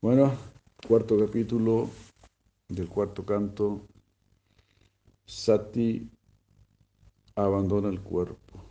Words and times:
Bueno, 0.00 0.34
cuarto 0.88 1.18
capítulo 1.18 1.90
del 2.68 2.88
cuarto 2.88 3.22
canto. 3.22 3.82
Sati 5.26 6.08
abandona 7.34 7.90
el 7.90 8.00
cuerpo. 8.00 8.64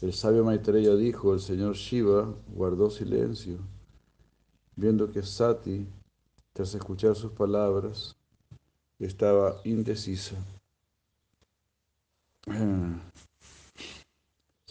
El 0.00 0.12
sabio 0.12 0.44
Maitreya 0.44 0.96
dijo, 0.96 1.34
el 1.34 1.40
señor 1.40 1.76
Shiva 1.76 2.34
guardó 2.48 2.90
silencio, 2.90 3.58
viendo 4.74 5.12
que 5.12 5.22
Sati, 5.22 5.86
tras 6.52 6.74
escuchar 6.74 7.14
sus 7.14 7.30
palabras, 7.30 8.16
estaba 8.98 9.60
indecisa. 9.64 10.34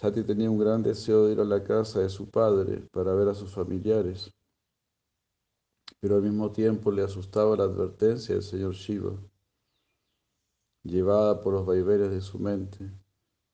Sati 0.04 0.22
tenía 0.26 0.52
un 0.52 0.60
gran 0.60 0.84
deseo 0.84 1.26
de 1.26 1.32
ir 1.32 1.40
a 1.40 1.46
la 1.46 1.64
casa 1.64 2.02
de 2.02 2.10
su 2.10 2.30
padre 2.30 2.82
para 2.92 3.14
ver 3.14 3.30
a 3.30 3.34
sus 3.34 3.50
familiares, 3.50 4.34
pero 6.02 6.18
al 6.18 6.24
mismo 6.24 6.52
tiempo 6.52 6.92
le 6.92 7.04
asustaba 7.04 7.56
la 7.56 7.64
advertencia 7.64 8.36
del 8.36 8.44
señor 8.44 8.74
Shiva. 8.74 9.18
Llevada 10.84 11.40
por 11.40 11.54
los 11.54 11.66
vaivenes 11.66 12.12
de 12.12 12.20
su 12.20 12.38
mente, 12.38 12.92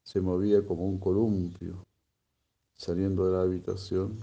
se 0.01 0.21
movía 0.21 0.65
como 0.65 0.87
un 0.87 0.99
columpio, 0.99 1.85
saliendo 2.73 3.27
de 3.27 3.31
la 3.33 3.43
habitación 3.43 4.19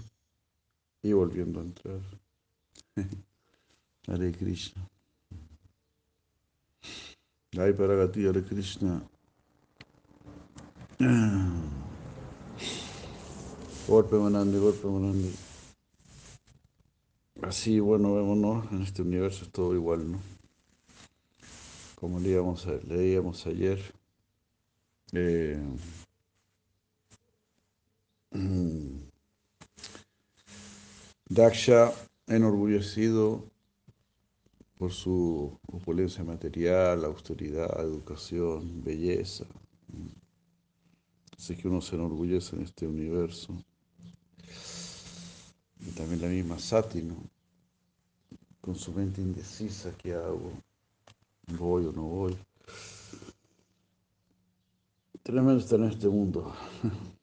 y 1.01 1.13
volviendo 1.13 1.61
a 1.61 1.63
entrar. 1.63 2.01
Hare 4.07 4.33
Krishna. 4.33 4.85
Ay, 7.57 7.71
Paragati, 7.71 8.27
Hare 8.27 8.43
Krishna. 8.43 9.09
Golpe 13.87 14.17
Manandi, 14.17 14.59
golpe 14.59 14.85
Manandi. 14.85 15.33
Así, 17.41 17.79
bueno, 17.79 18.15
vémonos, 18.15 18.69
en 18.73 18.81
este 18.81 19.01
universo 19.01 19.45
es 19.45 19.51
todo 19.51 19.73
igual, 19.73 20.11
¿no? 20.11 20.19
Como 21.95 22.19
leíamos, 22.19 22.67
leíamos 22.85 23.47
ayer, 23.47 23.79
eh, 25.13 25.57
Daksha, 31.29 31.93
enorgullecido 32.27 33.45
por 34.77 34.91
su 34.91 35.57
opulencia 35.71 36.25
material, 36.25 37.05
austeridad, 37.05 37.79
educación, 37.79 38.83
belleza. 38.83 39.45
Así 41.37 41.55
que 41.55 41.69
uno 41.69 41.79
se 41.79 41.95
enorgullece 41.95 42.57
en 42.57 42.63
este 42.63 42.85
universo. 42.85 43.57
Y 45.87 45.91
también 45.91 46.21
la 46.21 46.27
misma 46.27 46.59
Sati, 46.59 47.01
¿no? 47.01 47.15
Con 48.59 48.75
su 48.75 48.91
mente 48.91 49.21
indecisa, 49.21 49.89
¿qué 49.97 50.13
hago? 50.13 50.51
¿Voy 51.57 51.85
o 51.85 51.93
no 51.93 52.01
voy? 52.01 52.37
Tremendo 55.23 55.59
estar 55.61 55.79
en 55.79 55.85
este 55.85 56.09
mundo. 56.09 56.53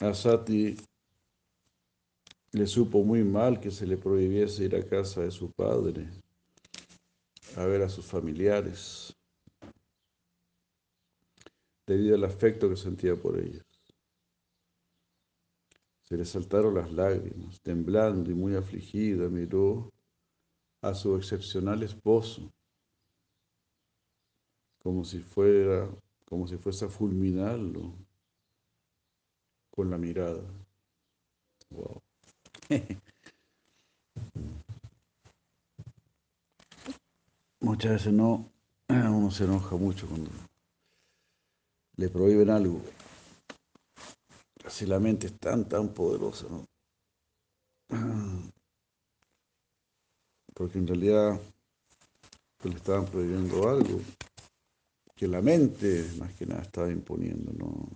A 0.00 0.12
Sati 0.12 0.76
le 2.54 2.68
supo 2.68 3.02
muy 3.02 3.24
mal 3.24 3.58
que 3.58 3.72
se 3.72 3.84
le 3.84 3.96
prohibiese 3.96 4.64
ir 4.64 4.76
a 4.76 4.86
casa 4.86 5.22
de 5.22 5.32
su 5.32 5.50
padre 5.50 6.08
a 7.56 7.66
ver 7.66 7.82
a 7.82 7.88
sus 7.88 8.06
familiares 8.06 9.12
debido 11.84 12.14
al 12.14 12.24
afecto 12.24 12.68
que 12.68 12.76
sentía 12.76 13.16
por 13.16 13.40
ellos. 13.40 13.64
Se 16.04 16.16
le 16.16 16.24
saltaron 16.24 16.74
las 16.74 16.92
lágrimas, 16.92 17.60
temblando 17.60 18.30
y 18.30 18.34
muy 18.34 18.54
afligida 18.54 19.28
miró 19.28 19.92
a 20.80 20.94
su 20.94 21.16
excepcional 21.16 21.82
esposo 21.82 22.52
como 24.78 25.02
si 25.02 25.18
fuera, 25.18 25.90
como 26.24 26.46
si 26.46 26.56
fuese 26.56 26.84
a 26.84 26.88
fulminarlo 26.88 27.94
con 29.70 29.90
la 29.90 29.98
mirada. 29.98 30.44
Wow. 31.70 32.03
Muchas 37.60 37.92
veces 37.92 38.12
no, 38.12 38.50
uno 38.88 39.30
se 39.30 39.44
enoja 39.44 39.76
mucho 39.76 40.06
cuando 40.06 40.30
le 41.96 42.08
prohíben 42.08 42.50
algo. 42.50 42.80
Así 44.64 44.86
la 44.86 44.98
mente 44.98 45.26
es 45.26 45.38
tan, 45.38 45.68
tan 45.68 45.88
poderosa, 45.88 46.46
¿no? 46.48 46.66
Porque 50.54 50.78
en 50.78 50.86
realidad 50.86 51.40
pues, 52.58 52.74
le 52.74 52.78
estaban 52.78 53.04
prohibiendo 53.06 53.68
algo 53.68 54.00
que 55.14 55.28
la 55.28 55.40
mente 55.42 56.10
más 56.18 56.32
que 56.34 56.46
nada 56.46 56.62
estaba 56.62 56.90
imponiendo, 56.90 57.52
¿no? 57.52 57.88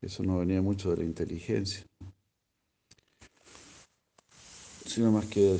Eso 0.00 0.22
no 0.22 0.38
venía 0.38 0.62
mucho 0.62 0.90
de 0.90 0.98
la 0.98 1.04
inteligencia, 1.04 1.84
sino 4.90 5.12
más 5.12 5.26
que 5.26 5.56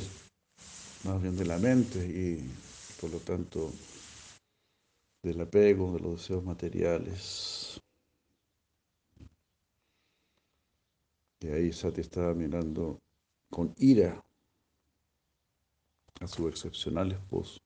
más 1.05 1.21
bien 1.21 1.37
de 1.37 1.45
la 1.45 1.57
mente 1.57 2.05
y 2.05 2.51
por 2.99 3.09
lo 3.11 3.19
tanto 3.19 3.71
del 5.23 5.39
apego, 5.39 5.93
de 5.93 6.01
los 6.01 6.19
deseos 6.19 6.43
materiales. 6.43 7.79
Y 11.39 11.47
ahí 11.47 11.71
Sati 11.71 12.01
estaba 12.01 12.33
mirando 12.33 12.99
con 13.49 13.73
ira 13.77 14.21
a 16.19 16.27
su 16.27 16.49
excepcional 16.49 17.13
esposo. 17.13 17.57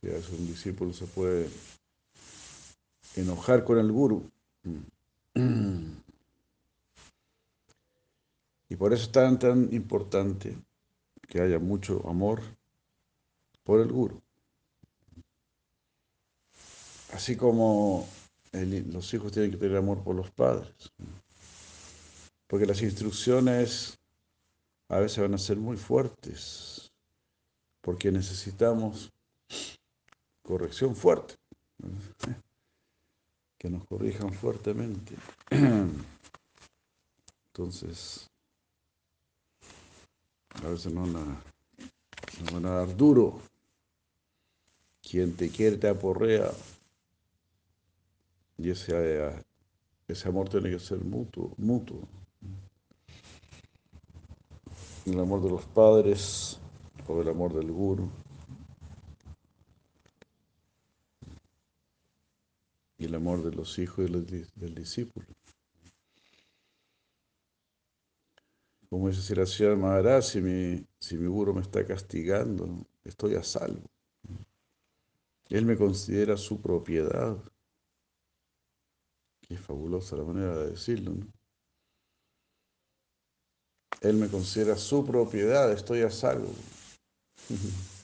Si 0.00 0.08
a 0.08 0.36
un 0.38 0.46
discípulo 0.46 0.92
se 0.92 1.06
puede 1.06 1.50
enojar 3.16 3.64
con 3.64 3.78
el 3.78 3.90
guru. 3.90 4.30
Y 8.68 8.76
por 8.76 8.92
eso 8.92 9.04
es 9.04 9.12
tan, 9.12 9.38
tan 9.38 9.72
importante 9.72 10.56
que 11.26 11.40
haya 11.40 11.58
mucho 11.58 12.06
amor 12.08 12.42
por 13.64 13.80
el 13.80 13.90
guru. 13.92 14.20
Así 17.12 17.36
como 17.36 18.06
los 18.52 19.14
hijos 19.14 19.32
tienen 19.32 19.50
que 19.50 19.56
tener 19.56 19.78
amor 19.78 20.02
por 20.02 20.14
los 20.14 20.30
padres. 20.30 20.92
Porque 22.46 22.66
las 22.66 22.82
instrucciones 22.82 23.98
a 24.88 24.98
veces 24.98 25.18
van 25.18 25.34
a 25.34 25.38
ser 25.38 25.56
muy 25.56 25.76
fuertes. 25.76 26.90
Porque 27.80 28.12
necesitamos 28.12 29.10
corrección 30.42 30.94
fuerte. 30.94 31.34
Que 33.58 33.70
nos 33.70 33.86
corrijan 33.86 34.32
fuertemente. 34.32 35.14
Entonces, 37.52 38.30
a 40.50 40.68
veces 40.68 40.92
nos 40.92 41.12
van 42.52 42.66
a, 42.66 42.70
dar 42.70 42.96
duro. 42.96 43.40
Quien 45.02 45.34
te 45.34 45.48
quiere 45.48 45.76
te 45.76 45.88
aporrea. 45.88 46.50
Y 48.58 48.70
ese, 48.70 49.32
ese 50.06 50.28
amor 50.28 50.48
tiene 50.48 50.70
que 50.70 50.78
ser 50.78 50.98
mutuo, 51.04 51.52
mutuo. 51.56 52.00
El 55.06 55.18
amor 55.20 55.42
de 55.42 55.50
los 55.50 55.64
padres 55.64 56.58
o 57.06 57.22
el 57.22 57.28
amor 57.28 57.54
del 57.54 57.70
guru. 57.72 58.10
y 62.98 63.04
el 63.04 63.14
amor 63.14 63.42
de 63.42 63.52
los 63.52 63.78
hijos 63.78 64.10
y 64.10 64.12
del 64.56 64.74
discípulo. 64.74 65.26
Como 68.88 69.08
dice 69.08 69.20
Siracía 69.20 69.76
Maharaj, 69.76 70.24
si 70.24 70.40
mi, 70.40 70.86
si 70.98 71.18
mi 71.18 71.28
guru 71.28 71.52
me 71.52 71.60
está 71.60 71.84
castigando, 71.86 72.86
estoy 73.04 73.34
a 73.34 73.42
salvo. 73.42 73.84
Él 75.50 75.66
me 75.66 75.76
considera 75.76 76.36
su 76.36 76.60
propiedad. 76.60 77.36
Qué 79.40 79.56
fabulosa 79.56 80.16
la 80.16 80.24
manera 80.24 80.56
de 80.58 80.70
decirlo, 80.70 81.12
¿no? 81.12 81.26
Él 84.00 84.14
me 84.14 84.28
considera 84.28 84.76
su 84.76 85.04
propiedad, 85.04 85.72
estoy 85.72 86.02
a 86.02 86.10
salvo. 86.10 86.52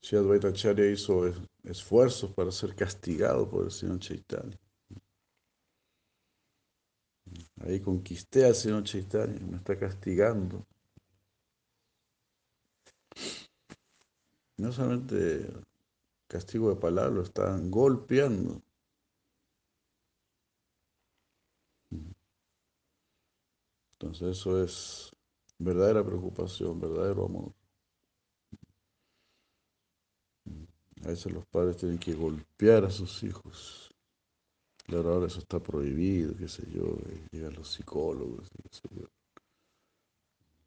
Si 0.00 0.16
Advaita 0.16 0.48
Acharya 0.48 0.90
hizo 0.90 1.30
esfuerzos 1.64 2.32
para 2.32 2.50
ser 2.50 2.74
castigado 2.74 3.46
por 3.46 3.66
el 3.66 3.70
Señor 3.70 3.98
Chaitanya. 3.98 4.58
Ahí 7.60 7.80
conquisté 7.80 8.44
al 8.46 8.54
Señor 8.54 8.84
Chaitanya, 8.84 9.40
me 9.46 9.56
está 9.56 9.78
castigando. 9.78 10.66
No 14.56 14.72
solamente 14.72 15.48
castigo 16.26 16.70
de 16.70 16.76
palabra, 16.76 17.10
lo 17.10 17.22
están 17.22 17.70
golpeando. 17.70 18.62
Entonces 23.92 24.38
eso 24.38 24.62
es 24.62 25.10
verdadera 25.58 26.04
preocupación, 26.04 26.78
verdadero 26.80 27.26
amor. 27.26 27.52
A 31.04 31.08
veces 31.08 31.32
los 31.32 31.46
padres 31.46 31.76
tienen 31.76 31.98
que 31.98 32.14
golpear 32.14 32.84
a 32.84 32.90
sus 32.90 33.22
hijos. 33.22 33.87
Claro, 34.88 35.12
ahora 35.12 35.26
eso 35.28 35.38
está 35.38 35.60
prohibido, 35.60 36.34
qué 36.36 36.48
sé 36.48 36.68
yo, 36.68 36.96
llegan 37.30 37.54
los 37.54 37.68
psicólogos, 37.72 38.48
qué 38.50 38.68
sé 38.72 38.88
yo. 38.90 39.06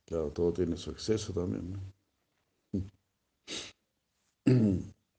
Claro, 0.05 0.31
todo 0.31 0.53
tiene 0.53 0.77
su 0.77 0.91
exceso 0.91 1.33
también, 1.33 1.71
¿no? 1.73 1.79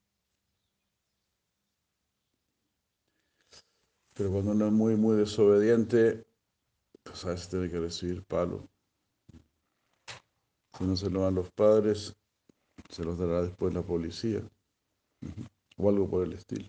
Pero 4.14 4.30
cuando 4.32 4.52
uno 4.52 4.66
es 4.68 4.72
muy, 4.72 4.96
muy 4.96 5.16
desobediente, 5.18 6.26
pues 7.04 7.24
a 7.26 7.30
veces 7.30 7.48
tiene 7.50 7.70
que 7.70 7.80
recibir 7.80 8.24
palo. 8.24 8.68
Si 10.76 10.84
no 10.84 10.96
se 10.96 11.08
lo 11.08 11.22
dan 11.22 11.34
los 11.36 11.50
padres, 11.50 12.14
se 12.90 13.04
los 13.04 13.18
dará 13.18 13.42
después 13.42 13.74
la 13.74 13.82
policía 13.82 14.42
o 15.76 15.88
algo 15.90 16.08
por 16.08 16.24
el 16.24 16.32
estilo. 16.32 16.68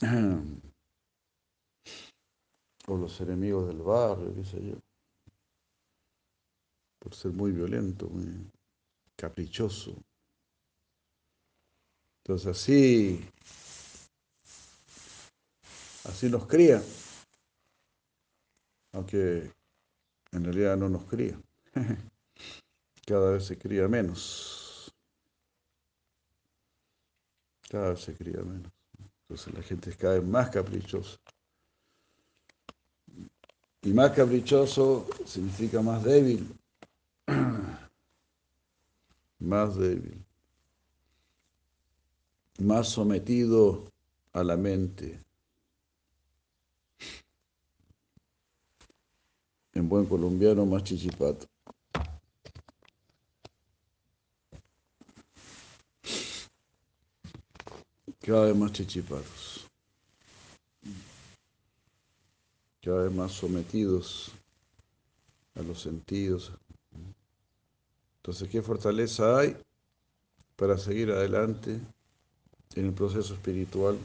O 2.86 2.96
los 2.96 3.20
enemigos 3.20 3.68
del 3.68 3.82
barrio, 3.82 4.34
qué 4.34 4.44
sé 4.44 4.66
yo. 4.66 4.74
Por 6.98 7.14
ser 7.14 7.32
muy 7.32 7.52
violento, 7.52 8.08
muy 8.08 8.50
caprichoso. 9.16 9.94
Entonces 12.24 12.46
así, 12.48 13.20
así 16.04 16.28
nos 16.28 16.46
cría, 16.46 16.82
aunque 18.92 19.52
en 20.32 20.44
realidad 20.44 20.76
no 20.76 20.88
nos 20.88 21.04
cría. 21.04 21.40
Cada 23.06 23.32
vez 23.32 23.44
se 23.44 23.58
cría 23.58 23.88
menos. 23.88 24.92
Cada 27.68 27.90
vez 27.90 28.00
se 28.00 28.14
cría 28.14 28.42
menos. 28.42 28.79
Entonces 29.30 29.54
la 29.54 29.62
gente 29.62 29.90
es 29.90 29.96
cada 29.96 30.14
vez 30.14 30.28
más 30.28 30.50
caprichosa. 30.50 31.16
Y 33.80 33.92
más 33.92 34.10
caprichoso 34.10 35.06
significa 35.24 35.80
más 35.80 36.02
débil. 36.02 36.52
Más 39.38 39.76
débil. 39.76 40.26
Más 42.58 42.88
sometido 42.88 43.84
a 44.32 44.42
la 44.42 44.56
mente. 44.56 45.22
En 49.72 49.88
buen 49.88 50.06
colombiano, 50.06 50.66
más 50.66 50.82
chichipato. 50.82 51.49
Cada 58.20 58.46
vez 58.46 58.56
más 58.56 58.72
chichipatos. 58.72 59.66
Cada 62.82 63.04
vez 63.04 63.12
más 63.12 63.32
sometidos 63.32 64.32
a 65.54 65.62
los 65.62 65.80
sentidos. 65.80 66.52
Entonces, 68.16 68.48
¿qué 68.48 68.60
fortaleza 68.60 69.38
hay 69.38 69.56
para 70.56 70.76
seguir 70.76 71.10
adelante 71.10 71.80
en 72.74 72.86
el 72.86 72.92
proceso 72.92 73.34
espiritual? 73.34 73.98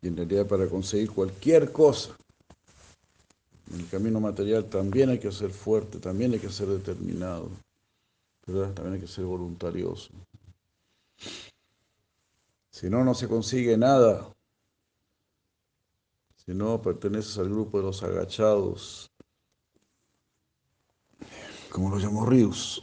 Y 0.00 0.08
en 0.08 0.16
realidad 0.16 0.46
para 0.46 0.66
conseguir 0.66 1.10
cualquier 1.10 1.70
cosa. 1.70 2.16
En 3.72 3.80
el 3.80 3.88
camino 3.88 4.20
material 4.20 4.64
también 4.68 5.10
hay 5.10 5.18
que 5.18 5.32
ser 5.32 5.50
fuerte, 5.50 5.98
también 5.98 6.32
hay 6.32 6.38
que 6.38 6.50
ser 6.50 6.68
determinado, 6.68 7.50
también 8.44 8.94
hay 8.94 9.00
que 9.00 9.06
ser 9.06 9.24
voluntarioso. 9.24 10.10
Si 12.70 12.90
no, 12.90 13.04
no 13.04 13.14
se 13.14 13.28
consigue 13.28 13.76
nada. 13.76 14.34
Si 16.36 16.52
no, 16.52 16.82
perteneces 16.82 17.38
al 17.38 17.48
grupo 17.48 17.78
de 17.78 17.84
los 17.84 18.02
agachados, 18.02 19.10
como 21.70 21.88
lo 21.88 21.98
llamó 21.98 22.26
Rius. 22.26 22.82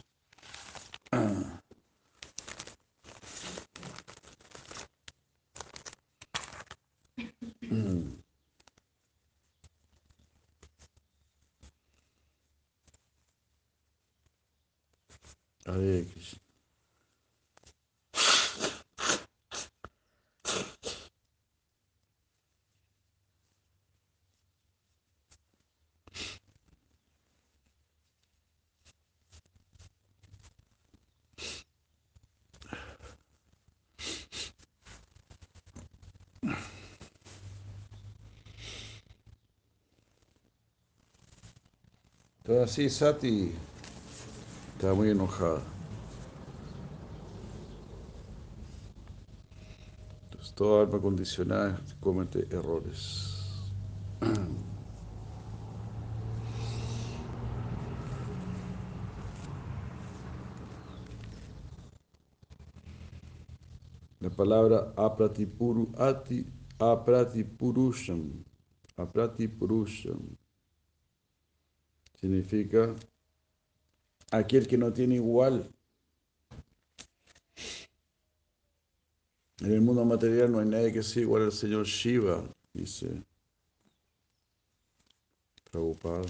Hare 15.72 16.04
Krishna. 16.04 16.38
Entonces 42.44 42.72
así 42.72 42.90
Sati 42.90 43.71
estaba 44.82 44.96
muy 44.96 45.10
enojada. 45.10 45.62
Entonces 50.24 50.52
toda 50.54 50.82
alma 50.82 51.00
condicionada 51.00 51.80
comete 52.00 52.48
errores. 52.50 53.70
La 64.18 64.30
palabra 64.30 64.92
apratipuru, 64.96 65.92
ati, 65.96 66.44
apratipurusham, 66.80 68.42
apratipurusham, 68.96 70.36
significa 72.20 72.96
aquel 74.32 74.66
que 74.66 74.78
no 74.78 74.92
tiene 74.92 75.16
igual. 75.16 75.70
En 79.60 79.70
el 79.70 79.80
mundo 79.80 80.04
material 80.04 80.50
no 80.50 80.58
hay 80.58 80.66
nadie 80.66 80.92
que 80.92 81.02
sea 81.02 81.22
igual 81.22 81.44
al 81.44 81.52
Señor 81.52 81.84
Shiva, 81.84 82.42
dice 82.72 83.22
Prabhupada. 85.70 86.24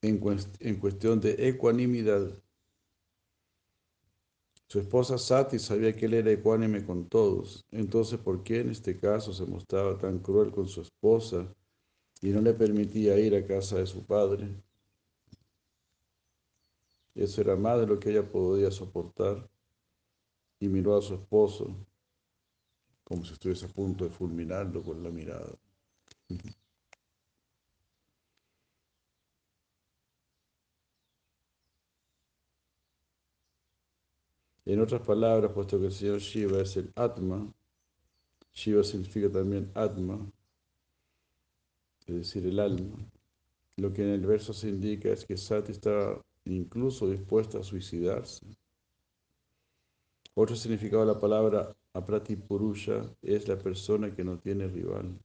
En, 0.00 0.20
en 0.58 0.76
cuestión 0.80 1.20
de 1.20 1.48
ecuanimidad. 1.48 2.28
Su 4.66 4.80
esposa 4.80 5.18
Sati 5.18 5.58
sabía 5.58 5.94
que 5.94 6.06
él 6.06 6.14
era 6.14 6.32
ecuánime 6.32 6.84
con 6.84 7.06
todos. 7.06 7.62
Entonces, 7.70 8.18
¿por 8.18 8.42
qué 8.42 8.60
en 8.60 8.70
este 8.70 8.98
caso 8.98 9.32
se 9.32 9.44
mostraba 9.44 9.98
tan 9.98 10.18
cruel 10.18 10.50
con 10.50 10.66
su 10.66 10.80
esposa 10.80 11.46
y 12.22 12.30
no 12.30 12.40
le 12.40 12.54
permitía 12.54 13.18
ir 13.18 13.34
a 13.34 13.46
casa 13.46 13.76
de 13.76 13.86
su 13.86 14.06
padre. 14.06 14.48
Eso 17.14 17.40
era 17.42 17.56
más 17.56 17.80
de 17.80 17.86
lo 17.86 17.98
que 17.98 18.10
ella 18.10 18.30
podía 18.30 18.70
soportar 18.70 19.50
y 20.60 20.68
miró 20.68 20.96
a 20.96 21.02
su 21.02 21.14
esposo 21.14 21.76
como 23.04 23.24
si 23.24 23.32
estuviese 23.34 23.66
a 23.66 23.68
punto 23.68 24.04
de 24.04 24.10
fulminarlo 24.10 24.82
con 24.82 25.02
la 25.02 25.10
mirada. 25.10 25.58
En 34.64 34.80
otras 34.80 35.02
palabras, 35.02 35.50
puesto 35.52 35.76
que 35.80 35.86
el 35.86 35.92
señor 35.92 36.20
Shiva 36.20 36.60
es 36.62 36.76
el 36.76 36.92
Atma, 36.94 37.52
Shiva 38.52 38.84
significa 38.84 39.28
también 39.28 39.72
Atma, 39.74 40.24
decir, 42.12 42.46
el 42.46 42.58
alma. 42.58 42.96
Lo 43.76 43.92
que 43.92 44.02
en 44.02 44.10
el 44.10 44.26
verso 44.26 44.52
se 44.52 44.68
indica 44.68 45.08
es 45.08 45.24
que 45.24 45.36
Sati 45.36 45.72
está 45.72 46.20
incluso 46.44 47.08
dispuesta 47.08 47.58
a 47.58 47.62
suicidarse. 47.62 48.46
Otro 50.34 50.56
significado 50.56 51.04
de 51.04 51.12
la 51.12 51.20
palabra 51.20 51.76
Apratipurusha 51.94 53.14
es 53.22 53.48
la 53.48 53.58
persona 53.58 54.14
que 54.14 54.24
no 54.24 54.38
tiene 54.38 54.66
rival. 54.66 55.18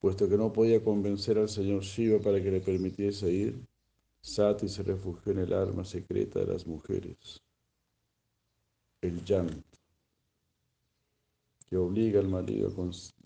Puesto 0.00 0.28
que 0.28 0.36
no 0.36 0.52
podía 0.52 0.82
convencer 0.82 1.38
al 1.38 1.48
señor 1.48 1.82
Shiva 1.82 2.18
para 2.20 2.42
que 2.42 2.50
le 2.50 2.60
permitiese 2.60 3.30
ir, 3.30 3.66
Sati 4.20 4.68
se 4.68 4.82
refugió 4.82 5.32
en 5.32 5.38
el 5.38 5.52
arma 5.52 5.84
secreta 5.84 6.40
de 6.40 6.46
las 6.46 6.66
mujeres, 6.66 7.40
el 9.00 9.24
llanto, 9.24 9.75
que 11.66 11.76
obliga 11.76 12.20
al 12.20 12.28
marido 12.28 12.72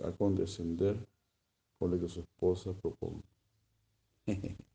a 0.04 0.12
condescender 0.12 1.06
con 1.78 1.90
lo 1.90 2.00
que 2.00 2.08
su 2.08 2.20
esposa 2.20 2.72
propone. 2.74 3.22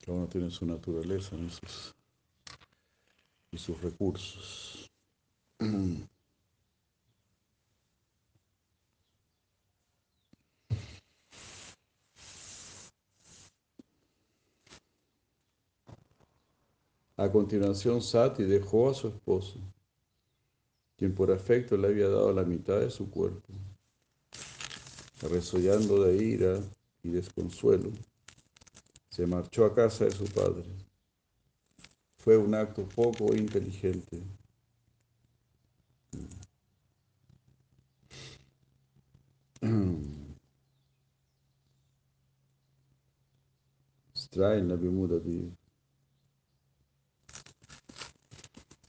Cada 0.00 0.16
uno 0.16 0.28
tiene 0.28 0.50
su 0.50 0.66
naturaleza 0.66 1.36
y 3.50 3.58
sus 3.58 3.80
recursos. 3.80 4.90
A 17.18 17.28
continuación, 17.32 18.00
Sati 18.00 18.44
dejó 18.44 18.88
a 18.88 18.94
su 18.94 19.08
esposo, 19.08 19.58
quien 20.96 21.12
por 21.12 21.32
afecto 21.32 21.76
le 21.76 21.88
había 21.88 22.08
dado 22.08 22.32
la 22.32 22.44
mitad 22.44 22.78
de 22.78 22.92
su 22.92 23.10
cuerpo. 23.10 23.52
Resollando 25.28 26.04
de 26.04 26.16
ira 26.16 26.60
y 27.02 27.08
desconsuelo, 27.08 27.90
se 29.10 29.26
marchó 29.26 29.64
a 29.64 29.74
casa 29.74 30.04
de 30.04 30.12
su 30.12 30.26
padre. 30.26 30.62
Fue 32.18 32.36
un 32.36 32.54
acto 32.54 32.88
poco 32.88 33.34
inteligente. 33.34 34.22
la 44.36 44.76
Vimudadi. 44.76 45.52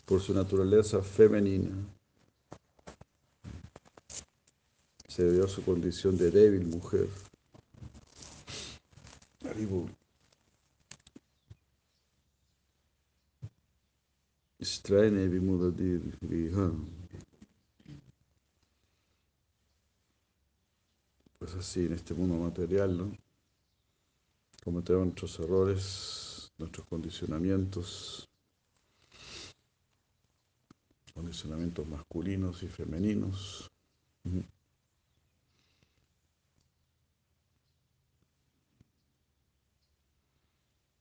Por 0.09 0.19
su 0.21 0.33
naturaleza 0.33 1.03
femenina, 1.03 1.69
se 5.07 5.23
debió 5.23 5.45
a 5.45 5.47
su 5.47 5.63
condición 5.63 6.17
de 6.17 6.31
débil 6.31 6.65
mujer. 6.65 7.07
Pues 21.37 21.53
así, 21.53 21.85
en 21.85 21.93
este 21.93 22.15
mundo 22.15 22.35
material, 22.35 22.97
¿no? 22.97 23.15
Cometemos 24.63 25.05
nuestros 25.05 25.39
errores, 25.39 26.51
nuestros 26.57 26.87
condicionamientos, 26.87 28.28
condicionamientos 31.19 31.85
masculinos 31.87 32.63
y 32.63 32.67
femeninos. 32.67 33.69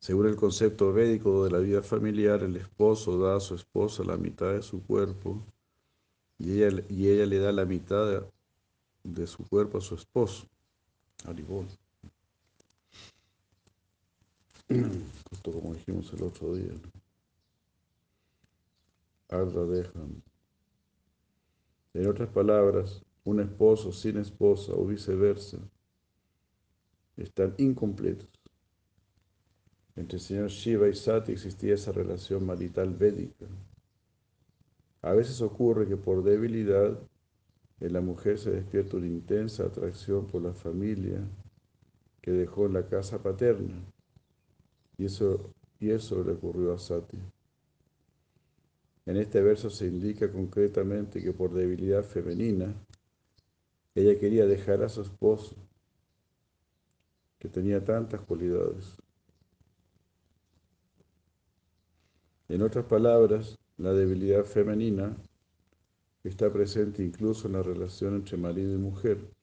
Según 0.01 0.27
el 0.27 0.35
concepto 0.37 0.93
védico 0.93 1.45
de 1.45 1.51
la 1.53 1.59
vida 1.59 1.83
familiar, 1.83 2.43
el 2.43 2.57
esposo 2.57 3.17
da 3.19 3.37
a 3.37 3.41
su 3.41 3.55
esposa 3.55 4.03
la 4.03 4.17
mitad 4.17 4.53
de 4.55 4.63
su 4.63 4.83
cuerpo 4.85 5.45
y 6.37 6.63
ella, 6.63 6.83
y 6.89 7.09
ella 7.09 7.27
le 7.27 7.39
da 7.39 7.53
la 7.53 7.65
mitad 7.65 8.25
de, 9.05 9.27
su 9.27 9.47
cuerpo 9.47 9.79
a 9.79 9.81
su 9.81 9.95
esposo, 9.95 10.49
Aribol. 11.27 11.67
Justo 14.69 15.53
como 15.53 15.75
dijimos 15.75 16.13
el 16.13 16.23
otro 16.25 16.55
día. 16.55 16.73
Arda 19.29 19.67
dejan. 19.67 20.23
En 21.95 22.07
otras 22.09 22.31
palabras, 22.31 23.05
un 23.25 23.41
esposo 23.41 23.93
sin 23.93 24.17
esposa 24.17 24.73
o 24.73 24.87
viceversa 24.87 25.59
están 27.17 27.55
incompletos. 27.59 28.29
Entre 29.97 30.17
el 30.17 30.23
señor 30.23 30.49
Shiva 30.49 30.89
y 30.89 30.95
Sati 30.95 31.33
existía 31.33 31.75
esa 31.75 31.93
relación 31.93 32.47
marital 32.47 32.95
védica. 32.95 33.47
A 35.03 35.13
veces 35.13 35.43
ocurre 35.43 35.87
que 35.87 35.97
por 35.97 36.23
debilidad 36.23 36.99
en 37.81 37.93
la 37.93 38.01
mujer 38.01 38.39
se 38.39 38.51
despierta 38.51 38.97
una 38.97 39.09
intensa 39.09 39.67
atracción 39.67 40.27
por 40.27 40.43
la 40.43 40.55
familia 40.55 41.21
que 42.23 42.31
dejó 42.31 42.67
en 42.67 42.75
la 42.75 42.87
casa 42.87 43.23
paterna. 43.23 43.75
Y 44.97 45.05
eso, 45.05 45.53
y 45.79 45.91
eso 45.91 46.25
le 46.25 46.33
ocurrió 46.33 46.73
a 46.73 46.79
Sati. 46.79 47.19
En 49.09 49.17
este 49.17 49.41
verso 49.41 49.71
se 49.71 49.87
indica 49.87 50.31
concretamente 50.31 51.23
que 51.23 51.33
por 51.33 51.55
debilidad 51.55 52.05
femenina, 52.05 52.75
ella 53.95 54.19
quería 54.19 54.45
dejar 54.45 54.83
a 54.83 54.91
su 54.91 55.01
esposo, 55.01 55.57
que 57.39 57.49
tenía 57.49 57.83
tantas 57.83 58.21
cualidades. 58.21 58.99
En 62.51 62.61
otras 62.61 62.85
palabras, 62.85 63.59
la 63.79 63.95
debilidad 63.95 64.45
femenina 64.45 65.17
está 66.23 66.53
presente 66.53 67.03
incluso 67.03 67.47
en 67.47 67.55
la 67.55 67.63
relación 67.63 68.15
entre 68.15 68.37
marido 68.37 68.75
y 68.75 68.77
mujer. 68.77 69.38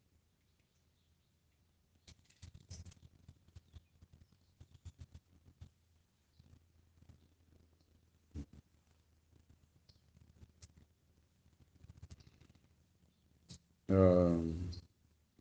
Ah, 13.89 14.37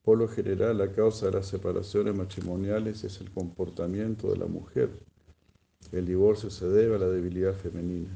por 0.03 0.19
lo 0.19 0.29
general, 0.29 0.77
la 0.77 0.93
causa 0.93 1.27
de 1.27 1.33
las 1.33 1.47
separaciones 1.47 2.15
matrimoniales 2.15 3.05
es 3.05 3.21
el 3.21 3.31
comportamiento 3.31 4.31
de 4.31 4.37
la 4.37 4.47
mujer. 4.47 4.91
El 5.93 6.07
divorcio 6.07 6.51
se 6.51 6.69
debe 6.69 6.97
a 6.97 6.99
la 6.99 7.09
debilidad 7.09 7.55
femenina. 7.55 8.11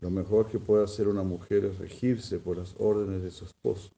Lo 0.00 0.10
mejor 0.10 0.48
que 0.48 0.58
puede 0.58 0.84
hacer 0.84 1.08
una 1.08 1.22
mujer 1.22 1.64
es 1.66 1.78
regirse 1.78 2.38
por 2.38 2.56
las 2.56 2.74
órdenes 2.78 3.22
de 3.22 3.30
su 3.30 3.44
esposo. 3.44 3.90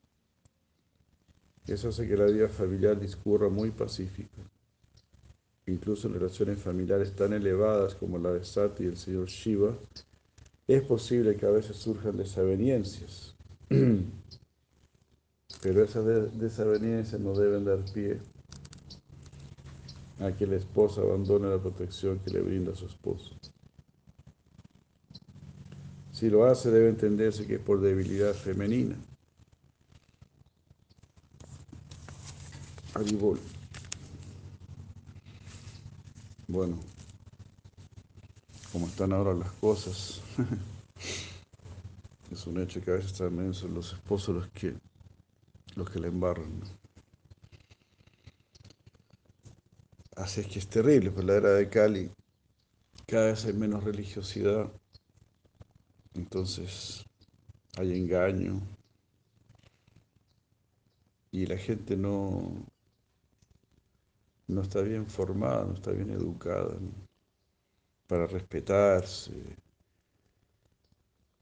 Eso 1.66 1.88
hace 1.88 2.06
que 2.06 2.16
la 2.16 2.26
vida 2.26 2.48
familiar 2.48 2.98
discurra 2.98 3.48
muy 3.48 3.70
pacífica. 3.70 4.42
Incluso 5.66 6.08
en 6.08 6.14
relaciones 6.14 6.58
familiares 6.58 7.14
tan 7.14 7.32
elevadas 7.32 7.94
como 7.94 8.18
la 8.18 8.32
de 8.32 8.44
Sati 8.44 8.84
y 8.84 8.88
el 8.88 8.96
señor 8.96 9.28
Shiva, 9.28 9.74
es 10.66 10.82
posible 10.82 11.36
que 11.36 11.46
a 11.46 11.50
veces 11.50 11.76
surjan 11.76 12.16
desavenencias. 12.16 13.33
Pero 15.62 15.82
esas 15.82 16.04
desavenencias 16.38 17.20
no 17.20 17.34
deben 17.34 17.64
dar 17.64 17.78
pie 17.92 18.18
a 20.20 20.30
que 20.32 20.46
la 20.46 20.56
esposa 20.56 21.00
abandone 21.00 21.48
la 21.48 21.58
protección 21.58 22.18
que 22.18 22.30
le 22.30 22.40
brinda 22.40 22.72
a 22.72 22.76
su 22.76 22.86
esposo. 22.86 23.34
Si 26.12 26.30
lo 26.30 26.44
hace, 26.44 26.70
debe 26.70 26.90
entenderse 26.90 27.46
que 27.46 27.54
es 27.56 27.60
por 27.60 27.80
debilidad 27.80 28.34
femenina. 28.34 28.96
Aribol. 32.94 33.40
Bueno, 36.46 36.78
como 38.70 38.86
están 38.86 39.12
ahora 39.12 39.34
las 39.34 39.50
cosas. 39.52 40.20
Es 42.34 42.48
un 42.48 42.60
hecho 42.60 42.80
que 42.80 42.90
a 42.90 42.94
veces 42.94 43.16
también 43.16 43.54
son 43.54 43.74
los 43.74 43.92
esposos 43.92 44.34
los 44.34 44.48
que, 44.48 44.74
los 45.76 45.88
que 45.88 46.00
le 46.00 46.08
embarran. 46.08 46.62
Así 50.16 50.40
es 50.40 50.48
que 50.48 50.58
es 50.58 50.66
terrible, 50.66 51.12
pues 51.12 51.24
la 51.24 51.34
era 51.34 51.50
de 51.50 51.68
Cali. 51.68 52.10
Cada 53.06 53.26
vez 53.26 53.44
hay 53.44 53.52
menos 53.52 53.84
religiosidad, 53.84 54.68
entonces 56.14 57.04
hay 57.76 57.96
engaño. 58.00 58.60
Y 61.30 61.46
la 61.46 61.56
gente 61.56 61.96
no, 61.96 62.66
no 64.48 64.60
está 64.60 64.82
bien 64.82 65.06
formada, 65.06 65.64
no 65.66 65.74
está 65.74 65.92
bien 65.92 66.10
educada 66.10 66.76
para 68.08 68.26
respetarse 68.26 69.63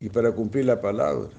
y 0.03 0.09
para 0.09 0.35
cumplir 0.35 0.65
la 0.65 0.81
palabra. 0.81 1.31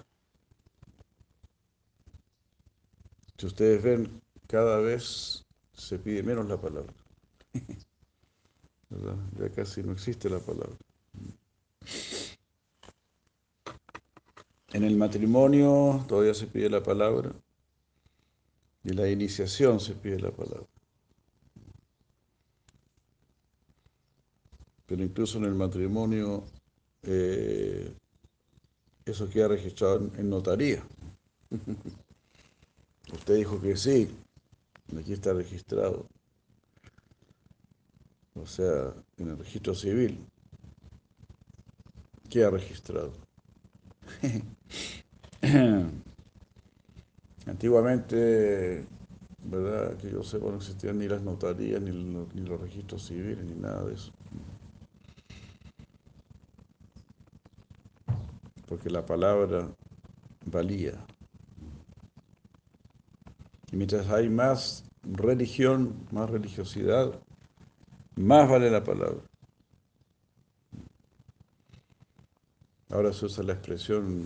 Si 3.38 3.46
ustedes 3.46 3.84
ven, 3.84 4.22
cada 4.48 4.80
vez 4.80 5.46
se 5.74 6.00
pide 6.00 6.24
menos 6.24 6.48
la 6.48 6.60
palabra. 6.60 6.94
Ya 9.40 9.50
casi 9.50 9.82
no 9.82 9.94
existe 9.94 10.30
la 10.30 10.38
palabra. 10.38 10.78
En 14.72 14.84
el 14.84 14.96
matrimonio 14.96 16.06
todavía 16.08 16.36
se 16.36 16.46
pide 16.46 16.70
la 16.70 16.84
palabra 16.84 17.32
y 18.84 18.92
en 18.92 18.98
la 18.98 19.10
iniciación 19.10 19.80
se 19.80 19.96
pide 19.96 20.20
la 20.20 20.30
palabra. 20.30 20.68
Pero 24.86 25.04
incluso 25.04 25.40
en 25.40 25.46
el 25.46 25.56
matrimonio 25.56 26.44
eh, 27.02 27.92
eso 29.06 29.30
queda 29.30 29.50
registrado 29.50 30.10
en, 30.18 30.30
notaría. 30.30 30.84
Usted 33.14 33.36
dijo 33.36 33.62
que 33.62 33.76
sí, 33.76 34.10
aquí 34.98 35.14
está 35.14 35.34
registrado 35.34 36.08
o 38.36 38.48
sea, 38.48 38.94
en 39.18 39.30
el 39.30 39.38
registro 39.38 39.76
civil, 39.76 40.20
queda 42.30 42.50
registrado. 42.50 43.12
Antiguamente, 47.46 48.86
¿verdad? 49.44 49.98
Que 49.98 50.12
yo 50.12 50.24
sepa, 50.24 50.48
no 50.48 50.58
existían 50.58 50.98
ni 51.00 51.08
las 51.08 51.22
notarías, 51.22 51.82
ni 51.82 51.92
ni 51.92 52.42
los 52.42 52.60
registros 52.60 53.06
civiles, 53.06 53.44
ni 53.44 53.56
nada 53.56 53.86
de 53.86 53.94
eso. 53.94 54.12
Porque 58.74 58.90
la 58.90 59.06
palabra 59.06 59.70
valía. 60.48 60.94
Y 63.72 63.76
mientras 63.76 64.10
hay 64.10 64.30
más 64.30 64.84
religión, 65.04 65.94
más 66.12 66.28
religiosidad, 66.28 67.14
más 68.16 68.50
vale 68.50 68.72
la 68.72 68.84
palabra. 68.84 69.22
Ahora 72.90 73.14
se 73.14 73.28
usa 73.28 73.44
la 73.44 73.54
expresión, 73.54 74.26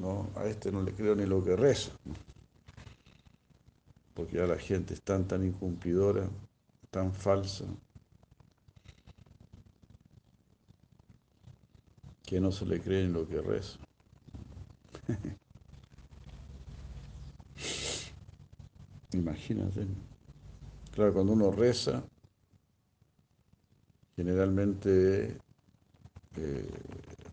no, 0.00 0.30
a 0.34 0.46
este 0.46 0.72
no 0.72 0.80
le 0.80 0.94
creo 0.94 1.14
ni 1.14 1.26
lo 1.26 1.44
que 1.44 1.54
reza, 1.54 1.90
porque 4.14 4.38
ya 4.38 4.46
la 4.46 4.58
gente 4.58 4.94
es 4.94 5.02
tan, 5.02 5.28
tan 5.28 5.44
incumplidora, 5.44 6.26
tan 6.90 7.12
falsa, 7.12 7.66
que 12.28 12.40
no 12.40 12.52
se 12.52 12.66
le 12.66 12.78
cree 12.78 13.06
ni 13.06 13.12
lo 13.12 13.26
que 13.26 13.40
reza. 13.40 13.78
Imagínate. 19.14 19.86
Claro, 20.92 21.14
cuando 21.14 21.32
uno 21.32 21.50
reza, 21.50 22.02
generalmente 24.14 25.38
eh, 26.36 26.70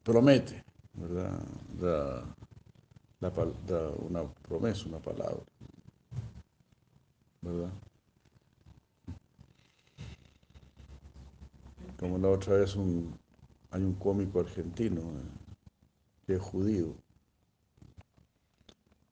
promete, 0.01 0.63
¿verdad? 0.93 1.43
Da, 1.77 2.23
da, 3.19 3.31
da, 3.67 3.89
una 3.99 4.23
promesa, 4.47 4.87
una 4.87 4.99
palabra, 4.99 5.43
¿verdad? 7.41 7.71
Como 11.99 12.17
la 12.17 12.29
otra 12.29 12.53
vez 12.55 12.75
un, 12.77 13.13
hay 13.75 13.83
un 13.83 13.95
cómico 13.95 14.39
argentino 14.39 15.01
eh, 15.01 16.25
que 16.25 16.35
es 16.35 16.41
judío, 16.41 16.95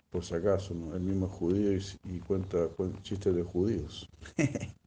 por 0.10 0.24
si 0.24 0.36
acaso, 0.36 0.74
¿no? 0.74 0.96
el 0.96 1.02
mismo 1.02 1.26
es 1.26 1.34
judío 1.34 1.74
y, 1.74 1.84
y 2.16 2.20
cuenta, 2.20 2.70
cuenta, 2.70 3.02
chistes 3.02 3.36
de 3.36 3.44
judíos. 3.44 4.08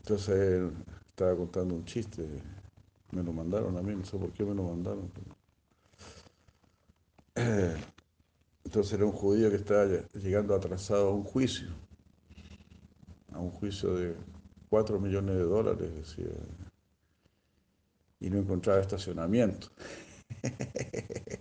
Entonces 0.00 0.70
estaba 1.08 1.34
contando 1.34 1.74
un 1.74 1.86
chiste, 1.86 2.28
me 3.12 3.22
lo 3.22 3.32
mandaron 3.32 3.78
a 3.78 3.82
mí, 3.82 3.94
no 3.96 4.04
sé 4.04 4.18
por 4.18 4.32
qué 4.32 4.44
me 4.44 4.54
lo 4.54 4.64
mandaron. 4.64 5.10
Entonces 8.64 8.92
era 8.92 9.06
un 9.06 9.12
judío 9.12 9.48
que 9.48 9.56
estaba 9.56 9.86
llegando 10.12 10.54
atrasado 10.54 11.08
a 11.08 11.14
un 11.14 11.24
juicio, 11.24 11.68
a 13.32 13.38
un 13.38 13.50
juicio 13.50 13.94
de 13.94 14.14
4 14.68 15.00
millones 15.00 15.36
de 15.36 15.44
dólares, 15.44 15.94
decía, 15.94 16.28
y 18.20 18.30
no 18.30 18.38
encontraba 18.38 18.80
estacionamiento. 18.80 19.68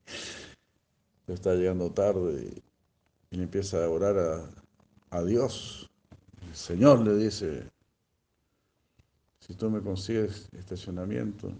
Estaba 1.27 1.55
llegando 1.55 1.91
tarde 1.91 2.63
y 3.29 3.37
le 3.37 3.43
empieza 3.43 3.83
a 3.83 3.89
orar 3.89 4.17
a, 4.17 4.49
a 5.11 5.23
Dios. 5.23 5.89
El 6.47 6.55
Señor 6.55 7.01
le 7.01 7.15
dice, 7.15 7.69
si 9.39 9.53
tú 9.53 9.69
me 9.69 9.81
consigues 9.81 10.49
estacionamiento, 10.53 11.51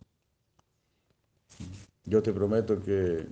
yo 2.05 2.23
te 2.23 2.33
prometo 2.33 2.79
que 2.79 3.27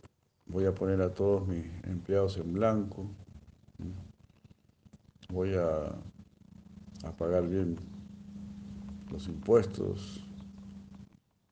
voy 0.46 0.66
a 0.66 0.76
poner 0.76 1.02
a 1.02 1.12
todos 1.12 1.48
mis 1.48 1.66
empleados 1.84 2.38
en 2.38 2.54
blanco, 2.54 3.10
voy 5.30 5.56
a, 5.56 5.88
a 7.04 7.18
pagar 7.18 7.48
bien 7.48 7.78
los 9.12 9.28
impuestos, 9.28 10.27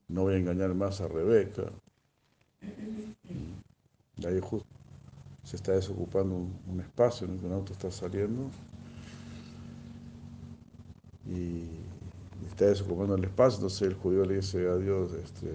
no 0.08 0.24
voy 0.24 0.36
a 0.36 0.38
engañar 0.38 0.74
más 0.74 1.02
a 1.02 1.08
Rebeca. 1.08 1.72
Y 4.18 4.26
ahí 4.26 4.39
justo 4.41 4.76
se 5.46 5.56
está 5.58 5.74
desocupando 5.74 6.36
un, 6.36 6.80
espacio 6.80 7.28
en 7.28 7.34
el 7.34 7.39
que 7.39 7.46
un 7.46 7.54
auto 7.54 7.74
está 7.74 7.91
saliendo 7.91 8.50
y 11.28 11.65
está 12.48 12.65
desocupando 12.65 13.13
el 13.15 13.24
espacio, 13.24 13.58
entonces 13.58 13.84
el 13.84 13.94
judío 13.94 14.26
le 14.26 14.38
dice 14.38 14.68
a 14.68 14.78
Dios, 14.78 15.13
este, 15.13 15.52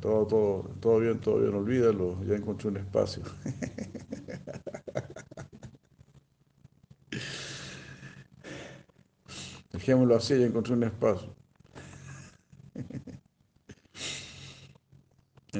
todo, 0.00 0.26
todo, 0.26 0.62
todo 0.80 1.00
bien, 1.00 1.20
todo 1.20 1.40
bien, 1.40 1.54
olvídalo, 1.54 2.22
ya 2.24 2.34
encontré 2.34 2.68
un 2.68 2.78
espacio. 2.78 3.22
Dejémoslo 9.72 10.16
así, 10.16 10.38
ya 10.38 10.46
encontré 10.46 10.74
un 10.74 10.84
espacio. 10.84 11.34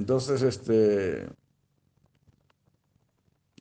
Entonces, 0.06 0.40
este, 0.42 1.26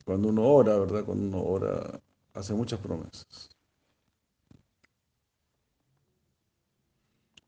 cuando 0.04 0.28
uno 0.28 0.46
ora, 0.46 0.78
¿verdad? 0.78 1.04
Cuando 1.04 1.26
uno 1.26 1.42
ora, 1.42 2.00
hace 2.34 2.54
muchas 2.54 2.78
promesas. 2.78 3.50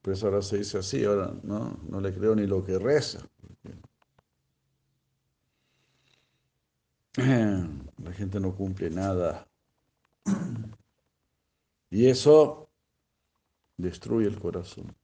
Por 0.02 0.14
eso 0.14 0.26
ahora 0.26 0.42
se 0.42 0.58
dice 0.58 0.78
así, 0.78 1.04
ahora 1.04 1.32
no, 1.44 1.78
no 1.88 2.00
le 2.00 2.12
creo 2.12 2.34
ni 2.34 2.48
lo 2.48 2.64
que 2.64 2.76
reza. 2.76 3.24
La 7.14 8.12
gente 8.12 8.40
no 8.40 8.52
cumple 8.56 8.90
nada. 8.90 9.46
Y 11.90 12.06
eso 12.06 12.68
destruye 13.78 14.26
el 14.26 14.38
corazón. 14.40 14.94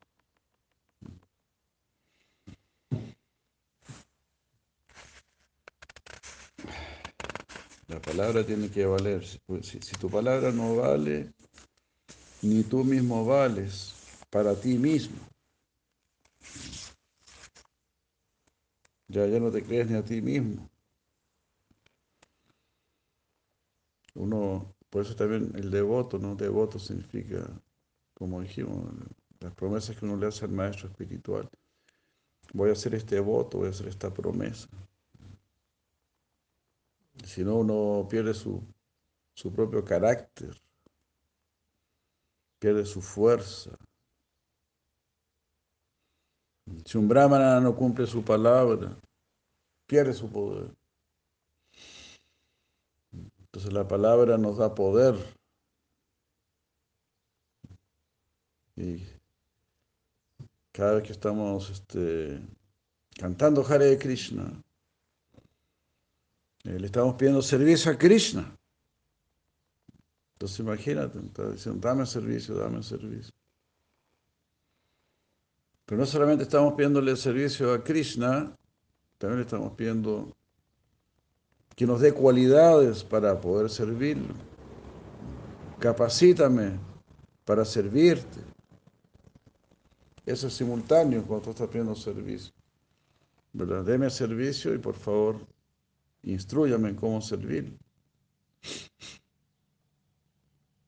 La 7.95 8.01
palabra 8.01 8.45
tiene 8.45 8.69
que 8.69 8.85
valer. 8.85 9.25
Si, 9.25 9.79
tu 10.01 10.11
palabra 10.11 10.51
no 10.51 10.75
vale, 10.75 11.33
ni 12.43 12.65
tú 12.65 12.83
mismo 12.83 13.25
vales 13.25 13.95
para 14.31 14.53
ti 14.57 14.77
mismo. 14.77 15.17
Ya, 19.07 19.25
ya 19.27 19.39
no 19.39 19.49
te 19.53 19.63
crees 19.63 19.89
ni 19.89 19.97
a 19.97 20.05
ti 20.05 20.21
mismo. 20.21 20.69
Uno, 24.15 24.75
por 24.91 25.03
eso 25.03 25.15
también 25.15 25.53
el 25.55 25.71
devoto, 25.71 26.19
¿no? 26.19 26.35
Devoto 26.35 26.81
significa, 26.81 27.49
como 28.13 28.41
dijimos, 28.41 28.93
las 29.39 29.55
promesas 29.55 29.97
que 29.97 30.05
uno 30.05 30.17
le 30.17 30.27
hace 30.27 30.45
al 30.45 30.51
maestro 30.51 30.89
espiritual. 30.89 31.49
Voy 32.55 32.71
a 32.71 32.73
hacer 32.73 32.97
este 32.97 33.21
voto, 33.21 33.59
voy 33.59 33.69
a 33.69 33.71
hacer 33.71 33.87
esta 33.87 34.13
promesa. 34.13 34.69
Si 37.23 37.45
no, 37.45 37.57
uno 37.57 38.07
pierde 38.09 38.35
su, 38.35 38.63
su 39.35 39.53
propio 39.53 39.85
carácter, 39.85 40.61
pierde 42.59 42.85
su 42.85 43.01
fuerza. 43.01 43.71
Si 46.85 46.97
un 46.97 47.07
brahmana 47.07 47.61
no 47.61 47.77
cumple 47.77 48.07
su 48.07 48.25
palabra, 48.25 48.97
pierde 49.87 50.15
su 50.15 50.31
poder. 50.31 50.75
Entonces 53.13 53.73
la 53.73 53.87
palabra 53.87 54.39
nos 54.39 54.59
da 54.59 54.75
poder. 54.75 55.15
Y 58.77 59.01
cada 60.73 60.95
vez 60.95 61.05
que 61.05 61.13
estamos 61.13 61.71
este, 61.71 62.41
cantando 63.17 63.65
Hare 63.65 63.97
Krishna, 63.99 64.64
le 66.65 66.87
estamos 66.87 67.15
pidiendo 67.15 67.43
servicio 67.43 67.93
a 67.93 67.99
Krishna. 67.99 68.57
Entonces 70.35 70.59
imagínate, 70.59 71.19
está 71.19 71.51
diciendo, 71.51 71.87
dame 71.87 72.07
servicio, 72.07 72.55
dame 72.55 72.83
servicio. 72.83 73.33
Pero 75.87 76.01
no 76.01 76.07
solamente 76.07 76.45
estamos 76.45 76.75
pidiéndole 76.75 77.15
servicio 77.17 77.73
a 77.73 77.85
Krishna, 77.85 78.57
también 79.19 79.41
le 79.41 79.45
estamos 79.45 79.73
pidiendo 79.73 80.35
que 81.77 81.87
nos 81.87 82.01
dé 82.01 82.13
cualidades 82.13 83.05
para 83.05 83.39
poder 83.41 83.69
servirlo. 83.69 84.35
Capacítame 85.79 86.79
para 87.45 87.65
servirte. 87.65 88.41
Eso 90.25 90.47
es 90.47 90.55
simultáneo 90.55 91.23
cuando 91.27 91.45
tú 91.45 91.51
estás 91.51 91.69
pidiendo 91.69 91.95
servicio. 91.95 92.55
¿Verdad? 93.53 93.85
Deme 93.85 94.09
servicio 94.09 94.75
y 94.75 94.79
por 94.79 94.95
favor, 94.95 95.37
instruyame 96.25 96.91
en 96.91 96.97
cómo 96.97 97.21
servir. 97.21 97.79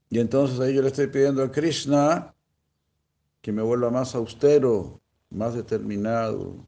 Y 0.08 0.18
entonces 0.18 0.58
ahí 0.60 0.74
yo 0.74 0.82
le 0.82 0.88
estoy 0.88 1.08
pidiendo 1.08 1.42
a 1.42 1.50
Krishna 1.50 2.34
que 3.40 3.52
me 3.52 3.62
vuelva 3.62 3.90
más 3.90 4.14
austero, 4.14 5.00
más 5.30 5.54
determinado, 5.54 6.66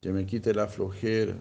que 0.00 0.12
me 0.12 0.24
quite 0.26 0.54
la 0.54 0.66
flojera. 0.66 1.36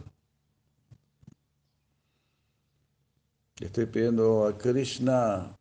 Le 3.59 3.67
estoy 3.67 3.85
pidiendo 3.85 4.45
a 4.45 4.57
Krishna 4.57 5.57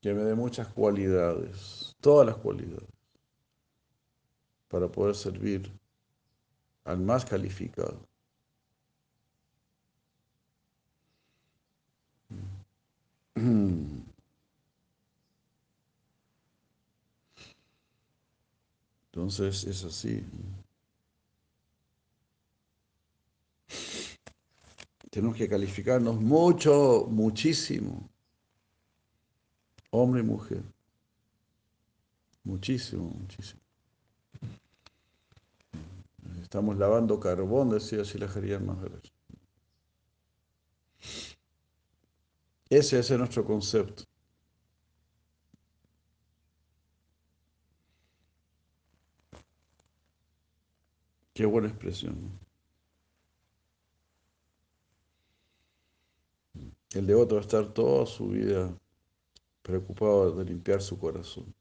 que 0.00 0.14
me 0.14 0.22
dé 0.22 0.34
muchas 0.34 0.68
cualidades, 0.68 1.94
todas 2.00 2.26
las 2.26 2.36
cualidades, 2.36 2.88
para 4.68 4.88
poder 4.88 5.14
servir 5.14 5.70
al 6.84 7.00
más 7.00 7.24
calificado. 7.24 8.09
Entonces 19.12 19.64
es 19.64 19.84
así. 19.84 20.22
Tenemos 25.10 25.36
que 25.36 25.48
calificarnos 25.48 26.20
mucho, 26.20 27.06
muchísimo. 27.08 28.08
Hombre 29.90 30.20
y 30.20 30.24
mujer. 30.24 30.62
Muchísimo, 32.44 33.10
muchísimo. 33.10 33.60
Estamos 36.42 36.76
lavando 36.76 37.18
carbón, 37.18 37.70
decía 37.70 38.04
Silajaría 38.04 38.58
Maharaj. 38.58 39.02
Ese 42.70 43.00
es 43.00 43.10
nuestro 43.10 43.44
concepto. 43.44 44.04
Qué 51.34 51.44
buena 51.46 51.66
expresión. 51.68 52.38
El 56.92 57.06
devoto 57.06 57.34
va 57.34 57.40
a 57.40 57.44
estar 57.44 57.72
toda 57.72 58.06
su 58.06 58.28
vida 58.28 58.72
preocupado 59.62 60.32
de 60.36 60.44
limpiar 60.44 60.80
su 60.80 60.96
corazón. 60.96 61.52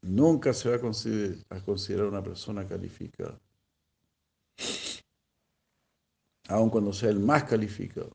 Nunca 0.00 0.54
se 0.54 0.70
va 0.70 0.76
a 0.76 1.60
considerar, 1.64 2.06
una 2.08 2.22
persona 2.22 2.66
calificada. 2.66 3.38
Aun 6.48 6.70
cuando 6.70 6.94
sea 6.94 7.10
el 7.10 7.20
más 7.20 7.44
calificado 7.44 8.10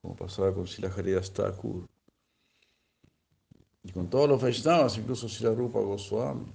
como 0.00 0.16
pasaba 0.16 0.54
con 0.54 0.66
Sila 0.66 0.88
Haridas 0.88 1.32
Thakur, 1.32 1.88
y 3.82 3.92
con 3.92 4.10
todos 4.10 4.28
los 4.28 4.42
Vaishnavas, 4.42 4.98
incluso 4.98 5.28
Sila 5.28 5.52
Rupa 5.54 5.80
Goswami, 5.80 6.52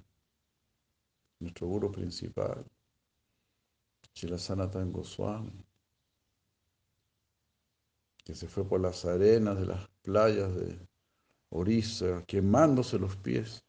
nuestro 1.40 1.68
guru 1.68 1.92
principal, 1.92 2.64
Sila 4.14 4.38
Sanatan 4.38 4.92
Goswami, 4.92 5.52
que 8.24 8.36
se 8.36 8.48
fue 8.48 8.64
por 8.64 8.80
las 8.80 9.04
arenas 9.06 9.60
de 9.60 9.66
las 9.66 9.88
playas 10.02 10.56
de 10.56 10.88
Orissa, 11.50 12.24
quemándose 12.26 12.98
los 12.98 13.16
pies, 13.18 13.64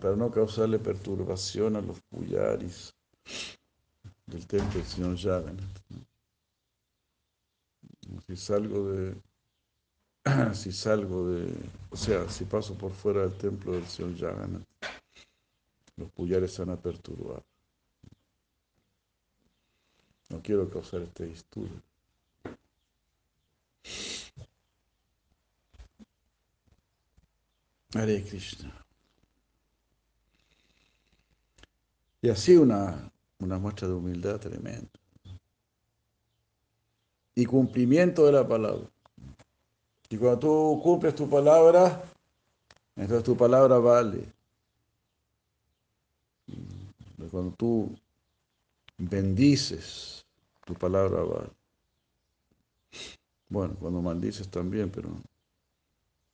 para 0.00 0.16
no 0.16 0.30
causarle 0.30 0.78
perturbación 0.78 1.76
a 1.76 1.80
los 1.80 2.00
puyaris 2.02 2.94
del 4.26 4.46
templo 4.46 4.74
del 4.74 4.84
señor 4.84 5.16
Jagannath. 5.16 6.15
Si 8.26 8.36
salgo 8.36 8.90
de, 8.90 9.16
si 10.54 10.72
salgo 10.72 11.28
de, 11.28 11.52
o 11.90 11.96
sea, 11.96 12.28
si 12.28 12.44
paso 12.44 12.74
por 12.76 12.92
fuera 12.92 13.22
del 13.22 13.36
templo 13.36 13.72
del 13.72 13.86
señor 13.86 14.18
Jagannath, 14.18 14.66
los 15.96 16.10
puyares 16.12 16.52
se 16.52 16.64
van 16.64 16.76
a 16.76 16.80
perturbar. 16.80 17.42
No 20.28 20.42
quiero 20.42 20.68
causar 20.68 21.02
este 21.02 21.26
disturbio. 21.26 21.82
Hare 27.94 28.22
Krishna. 28.24 28.84
Y 32.20 32.28
así 32.28 32.56
una, 32.56 33.10
una 33.38 33.58
muestra 33.58 33.88
de 33.88 33.94
humildad 33.94 34.40
tremenda 34.40 34.90
y 37.36 37.44
cumplimiento 37.44 38.24
de 38.26 38.32
la 38.32 38.48
palabra. 38.48 38.88
Y 40.08 40.16
cuando 40.16 40.38
tú 40.38 40.80
cumples 40.82 41.14
tu 41.14 41.28
palabra, 41.28 42.02
entonces 42.96 43.24
tu 43.24 43.36
palabra 43.36 43.78
vale. 43.78 44.26
Cuando 47.30 47.54
tú 47.56 47.94
bendices, 48.96 50.24
tu 50.64 50.74
palabra 50.74 51.22
vale. 51.22 51.50
Bueno, 53.48 53.76
cuando 53.78 54.00
maldices 54.00 54.48
también, 54.48 54.90
pero 54.90 55.10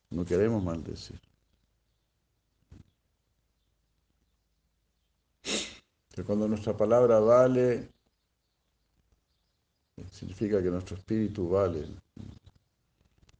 no 0.09 0.25
queremos 0.25 0.63
maldecir. 0.63 1.19
Pero 6.15 6.25
cuando 6.25 6.47
nuestra 6.47 6.77
palabra 6.77 7.19
vale, 7.19 7.89
Significa 10.11 10.61
que 10.61 10.69
nuestro 10.69 10.97
espíritu 10.97 11.49
vale. 11.49 11.87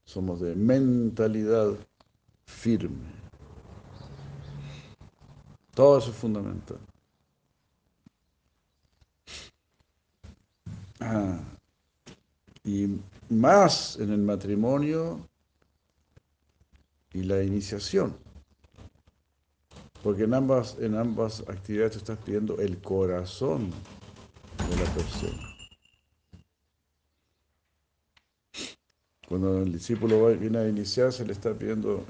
Somos 0.05 0.41
de 0.41 0.55
mentalidad 0.55 1.73
firme. 2.45 3.23
Todo 5.73 5.97
eso 5.97 6.11
es 6.11 6.17
fundamental. 6.17 6.77
Ah, 10.99 11.39
y 12.63 12.97
más 13.29 13.97
en 13.99 14.11
el 14.11 14.21
matrimonio 14.21 15.19
y 17.13 17.23
la 17.23 17.43
iniciación. 17.43 18.15
Porque 20.03 20.23
en 20.23 20.33
ambas, 20.33 20.77
en 20.79 20.95
ambas 20.95 21.41
actividades 21.47 21.95
estás 21.95 22.19
pidiendo 22.19 22.59
el 22.59 22.77
corazón 22.79 23.71
de 24.69 24.77
la 24.77 24.93
persona. 24.93 25.52
Cuando 29.33 29.63
el 29.63 29.73
discípulo 29.73 30.27
viene 30.37 30.59
a 30.59 30.69
iniciarse, 30.69 31.25
le 31.25 31.33
está 31.33 31.57
pidiendo 31.57 32.05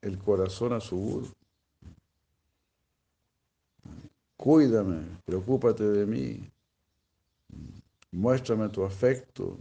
el 0.00 0.16
corazón 0.16 0.72
a 0.72 0.80
su 0.80 0.96
guru. 0.96 1.28
Cuídame, 4.36 5.08
preocúpate 5.24 5.82
de 5.82 6.06
mí, 6.06 6.48
muéstrame 8.12 8.68
tu 8.68 8.84
afecto 8.84 9.58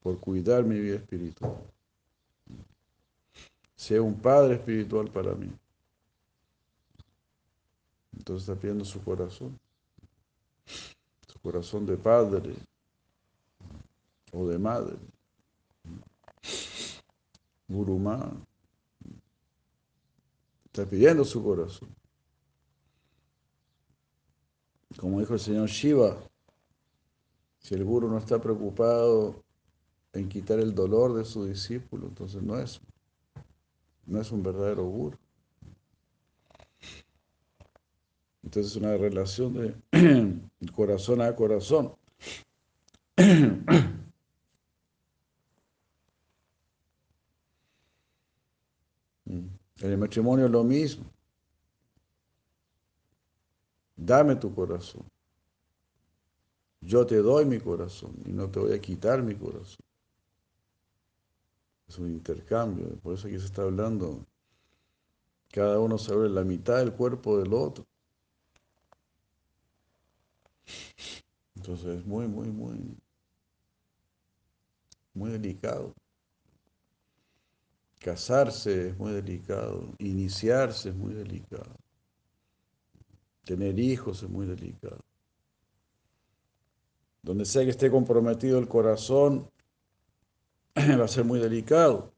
por 0.00 0.18
cuidar 0.20 0.64
mi 0.64 0.80
vida 0.80 0.96
espiritual. 0.96 1.58
Sea 3.74 4.00
un 4.00 4.18
padre 4.18 4.54
espiritual 4.54 5.10
para 5.10 5.34
mí. 5.34 5.52
Entonces 8.16 8.48
está 8.48 8.58
pidiendo 8.58 8.86
su 8.86 9.04
corazón. 9.04 9.60
Su 10.64 11.38
corazón 11.42 11.84
de 11.84 11.98
padre 11.98 12.54
o 14.32 14.48
de 14.48 14.58
madre. 14.58 14.96
Gurumá. 17.68 18.32
Está 20.66 20.88
pidiendo 20.88 21.24
su 21.24 21.42
corazón. 21.42 21.88
Como 24.98 25.20
dijo 25.20 25.34
el 25.34 25.40
señor 25.40 25.68
Shiva, 25.68 26.16
si 27.58 27.74
el 27.74 27.84
guru 27.84 28.08
no 28.08 28.18
está 28.18 28.40
preocupado 28.40 29.42
en 30.12 30.28
quitar 30.28 30.58
el 30.58 30.74
dolor 30.74 31.14
de 31.14 31.24
su 31.24 31.44
discípulo, 31.44 32.06
entonces 32.06 32.42
no 32.42 32.58
es, 32.58 32.80
no 34.06 34.20
es 34.20 34.30
un 34.30 34.42
verdadero 34.42 34.84
guru. 34.84 35.18
Entonces 38.42 38.72
es 38.72 38.76
una 38.76 38.96
relación 38.96 39.54
de 39.54 39.74
corazón 40.74 41.20
a 41.20 41.34
corazón. 41.34 41.94
En 49.26 49.58
el 49.80 49.98
matrimonio 49.98 50.46
es 50.46 50.50
lo 50.50 50.64
mismo. 50.64 51.04
Dame 53.96 54.36
tu 54.36 54.54
corazón. 54.54 55.04
Yo 56.80 57.04
te 57.06 57.16
doy 57.16 57.44
mi 57.44 57.58
corazón 57.58 58.14
y 58.24 58.32
no 58.32 58.48
te 58.48 58.60
voy 58.60 58.72
a 58.72 58.80
quitar 58.80 59.22
mi 59.22 59.34
corazón. 59.34 59.84
Es 61.88 61.98
un 61.98 62.10
intercambio, 62.10 62.88
por 63.00 63.14
eso 63.14 63.26
aquí 63.26 63.38
se 63.38 63.46
está 63.46 63.62
hablando. 63.62 64.24
Cada 65.50 65.80
uno 65.80 65.98
se 65.98 66.12
abre 66.12 66.28
la 66.28 66.44
mitad 66.44 66.78
del 66.78 66.92
cuerpo 66.92 67.38
del 67.38 67.52
otro. 67.54 67.84
Entonces 71.54 71.98
es 71.98 72.06
muy, 72.06 72.26
muy, 72.28 72.48
muy, 72.48 72.96
muy 75.14 75.30
delicado. 75.30 75.94
Casarse 78.06 78.90
es 78.90 78.98
muy 78.98 79.10
delicado, 79.10 79.92
iniciarse 79.98 80.90
es 80.90 80.94
muy 80.94 81.12
delicado, 81.12 81.74
tener 83.44 83.76
hijos 83.80 84.22
es 84.22 84.28
muy 84.28 84.46
delicado. 84.46 85.04
Donde 87.20 87.44
sea 87.44 87.64
que 87.64 87.70
esté 87.70 87.90
comprometido 87.90 88.60
el 88.60 88.68
corazón, 88.68 89.50
va 90.76 91.04
a 91.04 91.08
ser 91.08 91.24
muy 91.24 91.40
delicado. 91.40 92.14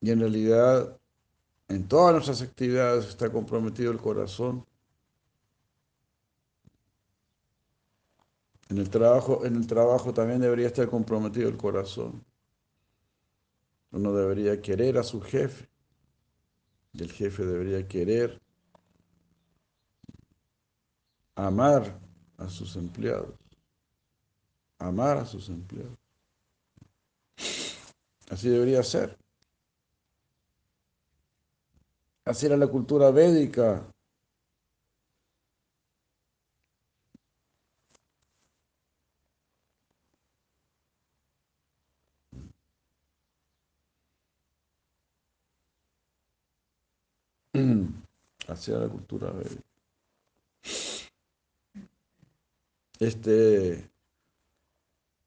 Y 0.00 0.10
en 0.10 0.20
realidad, 0.20 0.98
en 1.68 1.86
todas 1.86 2.14
nuestras 2.14 2.40
actividades 2.40 3.08
está 3.08 3.30
comprometido 3.30 3.92
el 3.92 3.98
corazón. 3.98 4.64
En 8.70 8.78
el 8.78 8.88
trabajo, 8.88 9.44
en 9.44 9.56
el 9.56 9.66
trabajo 9.66 10.14
también 10.14 10.40
debería 10.40 10.68
estar 10.68 10.88
comprometido 10.88 11.50
el 11.50 11.58
corazón. 11.58 12.24
Uno 13.92 14.12
debería 14.12 14.60
querer 14.60 14.98
a 14.98 15.02
su 15.02 15.20
jefe 15.20 15.68
y 16.92 17.02
el 17.02 17.12
jefe 17.12 17.44
debería 17.44 17.86
querer 17.86 18.40
amar 21.34 21.98
a 22.38 22.48
sus 22.48 22.76
empleados. 22.76 23.34
Amar 24.78 25.18
a 25.18 25.26
sus 25.26 25.48
empleados. 25.48 25.98
Así 28.30 28.48
debería 28.48 28.82
ser. 28.82 29.18
Así 32.24 32.46
era 32.46 32.56
la 32.56 32.68
cultura 32.68 33.10
védica. 33.10 33.84
Hacia 48.50 48.78
la 48.78 48.88
cultura 48.88 49.30
védica. 49.30 49.62
Este, 52.98 53.90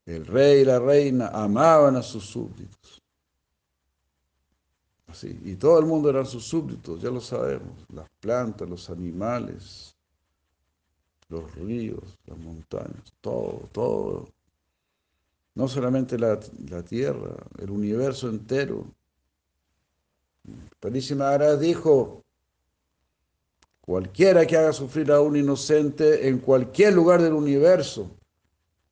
el 0.05 0.25
rey 0.27 0.61
y 0.61 0.65
la 0.65 0.79
reina 0.79 1.27
amaban 1.29 1.95
a 1.95 2.03
sus 2.03 2.25
súbditos. 2.25 3.01
Así, 5.07 5.39
y 5.43 5.55
todo 5.55 5.79
el 5.79 5.85
mundo 5.85 6.09
eran 6.09 6.25
sus 6.25 6.43
súbditos, 6.45 7.01
ya 7.01 7.09
lo 7.09 7.21
sabemos. 7.21 7.85
Las 7.93 8.09
plantas, 8.19 8.67
los 8.67 8.89
animales, 8.89 9.95
los 11.29 11.53
ríos, 11.55 12.17
las 12.25 12.37
montañas, 12.37 13.13
todo, 13.21 13.69
todo. 13.71 14.27
No 15.55 15.67
solamente 15.67 16.17
la, 16.17 16.39
la 16.69 16.83
tierra, 16.83 17.35
el 17.59 17.69
universo 17.69 18.29
entero. 18.29 18.85
Parísima 20.79 21.29
Ara 21.29 21.55
dijo, 21.55 22.22
cualquiera 23.85 24.45
que 24.45 24.55
haga 24.55 24.71
sufrir 24.71 25.11
a 25.11 25.19
un 25.19 25.35
inocente 25.35 26.27
en 26.27 26.39
cualquier 26.39 26.93
lugar 26.93 27.21
del 27.21 27.33
universo 27.33 28.09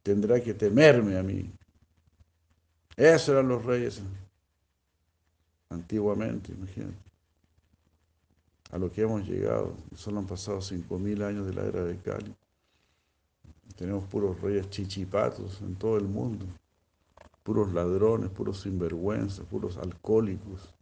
tendrá 0.03 0.41
que 0.41 0.53
temerme 0.53 1.17
a 1.17 1.23
mí. 1.23 1.49
Esos 2.97 3.29
eran 3.29 3.47
los 3.47 3.63
reyes 3.63 4.01
antiguamente, 5.69 6.51
imagínate. 6.51 6.97
A 8.71 8.77
lo 8.77 8.91
que 8.91 9.01
hemos 9.01 9.27
llegado, 9.27 9.73
solo 9.95 10.19
han 10.19 10.27
pasado 10.27 10.61
cinco 10.61 10.99
mil 10.99 11.21
años 11.23 11.45
de 11.45 11.53
la 11.53 11.65
era 11.65 11.83
de 11.83 11.97
Cali. 11.97 12.33
Tenemos 13.75 14.05
puros 14.09 14.39
reyes 14.41 14.69
chichipatos 14.69 15.61
en 15.61 15.75
todo 15.75 15.97
el 15.97 16.05
mundo, 16.05 16.45
puros 17.43 17.73
ladrones, 17.73 18.29
puros 18.29 18.61
sinvergüenzas, 18.61 19.45
puros 19.45 19.77
alcohólicos. 19.77 20.73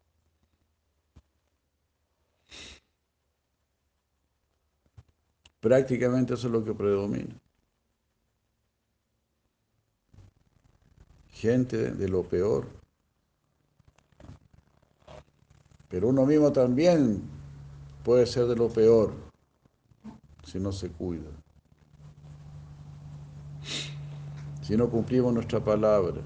Prácticamente 5.59 6.33
eso 6.33 6.47
es 6.47 6.53
lo 6.53 6.63
que 6.63 6.73
predomina. 6.73 7.35
Gente 11.31 11.91
de 11.91 12.09
lo 12.09 12.23
peor. 12.23 12.67
Pero 15.89 16.09
uno 16.09 16.25
mismo 16.25 16.51
también 16.51 17.21
puede 18.03 18.25
ser 18.25 18.45
de 18.45 18.55
lo 18.55 18.69
peor 18.69 19.13
si 20.43 20.59
no 20.59 20.71
se 20.71 20.89
cuida. 20.89 21.29
Si 24.61 24.77
no 24.77 24.89
cumplimos 24.89 25.33
nuestra 25.33 25.59
palabra. 25.59 26.21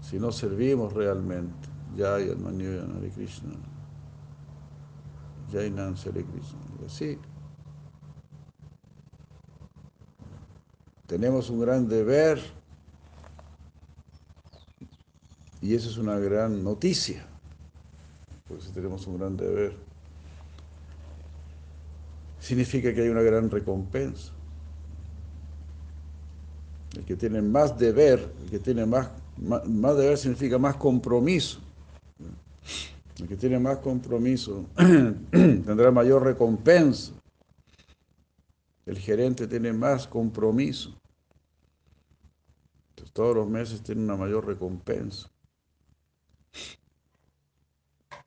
Si 0.00 0.18
no 0.18 0.32
servimos 0.32 0.92
realmente. 0.92 1.68
Ya, 1.96 2.18
hermano 2.18 2.96
Hare 2.96 3.10
Krishna. 3.10 3.71
Jainan 5.52 5.94
Hare 5.94 6.24
Krishna. 6.24 6.88
Sí. 6.88 7.18
Tenemos 11.06 11.50
un 11.50 11.60
gran 11.60 11.88
deber 11.88 12.40
y 15.60 15.74
eso 15.74 15.90
es 15.90 15.96
una 15.96 16.18
gran 16.18 16.64
noticia, 16.64 17.24
porque 18.48 18.64
si 18.64 18.72
tenemos 18.72 19.06
un 19.06 19.18
gran 19.18 19.36
deber, 19.36 19.76
significa 22.40 22.92
que 22.92 23.02
hay 23.02 23.08
una 23.08 23.22
gran 23.22 23.48
recompensa. 23.48 24.32
El 26.96 27.04
que 27.04 27.14
tiene 27.14 27.40
más 27.40 27.78
deber, 27.78 28.34
el 28.42 28.50
que 28.50 28.58
tiene 28.58 28.84
más, 28.84 29.10
más 29.38 29.96
deber 29.96 30.18
significa 30.18 30.58
más 30.58 30.76
compromiso. 30.76 31.60
El 33.22 33.28
que 33.28 33.36
tiene 33.36 33.60
más 33.60 33.78
compromiso 33.78 34.66
tendrá 35.30 35.92
mayor 35.92 36.24
recompensa. 36.24 37.12
El 38.84 38.98
gerente 38.98 39.46
tiene 39.46 39.72
más 39.72 40.08
compromiso. 40.08 41.00
Entonces, 42.90 43.12
todos 43.12 43.36
los 43.36 43.48
meses 43.48 43.80
tiene 43.80 44.02
una 44.02 44.16
mayor 44.16 44.44
recompensa. 44.44 45.30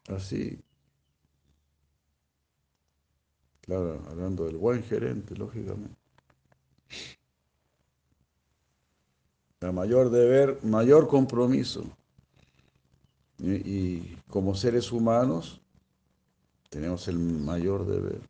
Así. 0.08 0.64
Claro, 3.60 4.02
hablando 4.10 4.46
del 4.46 4.56
buen 4.56 4.82
gerente, 4.82 5.36
lógicamente. 5.36 5.98
La 9.60 9.74
mayor 9.74 10.10
deber, 10.10 10.64
mayor 10.64 11.10
compromiso. 11.10 11.84
Y, 13.38 14.18
como 14.30 14.56
seres 14.56 14.92
humanos 14.92 15.62
tenemos 16.70 17.08
el 17.08 17.18
mayor 17.18 17.86
deber. 17.86 18.22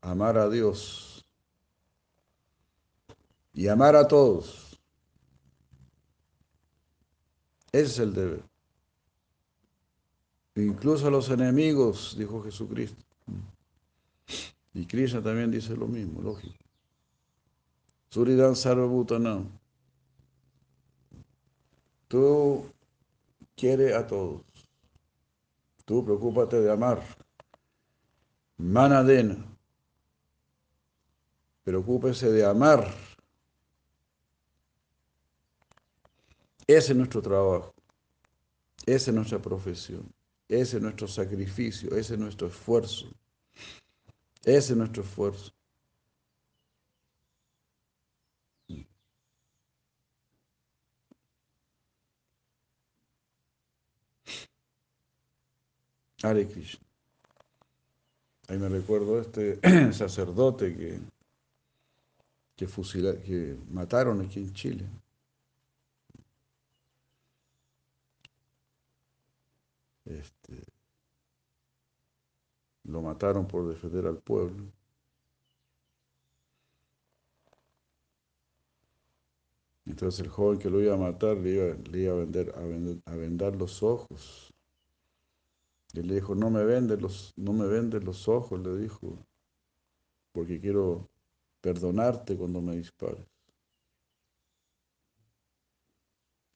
Amar 0.00 0.38
a 0.38 0.48
Dios 0.48 1.24
y 3.52 3.68
amar 3.68 3.96
a 3.96 4.06
todos. 4.06 4.78
Ese 7.72 7.84
es 7.84 7.98
el 7.98 8.14
deber. 8.14 8.42
Incluso 10.56 11.08
a 11.08 11.10
los 11.10 11.28
enemigos, 11.30 12.14
dijo 12.16 12.42
Jesucristo. 12.42 13.02
Y 14.72 14.86
Krishna 14.86 15.22
también 15.22 15.50
dice 15.50 15.76
lo 15.76 15.86
mismo, 15.86 16.20
lógico. 16.20 16.64
Suridan 18.10 18.54
Sarvabhutanam. 18.54 19.48
Tú 22.06 22.64
quieres 23.56 23.94
a 23.94 24.06
todos. 24.06 24.42
Tú 25.84 26.04
preocúpate 26.04 26.60
de 26.60 26.70
amar. 26.70 27.02
Manadena. 28.56 29.36
Preocúpese 31.62 32.30
de 32.30 32.44
amar. 32.44 32.92
Ese 36.66 36.92
es 36.92 36.96
nuestro 36.96 37.20
trabajo. 37.20 37.74
Esa 38.86 39.10
es 39.10 39.14
nuestra 39.14 39.38
profesión. 39.40 40.10
Ese 40.48 40.76
es 40.76 40.82
nuestro 40.82 41.08
sacrificio. 41.08 41.94
Ese 41.96 42.14
es 42.14 42.20
nuestro 42.20 42.48
esfuerzo. 42.48 43.06
Ese 44.44 44.72
es 44.72 44.76
nuestro 44.76 45.02
esfuerzo. 45.02 45.52
Hare. 56.24 56.48
Ahí 58.48 58.58
me 58.58 58.68
recuerdo 58.70 59.20
este 59.20 59.60
sacerdote 59.92 60.74
que, 60.74 60.98
que, 62.56 62.66
que 62.66 63.58
mataron 63.68 64.22
aquí 64.22 64.40
en 64.40 64.54
Chile. 64.54 64.88
Este, 70.06 70.62
lo 72.84 73.02
mataron 73.02 73.46
por 73.46 73.68
defender 73.68 74.06
al 74.06 74.18
pueblo. 74.18 74.64
Entonces 79.84 80.20
el 80.20 80.28
joven 80.28 80.58
que 80.58 80.70
lo 80.70 80.80
iba 80.80 80.94
a 80.94 80.96
matar 80.96 81.36
le 81.36 81.50
iba, 81.50 81.74
le 81.90 81.98
iba 82.00 82.12
a, 82.14 82.16
vender, 82.16 82.54
a, 82.56 82.60
vender, 82.60 83.02
a 83.04 83.14
vendar 83.14 83.56
los 83.56 83.82
ojos. 83.82 84.53
Y 85.94 86.02
le 86.02 86.14
dijo, 86.16 86.34
no 86.34 86.50
me 86.50 86.64
vendes 86.64 87.00
los, 87.00 87.32
no 87.36 87.52
me 87.52 87.66
vendes 87.68 88.02
los 88.02 88.28
ojos, 88.28 88.58
le 88.60 88.76
dijo, 88.76 89.16
porque 90.32 90.60
quiero 90.60 91.08
perdonarte 91.60 92.36
cuando 92.36 92.60
me 92.60 92.76
dispares. 92.76 93.24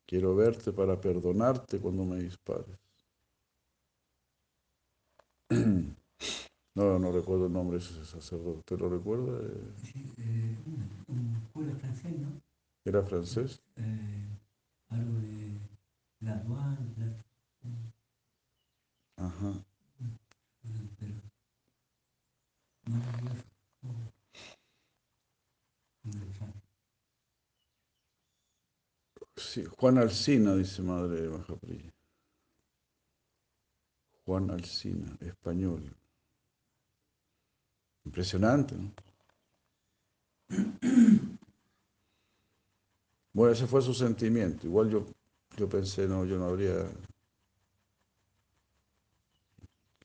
Quiero 0.06 0.34
verte 0.34 0.72
para 0.72 1.00
perdonarte 1.00 1.78
cuando 1.78 2.04
me 2.04 2.16
dispares. 2.16 2.78
No, 6.74 6.96
no 6.96 7.10
recuerdo 7.10 7.46
el 7.46 7.52
nombre 7.52 7.78
de 7.78 7.84
ese 7.84 8.04
sacerdote. 8.04 8.62
¿Te 8.64 8.76
lo 8.76 8.88
recuerda? 8.88 9.36
Sí, 9.82 10.08
eh, 10.18 10.56
un, 11.08 11.40
cura 11.52 11.74
francés, 11.74 12.16
¿no? 12.20 12.40
¿Era 12.84 13.02
francés? 13.02 13.60
Eh, 13.74 14.28
algo 14.90 15.18
de 15.18 15.58
la 16.20 16.34
aduana, 16.34 16.78
la, 16.96 17.27
Ajá. 19.18 19.52
Sí, 29.36 29.64
Juan 29.78 29.98
Alsina, 29.98 30.54
dice 30.54 30.82
madre 30.82 31.22
de. 31.22 31.92
Juan 34.24 34.50
Alsina, 34.50 35.16
español. 35.20 35.96
Impresionante, 38.04 38.74
¿no? 38.76 38.92
Bueno, 43.32 43.52
ese 43.52 43.66
fue 43.66 43.82
su 43.82 43.94
sentimiento. 43.94 44.66
Igual 44.66 44.90
yo, 44.90 45.06
yo 45.56 45.68
pensé, 45.68 46.06
no, 46.08 46.24
yo 46.24 46.38
no 46.38 46.46
habría, 46.46 46.90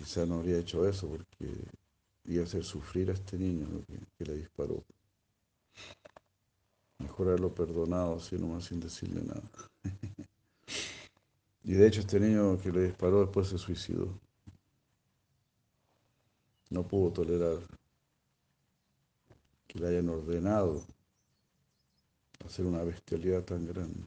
quizá 0.04 0.26
no 0.26 0.36
habría 0.36 0.58
hecho 0.60 0.88
eso 0.88 1.08
porque 1.08 1.48
iba 2.26 2.44
a 2.44 2.46
hacer 2.46 2.66
sufrir 2.66 3.10
a 3.10 3.14
este 3.14 3.38
niño 3.38 3.86
que, 3.88 3.98
que 4.18 4.26
le 4.26 4.36
disparó. 4.36 4.84
Mejor 7.00 7.28
haberlo 7.30 7.54
perdonado 7.56 8.18
así 8.18 8.38
nomás 8.38 8.66
sin 8.66 8.82
decirle 8.82 9.24
nada. 9.24 9.50
y 11.64 11.74
de 11.74 11.88
hecho 11.88 12.02
este 12.02 12.20
niño 12.20 12.60
que 12.60 12.72
le 12.72 12.84
disparó 12.84 13.22
después 13.22 13.48
se 13.48 13.58
suicidó. 13.58 14.20
No 16.70 16.86
pudo 16.86 17.14
tolerar 17.14 17.60
que 19.68 19.80
le 19.80 19.88
hayan 19.88 20.10
ordenado 20.10 20.84
hacer 22.46 22.66
una 22.66 22.84
bestialidad 22.84 23.44
tan 23.44 23.66
grande. 23.66 24.04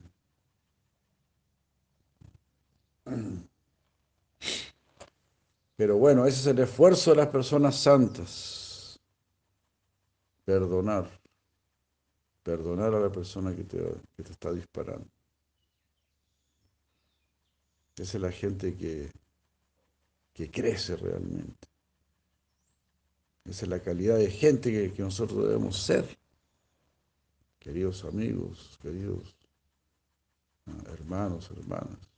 Pero 5.77 5.99
bueno, 5.99 6.27
ese 6.27 6.41
es 6.41 6.47
el 6.47 6.59
esfuerzo 6.59 7.11
de 7.11 7.17
las 7.17 7.29
personas 7.29 7.77
santas. 7.77 8.99
Perdonar. 10.45 11.09
Perdonar 12.43 12.95
a 12.95 13.01
la 13.01 13.13
persona 13.13 13.55
que 13.55 13.65
te, 13.65 13.79
que 14.17 14.23
te 14.23 14.33
está 14.33 14.53
disparando. 14.53 15.07
Esa 17.97 18.17
es 18.17 18.23
la 18.23 18.33
gente 18.33 18.75
que, 18.75 19.11
que 20.33 20.51
crece 20.51 20.97
realmente. 20.97 21.69
Esa 23.45 23.65
es 23.65 23.69
la 23.69 23.81
calidad 23.81 24.17
de 24.17 24.31
gente 24.31 24.73
que, 24.73 24.93
que 24.93 25.03
nosotros 25.03 25.47
debemos 25.47 25.77
ser. 25.79 26.19
Queridos 27.59 28.05
amigos, 28.05 28.79
queridos 28.81 29.37
ah, 30.67 30.91
hermanos, 30.93 31.51
hermanas. 31.51 32.16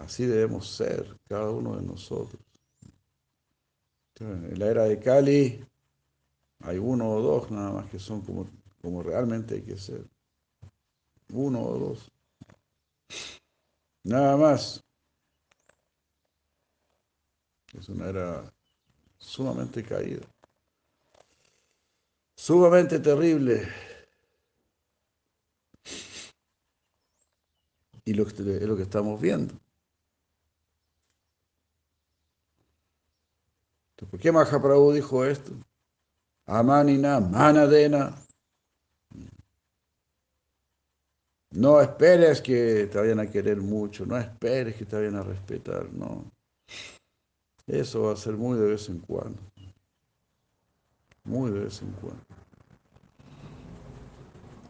Así 0.00 0.26
debemos 0.26 0.68
ser 0.68 1.16
cada 1.28 1.50
uno 1.50 1.76
de 1.76 1.82
nosotros. 1.82 2.42
En 4.20 4.58
la 4.58 4.66
era 4.66 4.84
de 4.84 4.98
Cali 4.98 5.64
hay 6.60 6.78
uno 6.78 7.10
o 7.10 7.20
dos 7.20 7.50
nada 7.50 7.72
más 7.72 7.90
que 7.90 7.98
son 7.98 8.22
como, 8.22 8.48
como 8.80 9.02
realmente 9.02 9.56
hay 9.56 9.62
que 9.62 9.76
ser. 9.76 10.04
Uno 11.32 11.62
o 11.62 11.78
dos. 11.78 12.10
Nada 14.04 14.36
más. 14.36 14.82
Es 17.72 17.88
una 17.88 18.08
era 18.08 18.52
sumamente 19.18 19.82
caída. 19.82 20.26
Sumamente 22.36 23.00
terrible. 23.00 23.68
Y 28.04 28.12
lo 28.12 28.26
es 28.26 28.38
lo 28.38 28.76
que 28.76 28.82
estamos 28.82 29.20
viendo. 29.20 29.63
¿Por 34.10 34.20
qué 34.20 34.32
Mahaprabhu 34.32 34.92
dijo 34.92 35.24
esto? 35.24 35.52
Amanina, 36.46 37.20
manadena. 37.20 38.14
No 41.50 41.80
esperes 41.80 42.40
que 42.40 42.88
te 42.90 42.98
vayan 42.98 43.20
a 43.20 43.30
querer 43.30 43.58
mucho, 43.58 44.04
no 44.04 44.18
esperes 44.18 44.74
que 44.74 44.84
te 44.84 44.96
vayan 44.96 45.16
a 45.16 45.22
respetar, 45.22 45.88
no. 45.92 46.24
Eso 47.66 48.02
va 48.02 48.12
a 48.12 48.16
ser 48.16 48.34
muy 48.34 48.58
de 48.58 48.66
vez 48.66 48.88
en 48.88 48.98
cuando. 48.98 49.40
Muy 51.22 51.52
de 51.52 51.60
vez 51.60 51.80
en 51.80 51.92
cuando. 51.92 52.24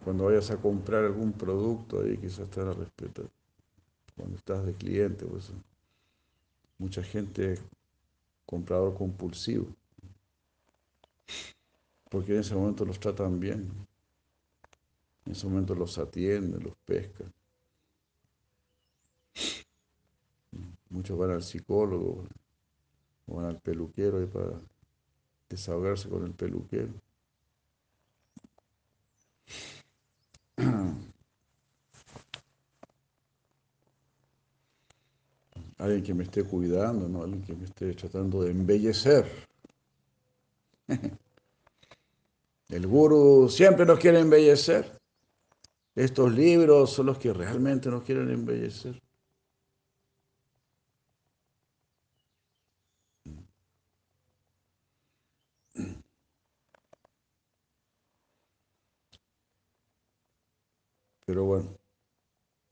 Cuando 0.04 0.26
vayas 0.26 0.50
a 0.50 0.58
comprar 0.58 1.04
algún 1.04 1.32
producto 1.32 2.02
ahí 2.02 2.18
quizás 2.18 2.48
te 2.50 2.60
van 2.60 2.68
a 2.68 2.74
respetar. 2.74 3.26
Cuando 4.14 4.36
estás 4.36 4.64
de 4.66 4.74
cliente, 4.74 5.24
pues 5.24 5.50
mucha 6.78 7.02
gente 7.02 7.58
comprador 8.46 8.94
compulsivo. 8.94 9.66
Porque 12.10 12.34
en 12.34 12.40
ese 12.40 12.54
momento 12.54 12.84
los 12.84 13.00
tratan 13.00 13.40
bien. 13.40 13.70
En 15.26 15.32
ese 15.32 15.46
momento 15.46 15.74
los 15.74 15.98
atienden, 15.98 16.62
los 16.62 16.76
pescan. 16.84 17.32
Muchos 20.90 21.18
van 21.18 21.30
al 21.32 21.42
psicólogo 21.42 22.24
o 23.26 23.36
van 23.36 23.46
al 23.46 23.60
peluquero 23.60 24.18
ahí 24.18 24.26
para 24.26 24.60
desahogarse 25.48 26.08
con 26.08 26.24
el 26.24 26.32
peluquero. 26.34 26.92
alguien 35.84 36.02
que 36.02 36.14
me 36.14 36.24
esté 36.24 36.44
cuidando, 36.44 37.08
¿no? 37.08 37.22
alguien 37.22 37.42
que 37.42 37.54
me 37.54 37.64
esté 37.64 37.92
tratando 37.94 38.42
de 38.42 38.50
embellecer. 38.50 39.26
El 42.68 42.86
gurú 42.86 43.48
siempre 43.48 43.84
nos 43.86 43.98
quiere 43.98 44.20
embellecer. 44.20 44.98
Estos 45.94 46.32
libros 46.32 46.90
son 46.90 47.06
los 47.06 47.18
que 47.18 47.32
realmente 47.32 47.88
nos 47.88 48.02
quieren 48.02 48.30
embellecer. 48.30 49.00
Pero 61.26 61.44
bueno, 61.44 61.78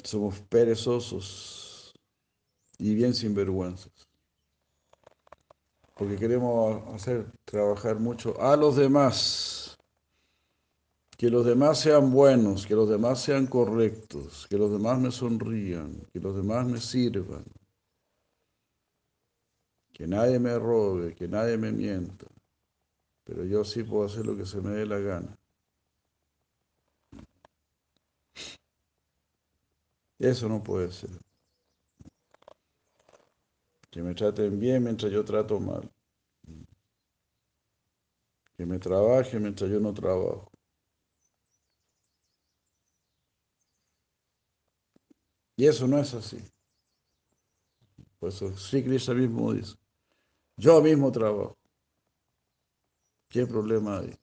somos 0.04 0.40
perezosos 0.40 1.61
y 2.82 2.96
bien 2.96 3.14
sinvergüenzas. 3.14 3.92
Porque 5.94 6.16
queremos 6.16 6.82
hacer 6.92 7.30
trabajar 7.44 8.00
mucho 8.00 8.40
a 8.42 8.56
los 8.56 8.76
demás. 8.76 9.78
Que 11.16 11.30
los 11.30 11.46
demás 11.46 11.78
sean 11.78 12.10
buenos, 12.10 12.66
que 12.66 12.74
los 12.74 12.88
demás 12.88 13.22
sean 13.22 13.46
correctos, 13.46 14.48
que 14.50 14.58
los 14.58 14.72
demás 14.72 14.98
me 14.98 15.12
sonrían, 15.12 16.04
que 16.12 16.18
los 16.18 16.34
demás 16.34 16.66
me 16.66 16.80
sirvan. 16.80 17.44
Que 19.92 20.08
nadie 20.08 20.40
me 20.40 20.58
robe, 20.58 21.14
que 21.14 21.28
nadie 21.28 21.56
me 21.56 21.70
mienta. 21.70 22.26
Pero 23.22 23.44
yo 23.44 23.64
sí 23.64 23.84
puedo 23.84 24.06
hacer 24.06 24.26
lo 24.26 24.36
que 24.36 24.44
se 24.44 24.60
me 24.60 24.70
dé 24.70 24.86
la 24.86 24.98
gana. 24.98 25.38
Eso 30.18 30.48
no 30.48 30.60
puede 30.64 30.90
ser. 30.90 31.10
Que 33.92 34.02
me 34.02 34.14
traten 34.14 34.58
bien 34.58 34.82
mientras 34.84 35.12
yo 35.12 35.22
trato 35.22 35.60
mal. 35.60 35.88
Que 38.56 38.64
me 38.64 38.78
trabaje 38.78 39.38
mientras 39.38 39.70
yo 39.70 39.80
no 39.80 39.92
trabajo. 39.92 40.50
Y 45.56 45.66
eso 45.66 45.86
no 45.86 45.98
es 45.98 46.14
así. 46.14 46.38
Por 48.18 48.30
eso 48.30 48.56
Sri 48.56 48.82
Krishna 48.82 49.14
mismo 49.14 49.52
dice, 49.52 49.76
yo 50.56 50.80
mismo 50.80 51.12
trabajo. 51.12 51.58
¿Qué 53.28 53.46
problema 53.46 53.98
hay? 53.98 54.18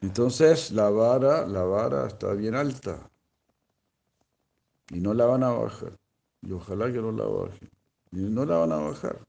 Entonces 0.00 0.70
la 0.72 0.88
vara, 0.90 1.46
la 1.46 1.62
vara 1.64 2.06
está 2.06 2.32
bien 2.32 2.54
alta 2.54 3.10
y 4.90 5.00
no 5.00 5.14
la 5.14 5.26
van 5.26 5.42
a 5.44 5.50
bajar. 5.50 5.92
Y 6.42 6.52
ojalá 6.52 6.86
que 6.86 7.00
no 7.00 7.12
la 7.12 7.24
bajen. 7.24 7.70
Y 8.12 8.20
no 8.20 8.44
la 8.44 8.58
van 8.58 8.72
a 8.72 8.76
bajar. 8.76 9.26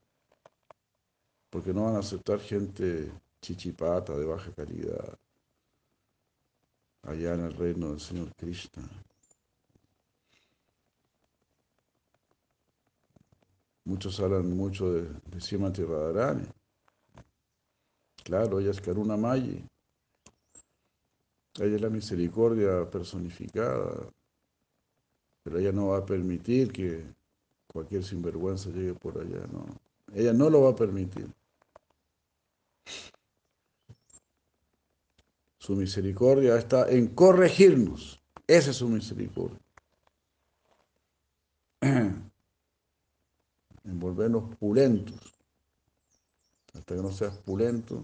Porque 1.50 1.74
no 1.74 1.86
van 1.86 1.96
a 1.96 2.00
aceptar 2.00 2.40
gente 2.40 3.12
chichipata 3.42 4.18
de 4.18 4.26
baja 4.26 4.52
calidad 4.54 5.18
allá 7.04 7.34
en 7.34 7.46
el 7.46 7.54
reino 7.54 7.90
del 7.90 8.00
Señor 8.00 8.34
Krishna. 8.36 8.88
Muchos 13.84 14.20
hablan 14.20 14.56
mucho 14.56 14.94
de, 14.94 15.02
de 15.04 15.42
Srimati. 15.42 15.84
Claro, 18.24 18.60
ella 18.60 18.72
es 18.72 18.80
Karuna 18.80 19.18
Mayi. 19.18 19.71
Ella 21.60 21.76
es 21.76 21.82
la 21.82 21.90
misericordia 21.90 22.90
personificada. 22.90 24.10
Pero 25.44 25.60
ella 25.60 25.72
no 25.72 25.88
va 25.88 25.98
a 25.98 26.06
permitir 26.06 26.72
que 26.72 27.04
cualquier 27.68 28.04
sinvergüenza 28.04 28.70
llegue 28.70 28.94
por 28.94 29.20
allá, 29.20 29.46
no. 29.52 29.66
Ella 30.14 30.34
no 30.34 30.50
lo 30.50 30.62
va 30.62 30.72
a 30.72 30.76
permitir. 30.76 31.28
Su 35.58 35.76
misericordia 35.76 36.58
está 36.58 36.90
en 36.90 37.08
corregirnos. 37.08 38.22
Esa 38.48 38.72
es 38.72 38.78
su 38.78 38.88
misericordia. 38.88 39.60
En 43.84 44.00
volvernos 44.00 44.56
pulentos. 44.58 45.34
Hasta 46.74 46.96
que 46.96 47.02
no 47.02 47.12
seas 47.12 47.36
pulento, 47.38 48.04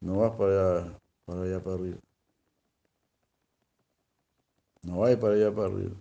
no 0.00 0.16
vas 0.16 0.32
para 0.32 1.01
para 1.24 1.42
allá 1.42 1.62
para 1.62 1.76
arriba. 1.76 1.98
No 4.82 4.98
vaya 4.98 5.18
para 5.18 5.34
allá 5.34 5.54
para 5.54 5.68
arriba. 5.68 5.96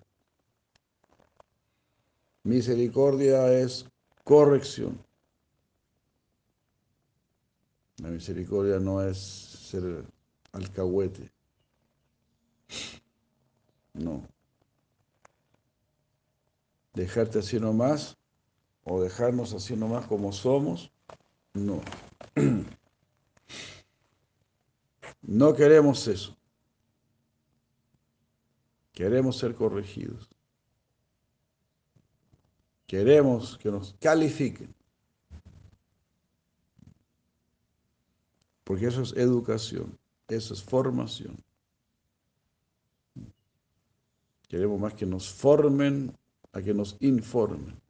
Misericordia 2.43 3.53
es 3.53 3.86
corrección. 4.24 4.97
La 7.97 8.09
misericordia 8.09 8.80
no 8.80 9.01
es 9.03 9.17
ser 9.19 10.03
alcahuete. 10.53 11.32
No. 13.93 14.28
Dejarte 16.93 17.39
así 17.39 17.59
nomás 17.59 18.17
o 18.84 19.01
dejarnos 19.01 19.53
así 19.53 19.76
nomás 19.76 20.07
como 20.07 20.32
somos. 20.32 20.91
No. 21.53 21.82
No 25.32 25.53
queremos 25.53 26.09
eso. 26.09 26.36
Queremos 28.91 29.38
ser 29.38 29.55
corregidos. 29.55 30.29
Queremos 32.86 33.57
que 33.57 33.71
nos 33.71 33.93
califiquen. 33.93 34.75
Porque 38.65 38.88
eso 38.88 39.03
es 39.03 39.13
educación, 39.13 39.97
eso 40.27 40.53
es 40.53 40.61
formación. 40.61 41.41
Queremos 44.49 44.82
más 44.82 44.93
que 44.95 45.05
nos 45.05 45.29
formen 45.29 46.13
a 46.51 46.61
que 46.61 46.73
nos 46.73 46.97
informen. 46.99 47.80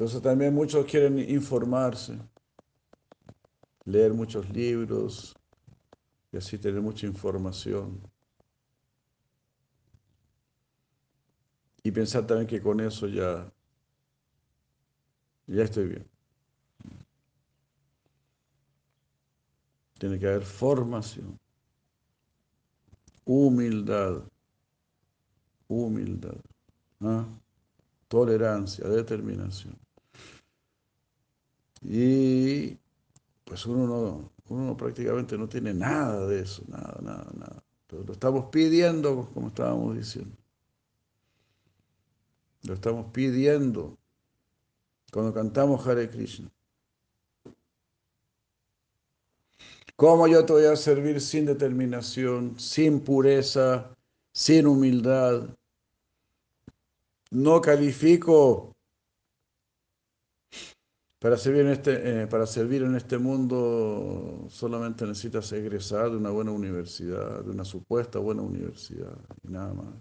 Entonces 0.00 0.22
también 0.22 0.54
muchos 0.54 0.86
quieren 0.86 1.18
informarse, 1.18 2.18
leer 3.84 4.14
muchos 4.14 4.48
libros 4.48 5.36
y 6.32 6.38
así 6.38 6.56
tener 6.56 6.80
mucha 6.80 7.06
información. 7.06 8.00
Y 11.82 11.90
pensar 11.90 12.26
también 12.26 12.46
que 12.46 12.62
con 12.62 12.80
eso 12.80 13.08
ya, 13.08 13.52
ya 15.46 15.64
estoy 15.64 15.88
bien. 15.88 16.06
Tiene 19.98 20.18
que 20.18 20.28
haber 20.28 20.44
formación, 20.44 21.38
humildad, 23.26 24.22
humildad, 25.68 26.38
¿ah? 27.02 27.26
tolerancia, 28.08 28.88
determinación. 28.88 29.78
Y 31.82 32.78
pues 33.44 33.66
uno 33.66 33.86
no, 33.86 34.32
uno 34.48 34.76
prácticamente 34.76 35.38
no 35.38 35.48
tiene 35.48 35.72
nada 35.72 36.26
de 36.26 36.40
eso, 36.40 36.62
nada, 36.68 36.98
nada, 37.02 37.30
nada. 37.34 37.64
Lo 37.90 38.12
estamos 38.12 38.46
pidiendo, 38.50 39.28
como 39.34 39.48
estábamos 39.48 39.96
diciendo. 39.96 40.36
Lo 42.62 42.74
estamos 42.74 43.06
pidiendo 43.12 43.98
cuando 45.12 45.32
cantamos 45.32 45.84
Hare 45.86 46.08
Krishna. 46.08 46.50
¿Cómo 49.96 50.26
yo 50.28 50.44
te 50.46 50.52
voy 50.52 50.64
a 50.64 50.76
servir 50.76 51.20
sin 51.20 51.46
determinación, 51.46 52.58
sin 52.58 53.00
pureza, 53.00 53.94
sin 54.32 54.66
humildad? 54.66 55.50
No 57.30 57.60
califico 57.60 58.69
para 61.20 61.36
servir, 61.36 61.60
en 61.66 61.68
este, 61.68 62.22
eh, 62.22 62.26
para 62.26 62.46
servir 62.46 62.82
en 62.82 62.96
este 62.96 63.18
mundo 63.18 64.46
solamente 64.48 65.06
necesitas 65.06 65.52
egresar 65.52 66.10
de 66.10 66.16
una 66.16 66.30
buena 66.30 66.50
universidad, 66.50 67.44
de 67.44 67.50
una 67.50 67.64
supuesta 67.64 68.18
buena 68.18 68.40
universidad, 68.40 69.18
y 69.42 69.48
nada 69.48 69.74
más. 69.74 69.94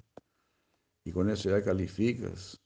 Y 1.03 1.11
con 1.11 1.29
eso 1.29 1.49
ya 1.49 1.61
calificas. 1.61 2.61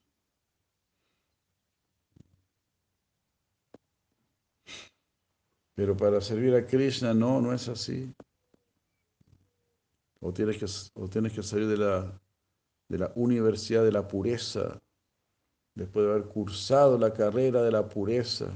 Pero 5.73 5.97
para 5.97 6.21
servir 6.21 6.53
a 6.53 6.67
Krishna 6.67 7.11
no, 7.15 7.41
no 7.41 7.53
es 7.53 7.67
así. 7.67 8.13
O 10.19 10.31
tienes 10.31 10.57
que, 10.59 10.67
o 11.01 11.09
tienes 11.09 11.33
que 11.33 11.41
salir 11.41 11.67
de 11.67 11.77
la, 11.77 12.21
de 12.87 12.97
la 12.99 13.11
universidad 13.15 13.83
de 13.83 13.91
la 13.91 14.07
pureza, 14.07 14.79
después 15.75 16.05
de 16.05 16.11
haber 16.11 16.25
cursado 16.25 16.97
la 16.97 17.13
carrera 17.13 17.61
de 17.61 17.71
la 17.71 17.87
pureza, 17.87 18.51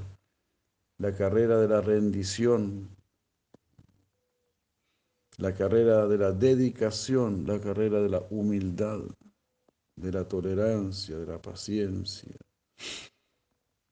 la 0.97 1.13
carrera 1.13 1.57
de 1.57 1.67
la 1.67 1.81
rendición, 1.81 2.89
la 5.37 5.53
carrera 5.53 6.07
de 6.07 6.17
la 6.17 6.31
dedicación, 6.31 7.45
la 7.45 7.59
carrera 7.59 8.01
de 8.01 8.09
la 8.09 8.23
humildad, 8.29 9.01
de 9.95 10.11
la 10.11 10.27
tolerancia, 10.27 11.17
de 11.17 11.25
la 11.25 11.41
paciencia. 11.41 12.35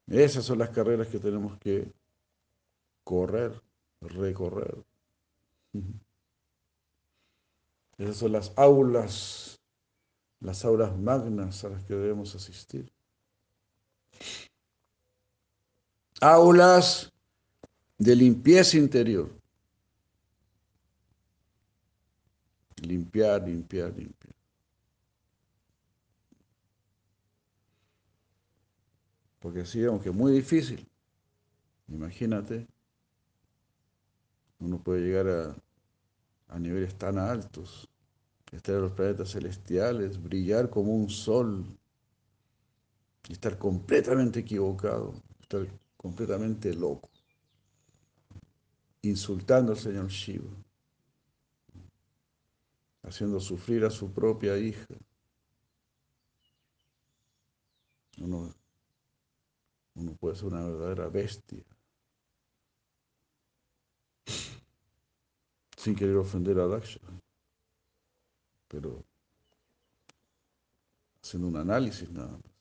Esas 0.07 0.45
son 0.45 0.59
las 0.59 0.69
carreras 0.69 1.07
que 1.07 1.19
tenemos 1.19 1.57
que 1.57 1.91
correr, 3.03 3.59
recorrer. 4.01 4.83
Esas 7.97 8.17
son 8.17 8.31
las 8.31 8.53
aulas, 8.55 9.59
las 10.39 10.65
aulas 10.65 10.97
magnas 10.97 11.63
a 11.63 11.69
las 11.69 11.83
que 11.85 11.95
debemos 11.95 12.35
asistir. 12.35 12.94
Aulas 16.21 17.11
de 17.97 18.15
limpieza 18.15 18.77
interior. 18.77 19.29
Limpiar, 22.81 23.43
limpiar, 23.43 23.93
limpiar. 23.95 24.35
Porque 29.39 29.61
así, 29.61 29.83
aunque 29.85 30.11
muy 30.11 30.31
difícil, 30.31 30.87
imagínate, 31.87 32.67
uno 34.59 34.81
puede 34.81 35.01
llegar 35.01 35.27
a, 35.27 35.55
a 36.47 36.59
niveles 36.59 36.95
tan 36.95 37.17
altos, 37.17 37.87
estar 38.51 38.75
en 38.75 38.81
los 38.83 38.91
planetas 38.93 39.31
celestiales, 39.31 40.21
brillar 40.21 40.69
como 40.69 40.95
un 40.95 41.09
sol 41.09 41.65
y 43.27 43.33
estar 43.33 43.57
completamente 43.57 44.39
equivocado, 44.39 45.13
estar 45.41 45.67
completamente 46.05 46.71
loco, 46.71 47.09
insultando 49.01 49.71
al 49.71 49.79
Señor 49.79 50.07
Shiva, 50.07 50.51
haciendo 53.01 53.39
sufrir 53.39 53.83
a 53.85 53.89
su 53.89 54.13
propia 54.13 54.55
hija. 54.55 54.85
Uno, 58.19 58.53
uno 59.95 60.13
puede 60.13 60.35
ser 60.35 60.45
una 60.45 60.63
verdadera 60.63 61.07
bestia. 61.07 61.65
sin 65.75 65.95
querer 65.95 66.17
ofender 66.17 66.59
a 66.59 66.67
Daksha, 66.67 66.99
pero 68.67 69.03
haciendo 71.21 71.47
un 71.47 71.57
análisis 71.57 72.09
nada 72.11 72.31
más. 72.31 72.54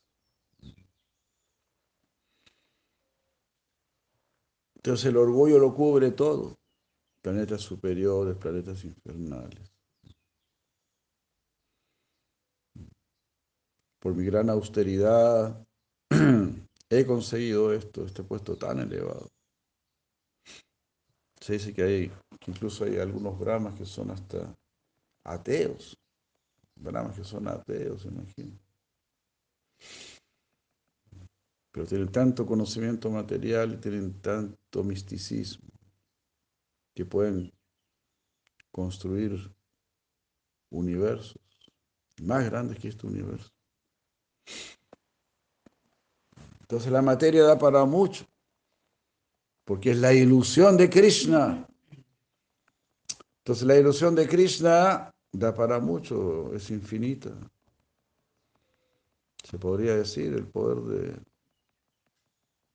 Entonces 4.84 5.06
el 5.06 5.16
orgullo 5.16 5.58
lo 5.58 5.74
cubre 5.74 6.10
todo, 6.10 6.58
planetas 7.22 7.62
superiores, 7.62 8.36
planetas 8.36 8.84
infernales. 8.84 9.72
Por 13.98 14.14
mi 14.14 14.26
gran 14.26 14.50
austeridad 14.50 15.66
he 16.90 17.06
conseguido 17.06 17.72
esto, 17.72 18.04
este 18.04 18.24
puesto 18.24 18.58
tan 18.58 18.80
elevado. 18.80 19.30
Se 21.40 21.54
dice 21.54 21.72
que 21.72 21.82
hay, 21.82 22.08
que 22.38 22.50
incluso 22.50 22.84
hay 22.84 22.98
algunos 22.98 23.38
brahmas 23.38 23.74
que 23.74 23.86
son 23.86 24.10
hasta 24.10 24.54
ateos. 25.24 25.96
Brahmas 26.76 27.16
que 27.16 27.24
son 27.24 27.48
ateos, 27.48 28.04
imagino. 28.04 28.58
Pero 31.74 31.88
tienen 31.88 32.12
tanto 32.12 32.46
conocimiento 32.46 33.10
material 33.10 33.72
y 33.72 33.76
tienen 33.78 34.20
tanto 34.20 34.84
misticismo 34.84 35.68
que 36.94 37.04
pueden 37.04 37.52
construir 38.70 39.52
universos 40.70 41.42
más 42.22 42.44
grandes 42.44 42.78
que 42.78 42.86
este 42.86 43.08
universo. 43.08 43.50
Entonces 46.60 46.92
la 46.92 47.02
materia 47.02 47.42
da 47.42 47.58
para 47.58 47.84
mucho, 47.84 48.24
porque 49.64 49.90
es 49.90 49.98
la 49.98 50.12
ilusión 50.12 50.76
de 50.76 50.88
Krishna. 50.88 51.66
Entonces 53.38 53.66
la 53.66 53.76
ilusión 53.76 54.14
de 54.14 54.28
Krishna 54.28 55.12
da 55.32 55.52
para 55.52 55.80
mucho, 55.80 56.54
es 56.54 56.70
infinita. 56.70 57.32
Se 59.42 59.58
podría 59.58 59.96
decir, 59.96 60.34
el 60.34 60.46
poder 60.46 60.78
de, 60.84 61.33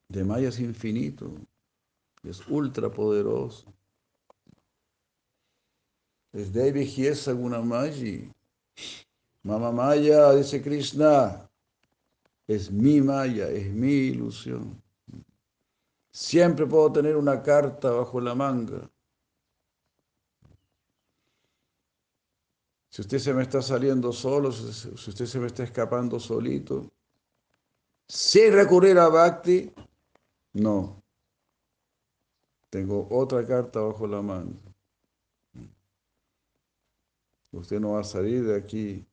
de 0.10 0.24
Maya 0.24 0.50
es 0.50 0.60
infinito, 0.60 1.32
es 2.24 2.46
ultra 2.48 2.90
poderoso. 2.90 3.72
Es 6.34 6.52
Devi 6.52 6.86
Hiesa 6.86 7.32
Gunamayi. 7.32 8.32
Mama 9.44 9.72
Maya, 9.72 10.34
dice 10.34 10.62
Krishna, 10.62 11.50
es 12.48 12.72
mi 12.72 13.02
Maya, 13.02 13.50
es 13.50 13.72
mi 13.72 13.94
ilusión. 13.94 14.82
Siempre 16.12 16.66
puedo 16.66 16.92
tener 16.92 17.16
una 17.16 17.42
carta 17.42 17.92
bajo 17.92 18.20
la 18.20 18.36
manga. 18.36 18.90
Si 22.90 23.02
usted 23.02 23.20
se 23.20 23.34
me 23.34 23.44
está 23.44 23.62
saliendo 23.62 24.12
solo, 24.12 24.52
si 24.52 24.90
usted 24.90 25.26
se 25.26 25.40
me 25.40 25.48
está 25.48 25.64
escapando 25.64 26.20
solito, 26.20 26.92
sin 28.08 28.52
recurrir 28.54 28.98
a 28.98 29.08
Bhakti, 29.08 29.72
no. 30.54 31.04
Tengo 32.70 33.08
otra 33.10 33.46
carta 33.46 33.80
bajo 33.80 34.08
la 34.08 34.22
manga. 34.22 34.70
Usted 37.52 37.80
no 37.80 37.94
va 37.94 38.02
a 38.02 38.04
salir 38.04 38.46
de 38.46 38.56
aquí 38.56 39.06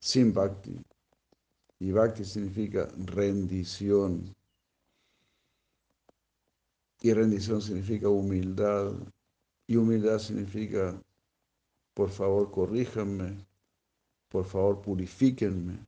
sin 0.00 0.32
Bhakti. 0.32 0.80
Y 1.80 1.92
Bhakti 1.92 2.24
significa 2.24 2.88
rendición. 2.96 4.34
Y 7.02 7.12
rendición 7.12 7.60
significa 7.60 8.08
humildad. 8.08 8.92
Y 9.66 9.76
humildad 9.76 10.18
significa, 10.18 11.00
por 11.94 12.08
favor, 12.10 12.50
corríjanme. 12.50 13.46
Por 14.28 14.44
favor, 14.44 14.80
purifíquenme. 14.80 15.84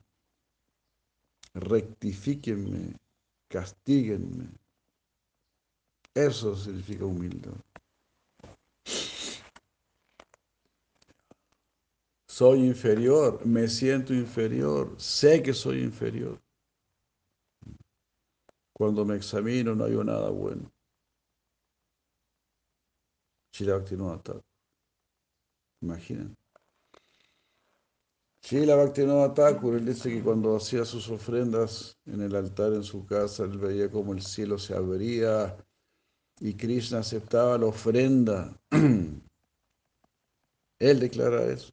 Rectifíquenme. 1.54 2.94
Castíguenme. 3.48 4.59
Eso 6.26 6.54
significa 6.54 7.06
humildad. 7.06 7.54
Soy 12.28 12.58
inferior, 12.66 13.44
me 13.46 13.66
siento 13.68 14.12
inferior, 14.12 14.94
sé 15.00 15.42
que 15.42 15.54
soy 15.54 15.82
inferior. 15.82 16.38
Cuando 18.74 19.04
me 19.04 19.16
examino 19.16 19.74
no 19.74 19.84
hay 19.84 19.94
nada 20.04 20.28
bueno. 20.30 20.70
Shila 23.52 23.78
Bhaktivinoda 23.78 24.42
Imaginen. 25.80 26.36
Shila 28.42 28.76
Bhaktivinoda 28.76 29.32
Thakur, 29.34 29.76
él 29.76 29.86
dice 29.86 30.10
que 30.10 30.22
cuando 30.22 30.56
hacía 30.56 30.84
sus 30.84 31.08
ofrendas 31.08 31.98
en 32.04 32.20
el 32.20 32.34
altar 32.36 32.74
en 32.74 32.84
su 32.84 33.06
casa, 33.06 33.44
él 33.44 33.56
veía 33.58 33.90
como 33.90 34.12
el 34.12 34.22
cielo 34.22 34.58
se 34.58 34.74
abría 34.74 35.56
y 36.40 36.54
Krishna 36.54 37.00
aceptaba 37.00 37.58
la 37.58 37.66
ofrenda. 37.66 38.58
él 40.78 41.00
declara 41.00 41.44
eso. 41.44 41.70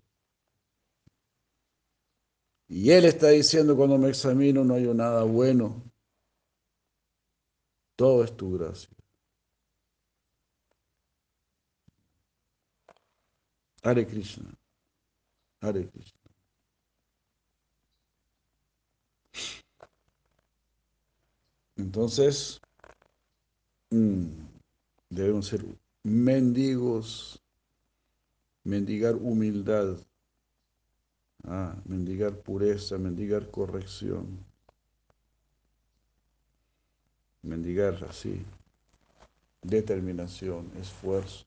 Y 2.67 2.91
él 2.91 3.05
está 3.05 3.29
diciendo, 3.29 3.77
cuando 3.77 3.97
me 3.97 4.09
examino 4.09 4.65
no 4.65 4.73
hay 4.73 4.83
nada 4.83 5.23
bueno. 5.23 5.81
Todo 7.95 8.25
es 8.25 8.35
tu 8.35 8.57
gracia. 8.57 8.89
Hare 13.83 14.05
Krishna. 14.05 14.53
Hare 15.61 15.89
Krishna. 15.89 16.19
Entonces, 21.77 22.59
mm, 23.91 24.46
debemos 25.09 25.47
ser 25.47 25.65
mendigos, 26.03 27.41
mendigar 28.63 29.15
humildad, 29.15 29.97
ah, 31.43 31.75
mendigar 31.85 32.37
pureza, 32.37 32.97
mendigar 32.97 33.49
corrección, 33.49 34.45
mendigar 37.41 38.03
así, 38.09 38.45
determinación, 39.61 40.71
esfuerzo. 40.79 41.45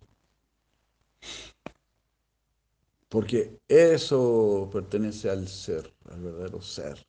Porque 3.08 3.58
eso 3.66 4.70
pertenece 4.72 5.28
al 5.28 5.48
ser, 5.48 5.92
al 6.10 6.20
verdadero 6.20 6.62
ser. 6.62 7.04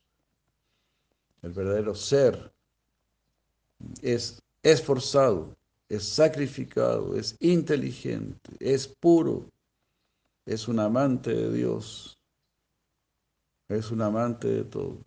El 1.42 1.52
verdadero 1.52 1.96
ser 1.96 2.52
es 4.02 4.42
esforzado, 4.64 5.56
es 5.92 6.08
sacrificado, 6.08 7.18
es 7.18 7.36
inteligente, 7.42 8.56
es 8.62 8.88
puro, 8.88 9.50
es 10.46 10.70
un 10.70 10.80
amante 10.80 11.36
de 11.36 11.52
Dios, 11.52 12.18
es 13.68 13.92
un 13.92 14.02
amante 14.02 14.48
de 14.48 14.64
todos. 14.64 15.00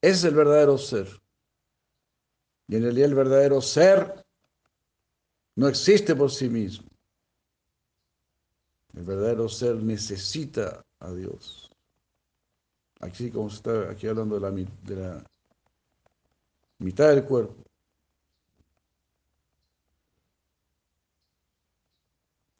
Ese 0.00 0.12
es 0.12 0.24
el 0.24 0.34
verdadero 0.34 0.76
ser. 0.76 1.06
Y 2.66 2.74
en 2.74 2.82
realidad 2.82 3.08
el 3.08 3.14
verdadero 3.14 3.60
ser 3.60 4.26
no 5.54 5.68
existe 5.68 6.16
por 6.16 6.32
sí 6.32 6.48
mismo. 6.48 6.88
verdadero 8.94 9.48
ser 9.48 9.76
necesita 9.76 10.84
a 10.98 11.12
Dios. 11.12 11.70
Aquí 12.98 13.30
como 13.30 13.48
se 13.48 13.56
está 13.56 13.90
aquí 13.90 14.08
hablando 14.08 14.40
de 14.40 14.40
la, 14.40 14.50
de 14.50 14.96
la 14.96 15.24
mitad 16.78 17.10
del 17.10 17.24
cuerpo. 17.24 17.66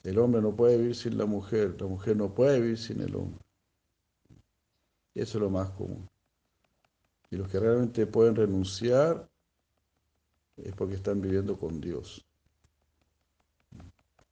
El 0.07 0.21
hombre 0.21 0.41
no 0.41 0.55
puede 0.55 0.79
vivir 0.79 0.95
sin 0.95 1.19
la 1.19 1.27
mujer, 1.27 1.75
la 1.81 1.89
mujer 1.89 2.17
no 2.17 2.33
puede 2.33 2.61
vivir 2.61 2.79
sin 2.79 3.01
el 3.01 3.17
hombre. 3.17 3.45
Eso 5.17 5.39
es 5.39 5.43
lo 5.43 5.51
más 5.51 5.69
común. 5.71 6.09
Y 7.29 7.37
los 7.37 7.49
que 7.49 7.59
realmente 7.59 8.07
pueden 8.07 8.37
renunciar 8.37 9.29
es 10.59 10.73
porque 10.77 10.95
están 10.95 11.21
viviendo 11.21 11.59
con 11.59 11.81
Dios. 11.81 12.25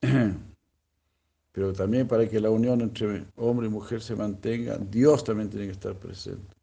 Pero 1.53 1.73
también 1.73 2.07
para 2.07 2.29
que 2.29 2.39
la 2.39 2.51
unión 2.51 2.81
entre 2.81 3.27
hombre 3.35 3.67
y 3.67 3.71
mujer 3.71 4.01
se 4.01 4.15
mantenga, 4.15 4.79
Dios 4.79 5.25
también 5.25 5.51
tiene 5.51 5.67
que 5.67 5.73
estar 5.73 5.99
presente. 5.99 6.55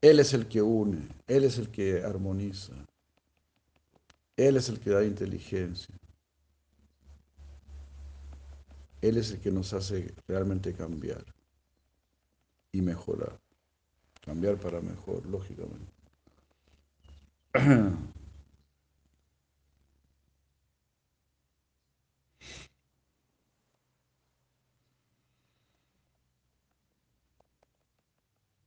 Él 0.00 0.18
es 0.18 0.32
el 0.32 0.48
que 0.48 0.62
une, 0.62 1.08
Él 1.26 1.44
es 1.44 1.58
el 1.58 1.68
que 1.70 2.02
armoniza, 2.02 2.72
Él 4.38 4.56
es 4.56 4.68
el 4.68 4.78
que 4.78 4.90
da 4.90 5.04
inteligencia, 5.04 5.94
Él 9.02 9.16
es 9.16 9.32
el 9.32 9.40
que 9.40 9.50
nos 9.50 9.72
hace 9.72 10.14
realmente 10.28 10.72
cambiar 10.74 11.24
y 12.72 12.80
mejorar. 12.82 13.38
Cambiar 14.24 14.56
para 14.58 14.80
mejor, 14.80 15.26
lógicamente. 15.26 15.92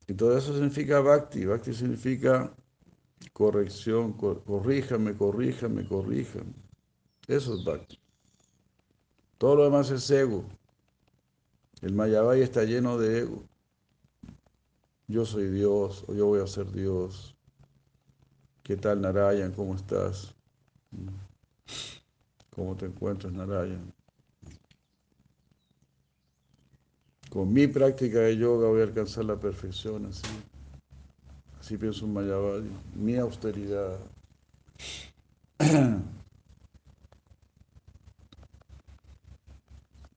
Y 0.08 0.14
todo 0.14 0.38
eso 0.38 0.54
significa 0.54 1.00
bhakti. 1.00 1.46
Bhakti 1.46 1.74
significa 1.74 2.54
corrección, 3.30 4.14
cor- 4.14 4.44
corríjame, 4.44 5.16
corríjame, 5.16 5.88
corríjame. 5.88 6.54
Eso 7.28 7.56
es 7.56 7.64
bhakti. 7.64 7.98
Todo 9.38 9.56
lo 9.56 9.64
demás 9.66 9.90
es 9.92 10.10
ego. 10.12 10.46
El 11.82 11.94
Mayavai 11.96 12.42
está 12.42 12.64
lleno 12.64 12.98
de 12.98 13.20
ego. 13.20 13.44
Yo 15.08 15.26
soy 15.26 15.50
Dios, 15.50 16.06
o 16.08 16.14
yo 16.14 16.28
voy 16.28 16.42
a 16.42 16.48
ser 16.48 16.72
Dios. 16.72 17.36
¿Qué 18.64 18.78
tal, 18.78 19.02
Narayan? 19.02 19.52
¿Cómo 19.54 19.76
estás? 19.76 20.36
¿Cómo 22.50 22.76
te 22.76 22.86
encuentras, 22.86 23.34
Narayan? 23.34 23.92
Con 27.30 27.52
mi 27.52 27.68
práctica 27.68 28.20
de 28.20 28.38
yoga 28.38 28.68
voy 28.68 28.82
a 28.82 28.84
alcanzar 28.84 29.26
la 29.26 29.40
perfección, 29.40 30.06
así. 30.06 30.51
Así 31.72 31.78
pienso 31.78 32.04
en 32.04 32.12
Mayavadi. 32.12 32.70
Mi 32.96 33.16
austeridad. 33.16 33.98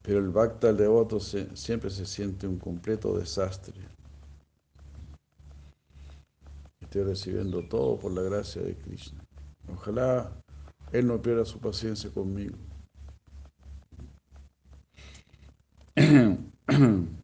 Pero 0.02 0.18
el 0.18 0.30
bhakta, 0.30 0.70
el 0.70 0.76
devoto, 0.78 1.20
siempre 1.20 1.90
se 1.90 2.06
siente 2.06 2.48
un 2.48 2.58
completo 2.58 3.16
desastre. 3.16 3.72
Estoy 6.80 7.04
recibiendo 7.04 7.62
todo 7.68 8.00
por 8.00 8.10
la 8.10 8.22
gracia 8.22 8.60
de 8.60 8.74
Krishna. 8.74 9.24
Ojalá 9.72 10.32
Él 10.90 11.06
no 11.06 11.22
pierda 11.22 11.44
su 11.44 11.60
paciencia 11.60 12.10
conmigo. 12.10 12.56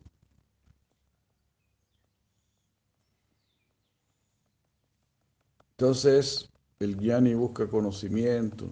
Entonces, 5.80 6.50
el 6.78 6.94
Jnani 7.00 7.32
busca 7.32 7.66
conocimiento, 7.66 8.68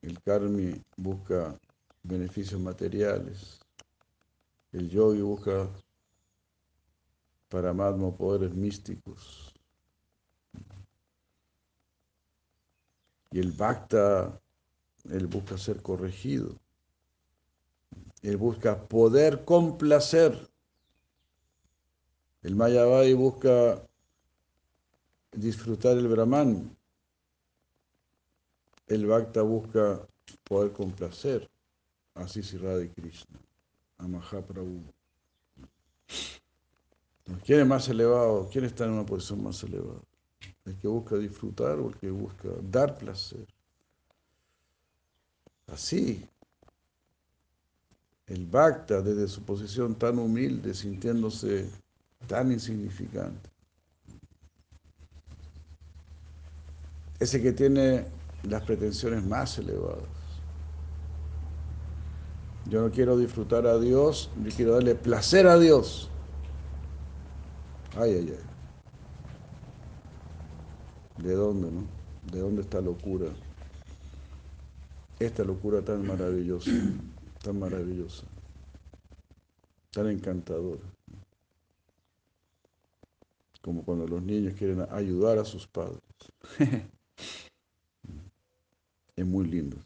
el 0.00 0.18
Karmi 0.22 0.82
busca 0.96 1.54
beneficios 2.02 2.58
materiales, 2.58 3.60
el 4.72 4.88
Yogi 4.88 5.20
busca 5.20 5.68
Paramatma 7.50 8.10
poderes 8.16 8.54
místicos, 8.54 9.52
y 13.30 13.38
el 13.38 13.52
Bhakta, 13.52 14.40
busca 15.28 15.58
ser 15.58 15.82
corregido, 15.82 16.58
él 18.22 18.38
busca 18.38 18.82
poder 18.82 19.44
complacer, 19.44 20.48
el 22.40 22.56
Mayavadi 22.56 23.12
busca 23.12 23.87
disfrutar 25.38 25.96
el 25.96 26.08
Brahman. 26.08 26.76
El 28.86 29.06
Bhakta 29.06 29.42
busca 29.42 30.06
poder 30.44 30.72
complacer 30.72 31.48
así 32.14 32.40
Radha 32.58 32.84
y 32.84 32.88
Krishna, 32.88 33.38
a 33.98 34.08
Mahaprabhu. 34.08 34.82
¿Quién 37.44 37.60
es 37.60 37.66
más 37.66 37.88
elevado? 37.88 38.48
¿Quién 38.50 38.64
está 38.64 38.84
en 38.86 38.92
una 38.92 39.06
posición 39.06 39.42
más 39.42 39.62
elevada? 39.62 40.00
¿El 40.64 40.76
que 40.76 40.88
busca 40.88 41.16
disfrutar 41.16 41.78
o 41.78 41.88
el 41.88 41.96
que 41.96 42.10
busca 42.10 42.48
dar 42.62 42.96
placer? 42.96 43.46
Así, 45.66 46.26
el 48.26 48.46
Bhakta 48.46 49.02
desde 49.02 49.28
su 49.28 49.42
posición 49.42 49.94
tan 49.94 50.18
humilde, 50.18 50.74
sintiéndose 50.74 51.70
tan 52.26 52.50
insignificante, 52.50 53.50
ese 57.18 57.42
que 57.42 57.52
tiene 57.52 58.06
las 58.44 58.62
pretensiones 58.62 59.24
más 59.24 59.58
elevadas. 59.58 60.02
Yo 62.68 62.82
no 62.82 62.90
quiero 62.90 63.16
disfrutar 63.16 63.66
a 63.66 63.78
Dios, 63.78 64.30
yo 64.44 64.50
quiero 64.54 64.74
darle 64.74 64.94
placer 64.94 65.46
a 65.46 65.58
Dios. 65.58 66.10
Ay, 67.96 68.12
ay, 68.12 68.36
ay. 68.38 68.48
¿De 71.24 71.34
dónde, 71.34 71.70
no? 71.70 71.82
¿De 72.30 72.40
dónde 72.40 72.62
esta 72.62 72.80
locura? 72.80 73.26
Esta 75.18 75.42
locura 75.44 75.82
tan 75.82 76.06
maravillosa, 76.06 76.70
tan 77.42 77.58
maravillosa, 77.58 78.24
tan 79.90 80.08
encantadora. 80.08 80.82
Como 83.62 83.82
cuando 83.84 84.06
los 84.06 84.22
niños 84.22 84.54
quieren 84.56 84.86
ayudar 84.90 85.38
a 85.38 85.44
sus 85.44 85.66
padres. 85.66 86.00
es 89.16 89.26
muy 89.26 89.46
lindo. 89.46 89.76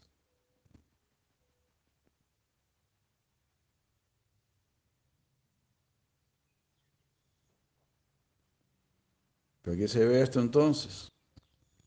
¿Pero 9.63 9.77
qué 9.77 9.87
se 9.87 10.05
ve 10.05 10.21
esto 10.21 10.39
entonces? 10.39 11.09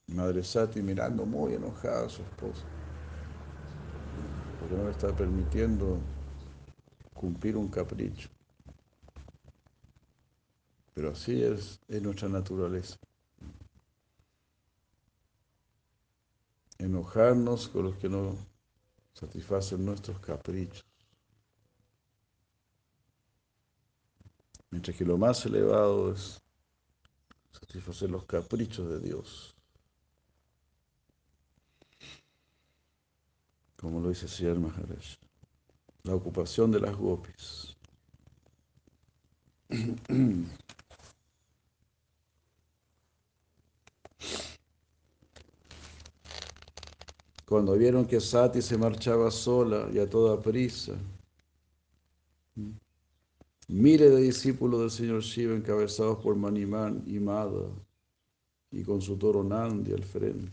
Madre 0.08 0.42
Sati 0.42 0.82
mirando 0.82 1.26
muy 1.26 1.54
enojada 1.54 2.06
a 2.06 2.08
su 2.08 2.22
esposa. 2.22 2.64
Porque 4.58 4.74
no 4.74 4.84
le 4.84 4.90
está 4.90 5.14
permitiendo 5.14 5.98
cumplir 7.14 7.56
un 7.56 7.68
capricho. 7.68 8.28
Pero 10.94 11.10
así 11.10 11.42
es, 11.42 11.78
es 11.88 12.02
nuestra 12.02 12.28
naturaleza. 12.28 12.96
Enojarnos 16.78 17.68
con 17.68 17.84
los 17.84 17.96
que 17.96 18.08
no 18.08 18.36
satisfacen 19.14 19.84
nuestros 19.84 20.18
caprichos. 20.20 20.84
Mientras 24.70 24.96
que 24.96 25.04
lo 25.04 25.16
más 25.16 25.44
elevado 25.46 26.12
es 26.12 26.42
satisfacer 27.52 28.10
los 28.10 28.24
caprichos 28.24 28.88
de 28.88 29.00
Dios. 29.00 29.54
Como 33.76 34.00
lo 34.00 34.08
dice 34.08 34.28
Sri 34.28 34.52
Maharaj. 34.52 35.16
La 36.02 36.14
ocupación 36.14 36.70
de 36.70 36.80
las 36.80 36.96
gopis. 36.96 37.76
Cuando 47.48 47.76
vieron 47.76 48.06
que 48.06 48.20
Sati 48.20 48.60
se 48.60 48.76
marchaba 48.76 49.30
sola 49.30 49.88
y 49.92 50.00
a 50.00 50.10
toda 50.10 50.42
prisa, 50.42 50.94
miles 53.68 54.10
de 54.10 54.20
discípulos 54.20 54.80
del 54.80 54.90
señor 54.90 55.22
Shiva 55.22 55.54
encabezados 55.54 56.18
por 56.18 56.34
Maniman 56.34 57.04
y 57.06 57.20
Mada 57.20 57.68
y 58.72 58.82
con 58.82 59.00
su 59.00 59.16
toro 59.16 59.44
Nandi 59.44 59.92
al 59.92 60.02
frente, 60.02 60.50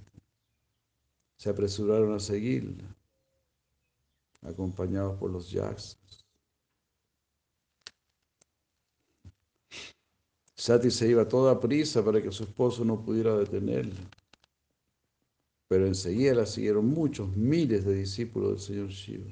se 1.35 1.49
apresuraron 1.49 2.13
a 2.13 2.19
seguirla, 2.19 2.83
acompañados 4.43 5.17
por 5.17 5.31
los 5.31 5.49
yaks. 5.49 5.97
Sati 10.53 10.91
se 10.91 11.09
iba 11.09 11.23
a 11.23 11.27
toda 11.27 11.59
prisa 11.59 12.05
para 12.05 12.21
que 12.21 12.31
su 12.31 12.43
esposo 12.43 12.85
no 12.85 13.03
pudiera 13.03 13.35
detenerla. 13.35 13.99
Pero 15.73 15.87
enseguida 15.87 16.35
la 16.35 16.45
siguieron 16.45 16.85
muchos 16.85 17.35
miles 17.35 17.83
de 17.83 17.95
discípulos 17.95 18.51
del 18.51 18.59
Señor 18.59 18.89
Shiva, 18.89 19.31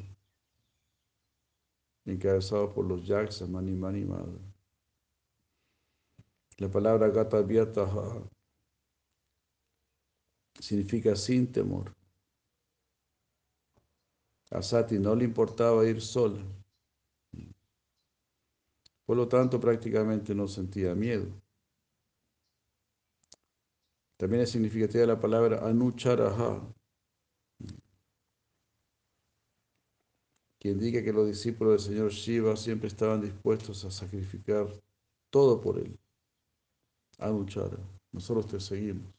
encabezados 2.04 2.74
por 2.74 2.84
los 2.88 3.06
Yaksa, 3.06 3.46
Mani 3.46 3.74
Mani 3.74 4.06
Madre. 4.06 4.40
La 6.58 6.68
palabra 6.68 7.10
Gata 7.10 7.44
Vyataha 7.44 8.28
significa 10.60 11.16
sin 11.16 11.52
temor. 11.52 11.94
A 14.50 14.64
Sati 14.64 14.98
no 14.98 15.14
le 15.14 15.26
importaba 15.26 15.86
ir 15.86 16.02
sola. 16.02 16.44
Por 19.06 19.16
lo 19.16 19.28
tanto, 19.28 19.60
prácticamente 19.60 20.34
no 20.34 20.48
sentía 20.48 20.96
miedo. 20.96 21.41
También 24.22 24.44
es 24.44 24.52
significativa 24.52 25.04
la 25.08 25.20
palabra 25.20 25.68
anucharaha, 25.68 26.62
que 30.60 30.70
indica 30.70 31.04
que 31.04 31.12
los 31.12 31.26
discípulos 31.26 31.88
del 31.88 31.96
Señor 31.96 32.12
Shiva 32.12 32.56
siempre 32.56 32.88
estaban 32.88 33.20
dispuestos 33.20 33.84
a 33.84 33.90
sacrificar 33.90 34.68
todo 35.32 35.60
por 35.60 35.80
él. 35.80 35.98
Anuchara, 37.18 37.80
nosotros 38.12 38.46
te 38.46 38.60
seguimos. 38.60 39.12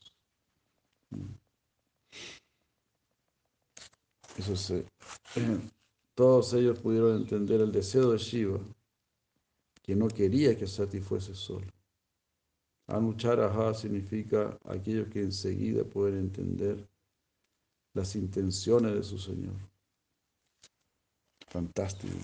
Eso 4.36 4.54
se, 4.54 4.86
todos 6.14 6.54
ellos 6.54 6.78
pudieron 6.78 7.16
entender 7.16 7.60
el 7.60 7.72
deseo 7.72 8.12
de 8.12 8.18
Shiva, 8.18 8.60
que 9.82 9.96
no 9.96 10.06
quería 10.06 10.56
que 10.56 10.68
Sati 10.68 11.00
fuese 11.00 11.34
solo. 11.34 11.66
Anucharaha 12.86 13.74
significa 13.74 14.58
aquellos 14.64 15.08
que 15.08 15.20
enseguida 15.20 15.84
pueden 15.84 16.18
entender 16.18 16.86
las 17.94 18.16
intenciones 18.16 18.94
de 18.94 19.02
su 19.02 19.18
Señor. 19.18 19.54
Fantástico. 21.48 22.16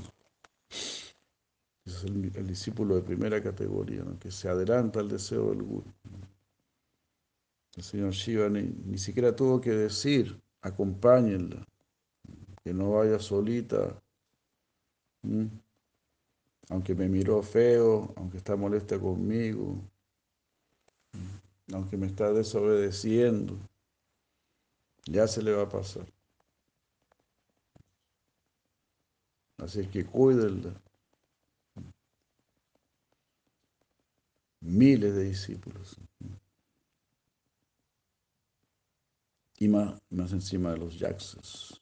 Es 1.85 2.05
el, 2.05 2.47
discípulo 2.47 2.97
de 2.97 3.03
primera 3.03 3.43
categoría, 3.43 4.05
que 4.21 4.31
se 4.31 4.49
adelanta 4.49 5.01
al 5.01 5.09
deseo 5.09 5.51
del 5.51 5.63
Guru. 5.63 5.93
El 7.77 7.83
señor 7.83 8.13
Shiva 8.13 8.49
ni, 8.49 8.63
ni 8.63 8.99
siquiera 8.99 9.35
tuvo 9.35 9.61
que 9.61 9.71
decir, 9.71 10.41
acompáñenla, 10.63 11.65
que 12.65 12.75
no 12.75 12.93
vaya 12.93 13.19
solita, 13.19 14.03
aunque 16.71 16.95
me 16.95 17.09
miró 17.09 17.43
feo, 17.43 18.13
aunque 18.17 18.39
está 18.39 18.57
molesta 18.57 18.99
conmigo, 18.99 19.83
aunque 21.73 21.97
me 21.97 22.07
está 22.07 22.33
desobedeciendo, 22.33 23.59
ya 25.05 25.27
se 25.27 25.43
le 25.43 25.53
va 25.53 25.63
a 25.63 25.69
pasar. 25.69 26.07
Así 29.59 29.87
que 29.89 30.05
cuídenla. 30.05 30.73
Miles 34.61 35.15
de 35.15 35.25
discípulos. 35.25 35.97
Y 39.59 39.69
más, 39.69 40.01
más 40.11 40.33
encima 40.33 40.73
de 40.73 40.79
los 40.79 40.99
Yaxas. 40.99 41.81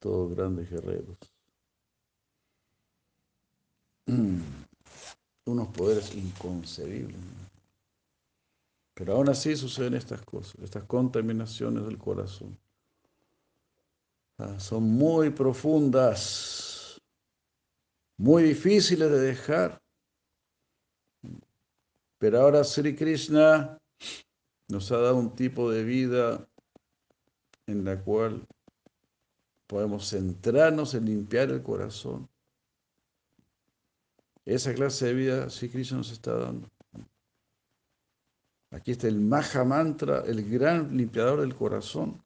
Todos 0.00 0.34
grandes 0.34 0.68
guerreros. 0.68 1.18
Unos 5.44 5.68
poderes 5.68 6.14
inconcebibles. 6.14 7.16
Pero 8.94 9.14
aún 9.14 9.28
así 9.28 9.56
suceden 9.56 9.94
estas 9.94 10.22
cosas, 10.22 10.54
estas 10.62 10.84
contaminaciones 10.84 11.84
del 11.84 11.98
corazón. 11.98 12.58
Ah, 14.38 14.58
son 14.58 14.84
muy 14.84 15.30
profundas, 15.30 17.00
muy 18.16 18.42
difíciles 18.42 19.10
de 19.10 19.20
dejar. 19.20 19.82
Pero 22.18 22.40
ahora 22.40 22.62
Sri 22.62 22.94
Krishna 22.94 23.78
nos 24.68 24.92
ha 24.92 24.98
dado 24.98 25.16
un 25.16 25.34
tipo 25.34 25.70
de 25.70 25.84
vida 25.84 26.48
en 27.66 27.84
la 27.84 28.00
cual 28.00 28.46
podemos 29.66 30.10
centrarnos 30.10 30.94
en 30.94 31.06
limpiar 31.06 31.50
el 31.50 31.62
corazón. 31.62 32.28
Esa 34.44 34.74
clase 34.74 35.06
de 35.06 35.14
vida 35.14 35.50
Sri 35.50 35.68
Krishna 35.68 35.98
nos 35.98 36.10
está 36.10 36.34
dando. 36.34 36.68
Aquí 38.70 38.92
está 38.92 39.06
el 39.06 39.20
Maha 39.20 39.64
Mantra, 39.64 40.20
el 40.26 40.48
gran 40.48 40.96
limpiador 40.96 41.40
del 41.40 41.54
corazón. 41.54 42.22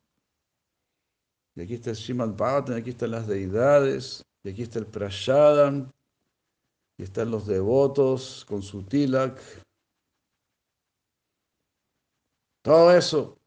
Y 1.56 1.62
aquí 1.62 1.74
está 1.74 1.90
el 1.90 1.96
Srimad 1.96 2.36
Bhagavatam, 2.36 2.76
aquí 2.76 2.90
están 2.90 3.10
las 3.10 3.26
deidades, 3.26 4.24
y 4.44 4.50
aquí 4.50 4.62
está 4.62 4.78
el 4.78 4.86
Prashadam, 4.86 5.90
y 6.98 7.02
están 7.02 7.30
los 7.30 7.46
devotos 7.46 8.44
con 8.46 8.62
su 8.62 8.82
tilak. 8.82 9.40
Todo 12.62 12.96
eso 12.96 13.38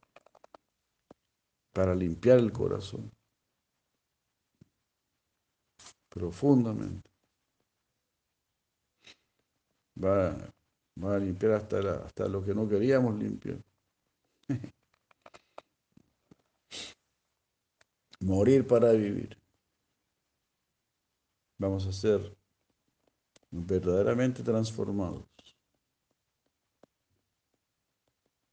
para 1.72 1.96
limpiar 1.96 2.40
el 2.40 2.52
corazón 2.52 3.12
profundamente. 6.10 7.10
Va, 10.04 10.36
va 11.04 11.16
a 11.16 11.20
limpiar 11.20 11.54
hasta, 11.54 11.82
la, 11.82 11.94
hasta 12.06 12.28
lo 12.28 12.44
que 12.44 12.54
no 12.54 12.68
queríamos 12.68 13.18
limpiar. 13.18 13.58
Morir 18.22 18.68
para 18.68 18.92
vivir. 18.92 19.38
Vamos 21.58 21.86
a 21.86 21.92
ser 21.94 22.36
verdaderamente 23.52 24.44
transformados. 24.44 25.26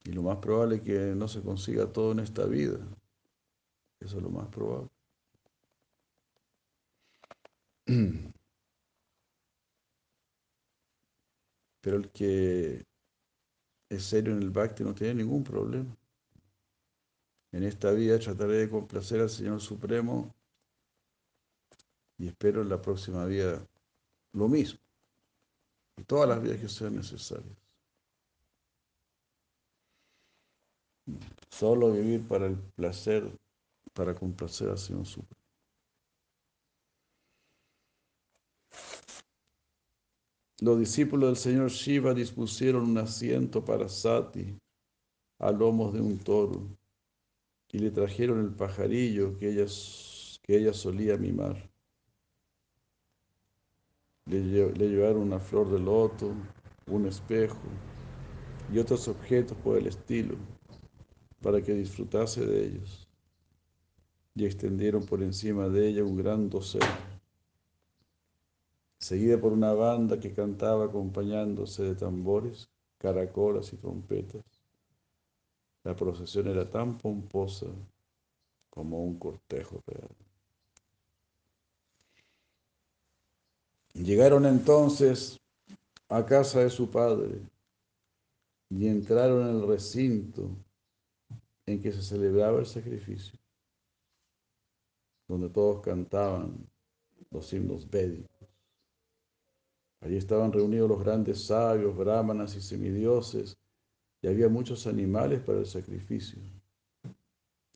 Y 0.05 0.13
lo 0.13 0.23
más 0.23 0.39
probable 0.39 0.77
es 0.77 0.83
que 0.83 1.15
no 1.17 1.27
se 1.27 1.43
consiga 1.43 1.93
todo 1.93 2.13
en 2.13 2.21
esta 2.21 2.45
vida. 2.47 2.79
Eso 4.01 4.19
es 4.19 4.23
lo 4.23 4.31
más 4.31 4.49
probable. 4.49 4.89
Pero 11.87 11.99
el 11.99 12.11
que 12.11 12.85
es 13.89 14.03
serio 14.03 14.33
en 14.33 14.43
el 14.43 14.51
bhakti 14.51 14.83
no 14.83 14.93
tiene 14.93 15.23
ningún 15.23 15.45
problema. 15.45 15.97
En 17.53 17.63
esta 17.63 17.93
vida 17.93 18.19
trataré 18.19 18.55
de 18.55 18.69
complacer 18.69 19.21
al 19.21 19.31
Señor 19.31 19.61
Supremo 19.61 20.35
y 22.19 22.27
espero 22.27 22.63
en 22.63 22.71
la 22.71 22.83
próxima 22.83 23.25
vida 23.27 23.65
lo 24.33 24.49
mismo. 24.49 24.81
Y 25.97 26.03
todas 26.03 26.29
las 26.29 26.43
vidas 26.43 26.59
que 26.59 26.69
sean 26.69 26.97
necesarias. 26.97 27.57
Solo 31.51 31.93
vivir 31.93 32.27
para 32.27 32.47
el 32.47 32.57
placer, 32.75 33.31
para 33.93 34.13
complacer 34.13 34.71
al 34.71 34.79
Señor 34.79 35.07
Supremo. 35.07 35.46
Los 40.61 40.79
discípulos 40.79 41.29
del 41.29 41.37
Señor 41.37 41.71
Shiva 41.71 42.15
dispusieron 42.15 42.89
un 42.89 42.97
asiento 42.97 43.63
para 43.63 43.91
Sati 43.91 44.57
a 45.39 45.51
lomos 45.53 45.93
de 45.93 46.01
un 46.01 46.17
toro 46.19 46.67
y 47.71 47.79
le 47.79 47.91
trajeron 47.91 48.41
el 48.41 48.55
pajarillo 48.55 49.37
que 49.37 49.51
ella, 49.51 49.67
que 50.43 50.57
ella 50.57 50.73
solía 50.73 51.19
mimar. 51.19 51.71
Le, 54.25 54.73
le 54.73 54.89
llevaron 54.89 55.23
una 55.25 55.39
flor 55.39 55.71
de 55.71 55.79
loto, 55.79 56.33
un 56.87 57.07
espejo 57.07 57.69
y 58.73 58.79
otros 58.79 59.09
objetos 59.09 59.59
por 59.59 59.77
el 59.77 59.89
estilo 59.89 60.37
para 61.43 61.61
que 61.61 61.75
disfrutase 61.75 62.47
de 62.47 62.65
ellos. 62.65 63.07
Y 64.35 64.47
extendieron 64.47 65.05
por 65.05 65.23
encima 65.23 65.69
de 65.69 65.89
ella 65.89 66.03
un 66.03 66.17
gran 66.17 66.49
dosel 66.49 66.81
seguida 69.07 69.41
por 69.41 69.53
una 69.53 69.73
banda 69.73 70.19
que 70.19 70.35
cantaba 70.35 70.87
acompañándose 70.87 71.85
de 71.85 71.95
tambores, 71.95 72.69
caracolas 72.99 73.73
y 73.73 73.77
trompetas. 73.77 74.43
La 75.85 75.95
procesión 75.95 76.49
era 76.49 76.69
tan 76.69 76.99
pomposa 76.99 77.69
como 78.69 79.05
un 79.05 79.17
cortejo 79.17 79.81
real. 79.87 80.11
Llegaron 83.95 84.45
entonces 84.45 85.39
a 86.09 86.27
casa 86.27 86.59
de 86.65 86.71
su 86.71 86.91
padre 86.91 87.41
y 88.71 88.89
entraron 88.89 89.49
en 89.49 89.61
el 89.61 89.69
recinto 89.69 90.51
en 91.65 91.81
que 91.81 91.93
se 91.93 92.03
celebraba 92.03 92.59
el 92.59 92.67
sacrificio, 92.67 93.39
donde 95.29 95.49
todos 95.49 95.81
cantaban 95.81 96.57
los 97.31 97.53
himnos 97.53 97.89
védicos. 97.89 98.36
Allí 100.07 100.19
estaban 100.19 100.53
reunidos 100.53 100.89
los 100.89 101.01
grandes 101.01 101.47
sabios, 101.47 101.97
brahmanas 101.97 102.55
y 102.55 102.61
semidioses, 102.61 103.59
y 104.23 104.29
había 104.29 104.49
muchos 104.49 104.87
animales 104.87 105.41
para 105.41 105.59
el 105.59 105.67
sacrificio, 105.67 106.41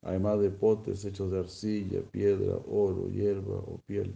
además 0.03 0.39
de 0.39 0.51
potes 0.51 1.05
hechos 1.05 1.33
de 1.33 1.41
arcilla, 1.41 2.03
piedra, 2.03 2.55
oro, 2.69 3.09
hierba 3.09 3.57
o 3.57 3.83
piel, 3.85 4.15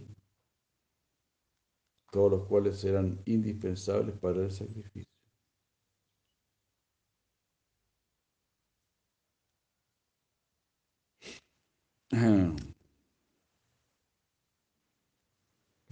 todos 2.09 2.31
los 2.31 2.47
cuales 2.47 2.81
eran 2.85 3.21
indispensables 3.25 4.17
para 4.17 4.43
el 4.43 4.51
sacrificio. 4.51 5.11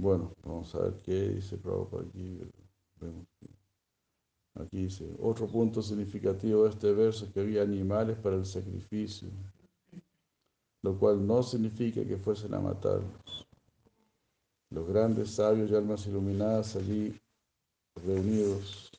Bueno, 0.03 0.35
vamos 0.43 0.75
a 0.75 0.79
ver 0.79 0.99
qué 1.01 1.29
dice 1.29 1.57
Prabhupada 1.57 2.03
aquí. 2.03 2.37
aquí 4.55 4.77
dice, 4.83 5.09
otro 5.17 5.47
punto 5.47 5.81
significativo 5.81 6.65
de 6.65 6.71
este 6.71 6.91
verso 6.91 7.23
es 7.23 7.31
que 7.31 7.39
había 7.39 7.61
animales 7.61 8.17
para 8.17 8.35
el 8.35 8.45
sacrificio, 8.45 9.29
lo 10.81 10.99
cual 10.99 11.25
no 11.25 11.41
significa 11.41 12.03
que 12.03 12.17
fuesen 12.17 12.53
a 12.53 12.59
matarlos. 12.59 13.47
Los 14.71 14.85
grandes 14.89 15.35
sabios 15.35 15.71
y 15.71 15.75
almas 15.75 16.05
iluminadas 16.05 16.75
allí 16.75 17.17
reunidos 18.05 18.91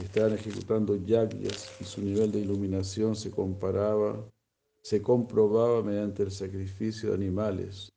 estaban 0.00 0.34
ejecutando 0.34 0.94
yagyas 0.94 1.76
y 1.80 1.84
su 1.84 2.02
nivel 2.02 2.30
de 2.30 2.38
iluminación 2.38 3.16
se 3.16 3.32
comparaba, 3.32 4.24
se 4.80 5.02
comprobaba 5.02 5.82
mediante 5.82 6.22
el 6.22 6.30
sacrificio 6.30 7.08
de 7.08 7.16
animales 7.16 7.92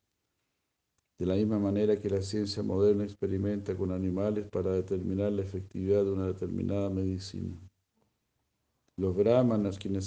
de 1.18 1.26
la 1.26 1.34
misma 1.36 1.58
manera 1.58 2.00
que 2.00 2.10
la 2.10 2.22
ciencia 2.22 2.62
moderna 2.62 3.04
experimenta 3.04 3.76
con 3.76 3.92
animales 3.92 4.46
para 4.50 4.72
determinar 4.72 5.32
la 5.32 5.42
efectividad 5.42 6.04
de 6.04 6.10
una 6.10 6.26
determinada 6.26 6.90
medicina. 6.90 7.56
Los 8.96 9.14
brahmanas 9.14 9.76
a 9.76 9.80
quienes 9.80 10.06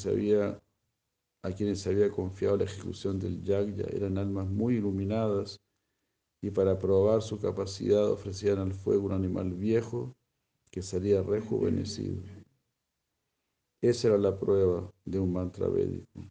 se 1.79 1.89
había 1.89 2.11
confiado 2.11 2.57
la 2.57 2.65
ejecución 2.65 3.19
del 3.19 3.41
yagya 3.41 3.85
eran 3.91 4.17
almas 4.17 4.47
muy 4.49 4.75
iluminadas 4.75 5.59
y 6.41 6.51
para 6.51 6.77
probar 6.77 7.21
su 7.21 7.39
capacidad 7.39 8.09
ofrecían 8.09 8.59
al 8.59 8.73
fuego 8.73 9.07
un 9.07 9.13
animal 9.13 9.53
viejo 9.53 10.15
que 10.69 10.81
sería 10.81 11.21
rejuvenecido. 11.23 12.21
Esa 13.81 14.09
era 14.09 14.17
la 14.17 14.37
prueba 14.37 14.91
de 15.05 15.19
un 15.19 15.33
mantra 15.33 15.67
védico. 15.67 16.29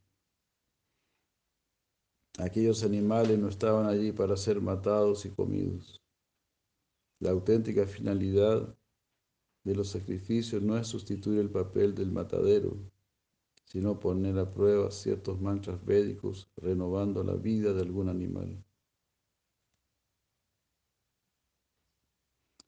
Aquellos 2.38 2.84
animales 2.84 3.38
no 3.38 3.48
estaban 3.48 3.86
allí 3.86 4.12
para 4.12 4.36
ser 4.36 4.60
matados 4.60 5.24
y 5.24 5.30
comidos. 5.30 6.02
La 7.18 7.30
auténtica 7.30 7.86
finalidad 7.86 8.76
de 9.64 9.74
los 9.74 9.88
sacrificios 9.88 10.62
no 10.62 10.76
es 10.76 10.86
sustituir 10.86 11.40
el 11.40 11.50
papel 11.50 11.94
del 11.94 12.12
matadero, 12.12 12.76
sino 13.64 13.98
poner 13.98 14.38
a 14.38 14.52
prueba 14.52 14.90
ciertos 14.90 15.40
mantras 15.40 15.82
védicos 15.84 16.50
renovando 16.56 17.24
la 17.24 17.34
vida 17.34 17.72
de 17.72 17.80
algún 17.80 18.10
animal. 18.10 18.62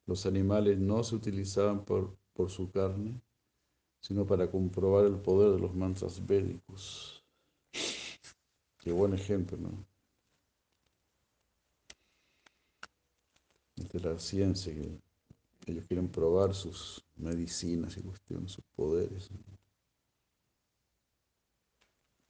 Los 0.07 0.25
animales 0.25 0.79
no 0.79 1.05
se 1.05 1.15
utilizaban 1.15 1.85
por, 1.85 2.17
por 2.33 2.51
su 2.51 2.71
carne, 2.71 3.21
sino 4.01 4.27
para 4.27 4.51
comprobar 4.51 5.05
el 5.05 5.21
poder 5.21 5.53
de 5.53 5.61
los 5.61 5.75
mantras 5.75 6.27
védicos. 6.27 7.18
Qué 8.89 8.95
buen 8.95 9.13
ejemplo, 9.13 9.59
¿no? 9.59 9.87
De 13.77 14.01
la 14.01 14.19
ciencia, 14.19 14.75
que 14.75 14.99
ellos 15.67 15.85
quieren 15.87 16.09
probar 16.09 16.55
sus 16.55 17.05
medicinas 17.17 17.99
y 17.99 18.01
cuestiones, 18.01 18.53
sus 18.53 18.65
poderes. 18.75 19.29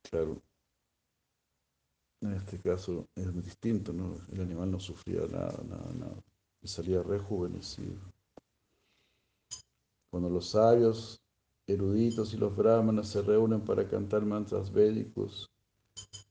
Claro, 0.03 0.43
en 2.23 2.33
este 2.33 2.59
caso 2.59 3.07
es 3.15 3.33
distinto, 3.41 3.93
¿no? 3.93 4.17
El 4.33 4.41
animal 4.41 4.73
no 4.73 4.81
sufría 4.81 5.29
nada, 5.29 5.63
nada, 5.63 5.93
nada. 5.93 6.25
Salía 6.65 7.05
rejuvenecido. 7.05 8.01
Cuando 10.11 10.29
los 10.29 10.49
sabios, 10.49 11.23
eruditos 11.69 12.35
y 12.35 12.37
los 12.37 12.57
brahmanas 12.57 13.07
se 13.11 13.23
reúnen 13.23 13.61
para 13.61 13.89
cantar 13.89 14.27
mantras 14.27 14.73
védicos, 14.73 15.49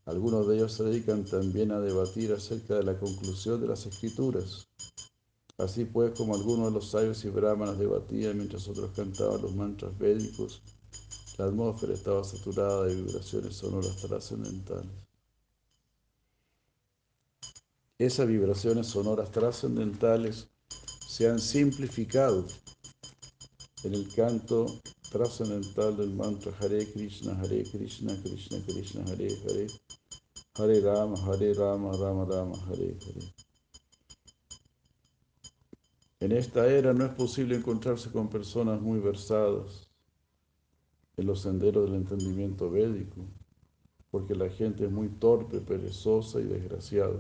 algunos 0.08 0.48
de 0.48 0.56
ellos 0.56 0.72
se 0.72 0.86
dedican 0.86 1.26
también 1.26 1.72
a 1.72 1.82
debatir 1.82 2.32
acerca 2.32 2.76
de 2.76 2.84
la 2.84 2.98
conclusión 2.98 3.60
de 3.60 3.68
las 3.68 3.86
escrituras. 3.86 4.70
Así 5.58 5.84
pues, 5.84 6.18
como 6.18 6.34
algunos 6.34 6.68
de 6.68 6.72
los 6.72 6.90
sabios 6.92 7.26
y 7.26 7.30
brahmanas 7.30 7.78
debatían 7.78 8.38
mientras 8.38 8.70
otros 8.70 8.92
cantaban 8.96 9.42
los 9.42 9.54
mantras 9.54 9.98
védicos, 9.98 10.62
la 11.38 11.46
atmósfera 11.46 11.94
estaba 11.94 12.24
saturada 12.24 12.86
de 12.86 12.96
vibraciones 12.96 13.58
sonoras 13.58 13.98
trascendentales. 13.98 14.92
Esas 18.00 18.28
vibraciones 18.28 18.88
sonoras 18.88 19.30
trascendentales 19.32 20.48
se 21.06 21.28
han 21.28 21.40
simplificado 21.40 22.46
en 23.84 23.94
el 23.94 24.08
canto 24.16 24.68
trascendental 25.12 25.98
del 25.98 26.14
mantra 26.14 26.54
Hare 26.60 26.86
Krishna, 26.94 27.38
Hare 27.40 27.64
Krishna, 27.64 28.16
Krishna 28.22 28.60
Krishna, 28.66 29.04
Hare 29.04 29.28
Hare, 29.44 29.68
Hare 30.58 30.82
Rama, 30.82 31.16
Hare 31.28 31.54
Rama, 31.54 31.92
Rama 31.92 32.26
Rama, 32.26 32.56
Hare 32.68 32.98
Hare. 33.00 33.34
En 36.20 36.32
esta 36.32 36.68
era 36.68 36.94
no 36.94 37.06
es 37.06 37.14
posible 37.14 37.56
encontrarse 37.56 38.12
con 38.12 38.28
personas 38.28 38.82
muy 38.82 39.00
versadas 39.00 39.88
en 41.16 41.28
los 41.28 41.42
senderos 41.42 41.86
del 41.86 42.00
entendimiento 42.00 42.72
védico, 42.72 43.28
porque 44.10 44.34
la 44.34 44.50
gente 44.50 44.86
es 44.86 44.92
muy 44.92 45.10
torpe, 45.10 45.62
perezosa 45.62 46.40
y 46.40 46.46
desgraciada. 46.46 47.20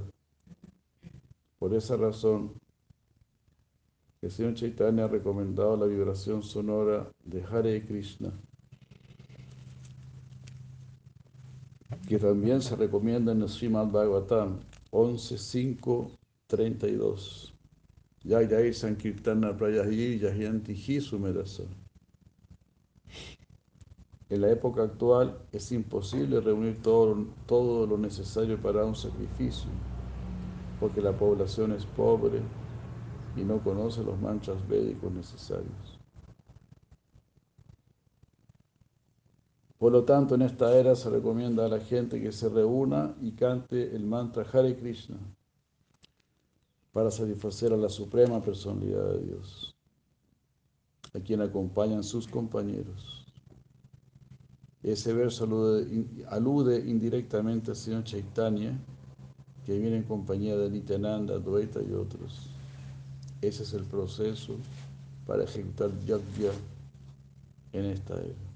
Por 1.60 1.76
esa 1.76 1.96
razón, 1.96 2.54
el 4.24 4.32
Señor 4.32 4.56
Chaitanya 4.56 5.06
ha 5.06 5.10
recomendado 5.10 5.78
la 5.78 5.86
vibración 5.86 6.42
sonora 6.42 7.12
de 7.24 7.44
Hare 7.44 7.86
Krishna 7.86 8.34
que 12.08 12.18
también 12.18 12.62
se 12.62 12.78
recomienda 12.78 13.34
en 13.34 13.42
el 13.42 13.50
Srimad 13.50 13.88
Bhagavatam 13.88 14.60
11.5.32. 14.92 17.52
Yai 18.24 18.74
Sankirtana 18.74 19.58
Prayahi 19.58 20.18
Yahianti 20.18 21.02
Sumedasa. 21.02 21.64
En 24.30 24.42
la 24.42 24.52
época 24.52 24.84
actual 24.84 25.38
es 25.52 25.74
imposible 25.74 26.40
reunir 26.40 26.82
todo, 26.82 27.26
todo 27.46 27.86
lo 27.86 27.98
necesario 27.98 28.58
para 28.62 28.86
un 28.86 28.96
sacrificio, 28.96 29.70
porque 30.80 31.02
la 31.02 31.12
población 31.12 31.74
es 31.74 31.86
pobre 31.86 32.40
y 33.36 33.42
no 33.42 33.60
conoce 33.60 34.02
los 34.04 34.18
mantras 34.20 34.66
védicos 34.68 35.12
necesarios. 35.12 35.97
Por 39.78 39.92
lo 39.92 40.04
tanto, 40.04 40.36
en 40.36 40.42
esta 40.42 40.76
era 40.76 40.96
se 40.96 41.10
recomienda 41.10 41.66
a 41.66 41.70
la 41.70 41.80
gente 41.80 42.20
que 42.20 42.32
se 42.32 42.50
reúna 42.50 43.16
y 43.22 43.32
cante 43.32 43.96
el 43.96 44.06
mantra 44.06 44.46
Hare 44.52 44.76
Krishna 44.76 45.18
para 46.92 47.12
satisfacer 47.12 47.74
a 47.74 47.78
la 47.78 47.90
suprema 47.90 48.42
personalidad 48.42 49.12
de 49.12 49.26
Dios, 49.26 49.76
a 51.14 51.20
quien 51.20 51.42
acompañan 51.42 52.04
sus 52.04 52.28
compañeros. 52.28 53.28
Ese 54.82 55.14
verso 55.14 55.44
alude, 56.30 56.90
indirectamente 56.90 57.72
al 57.72 57.78
Señor 57.78 58.04
Chaitanya, 58.04 58.80
que 59.64 59.78
viene 59.78 59.98
en 59.98 60.04
compañía 60.04 60.58
de 60.58 60.72
Nityananda, 60.72 61.38
Dvaita 61.38 61.84
y 61.84 61.94
otros. 61.94 62.50
Ese 63.42 63.62
es 63.62 63.74
el 63.74 63.84
proceso 63.84 64.56
para 65.28 65.44
ejecutar 65.44 65.92
yajna 66.06 66.54
en 67.74 67.86
esta 67.86 68.16
era. 68.16 68.47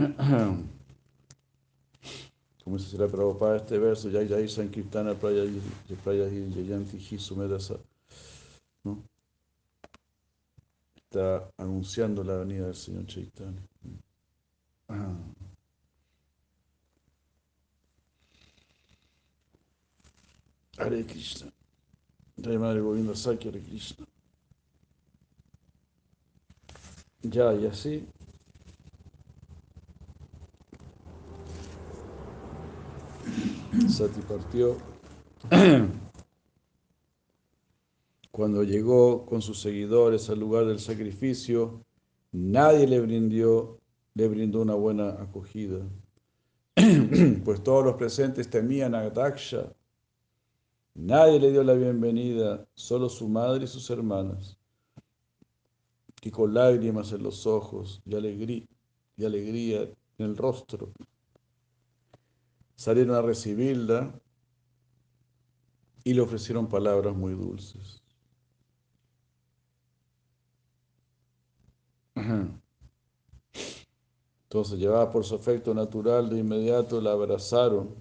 Como 2.64 2.78
se 2.78 2.90
será 2.90 3.06
para 3.08 3.56
este 3.56 3.78
verso, 3.78 4.08
ya 4.08 4.22
ya 4.22 4.48
Sankirtana 4.48 5.14
Praya 5.14 5.44
Praya 6.04 6.28
Yayanti 6.28 7.18
Sumedasa, 7.18 7.76
¿no? 8.84 9.02
Está 10.96 11.50
anunciando 11.58 12.24
la 12.24 12.36
venida 12.36 12.66
del 12.66 12.76
Señor 12.76 13.06
Chaitanya. 13.06 13.60
Hare 20.78 21.04
Krishna. 21.04 21.52
Jai 22.42 22.56
Madre 22.56 22.80
Govinda 22.80 23.14
Sakya 23.14 23.50
Hare 23.50 23.60
Krishna. 23.60 24.06
Ya, 27.22 27.52
y 27.52 27.66
así. 27.66 28.08
Sati 33.70 34.20
partió. 34.22 34.76
Cuando 38.32 38.64
llegó 38.64 39.24
con 39.26 39.42
sus 39.42 39.60
seguidores 39.60 40.28
al 40.28 40.40
lugar 40.40 40.66
del 40.66 40.80
sacrificio, 40.80 41.84
nadie 42.32 42.88
le 42.88 43.00
brindó, 43.00 43.78
le 44.14 44.26
brindó 44.26 44.62
una 44.62 44.74
buena 44.74 45.10
acogida, 45.10 45.86
pues 47.44 47.62
todos 47.62 47.84
los 47.84 47.94
presentes 47.94 48.50
temían 48.50 48.94
a 48.94 49.08
Daksha. 49.08 49.72
Nadie 50.94 51.38
le 51.38 51.52
dio 51.52 51.62
la 51.62 51.74
bienvenida, 51.74 52.66
solo 52.74 53.08
su 53.08 53.28
madre 53.28 53.64
y 53.64 53.68
sus 53.68 53.88
hermanas, 53.90 54.58
que 56.20 56.32
con 56.32 56.52
lágrimas 56.54 57.12
en 57.12 57.22
los 57.22 57.46
ojos 57.46 58.02
y 58.04 58.16
alegría, 58.16 58.64
y 59.16 59.24
alegría 59.24 59.82
en 59.82 60.26
el 60.26 60.36
rostro 60.36 60.92
salieron 62.80 63.14
a 63.14 63.20
recibirla 63.20 64.10
y 66.02 66.14
le 66.14 66.22
ofrecieron 66.22 66.66
palabras 66.66 67.14
muy 67.14 67.34
dulces. 67.34 68.02
Entonces, 74.44 74.78
llevada 74.78 75.10
por 75.10 75.26
su 75.26 75.34
efecto 75.34 75.74
natural, 75.74 76.30
de 76.30 76.38
inmediato 76.38 77.02
la 77.02 77.12
abrazaron 77.12 77.94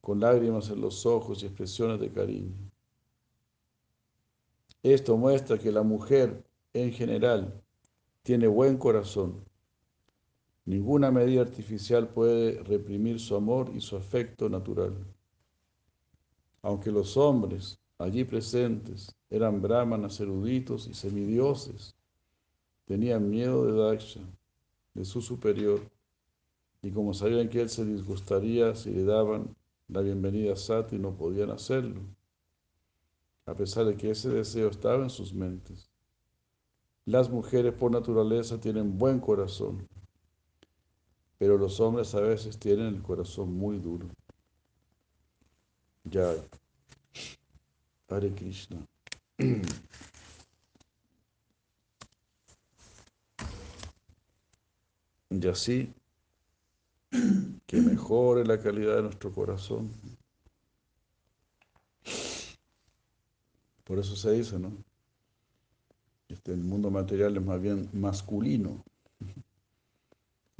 con 0.00 0.18
lágrimas 0.18 0.68
en 0.70 0.80
los 0.80 1.06
ojos 1.06 1.44
y 1.44 1.46
expresiones 1.46 2.00
de 2.00 2.10
cariño. 2.10 2.52
Esto 4.82 5.16
muestra 5.16 5.56
que 5.56 5.70
la 5.70 5.84
mujer 5.84 6.44
en 6.72 6.90
general 6.90 7.62
tiene 8.24 8.48
buen 8.48 8.76
corazón. 8.76 9.44
Ninguna 10.66 11.10
medida 11.10 11.42
artificial 11.42 12.08
puede 12.08 12.62
reprimir 12.62 13.18
su 13.18 13.34
amor 13.34 13.72
y 13.74 13.80
su 13.80 13.96
afecto 13.96 14.48
natural. 14.48 14.94
Aunque 16.62 16.92
los 16.92 17.16
hombres 17.16 17.78
allí 17.98 18.24
presentes 18.24 19.14
eran 19.30 19.62
brahmanas 19.62 20.20
eruditos 20.20 20.86
y 20.86 20.94
semidioses, 20.94 21.94
tenían 22.86 23.30
miedo 23.30 23.64
de 23.66 23.72
Daksha, 23.72 24.20
de 24.94 25.04
su 25.04 25.22
superior, 25.22 25.80
y 26.82 26.90
como 26.90 27.14
sabían 27.14 27.48
que 27.48 27.60
él 27.60 27.68
se 27.68 27.84
disgustaría 27.84 28.74
si 28.74 28.90
le 28.90 29.04
daban 29.04 29.54
la 29.88 30.00
bienvenida 30.00 30.52
a 30.52 30.56
Sati, 30.56 30.98
no 30.98 31.14
podían 31.14 31.50
hacerlo, 31.50 32.00
a 33.46 33.54
pesar 33.54 33.86
de 33.86 33.96
que 33.96 34.10
ese 34.10 34.28
deseo 34.28 34.68
estaba 34.68 35.02
en 35.02 35.10
sus 35.10 35.34
mentes. 35.34 35.90
Las 37.06 37.30
mujeres 37.30 37.74
por 37.74 37.90
naturaleza 37.90 38.60
tienen 38.60 38.98
buen 38.98 39.20
corazón, 39.20 39.88
pero 41.40 41.56
los 41.56 41.80
hombres 41.80 42.14
a 42.14 42.20
veces 42.20 42.58
tienen 42.58 42.88
el 42.88 43.02
corazón 43.02 43.54
muy 43.54 43.78
duro. 43.78 44.06
Ya. 46.04 46.34
Hare 48.10 48.30
Krishna. 48.34 48.86
Y 55.30 55.48
así, 55.48 55.94
que 57.66 57.80
mejore 57.80 58.44
la 58.44 58.60
calidad 58.60 58.96
de 58.96 59.02
nuestro 59.04 59.32
corazón. 59.32 59.90
Por 63.84 63.98
eso 63.98 64.14
se 64.14 64.32
dice, 64.32 64.58
¿no? 64.58 64.72
Este, 66.28 66.52
el 66.52 66.62
mundo 66.62 66.90
material 66.90 67.34
es 67.38 67.42
más 67.42 67.62
bien 67.62 67.88
masculino. 67.94 68.84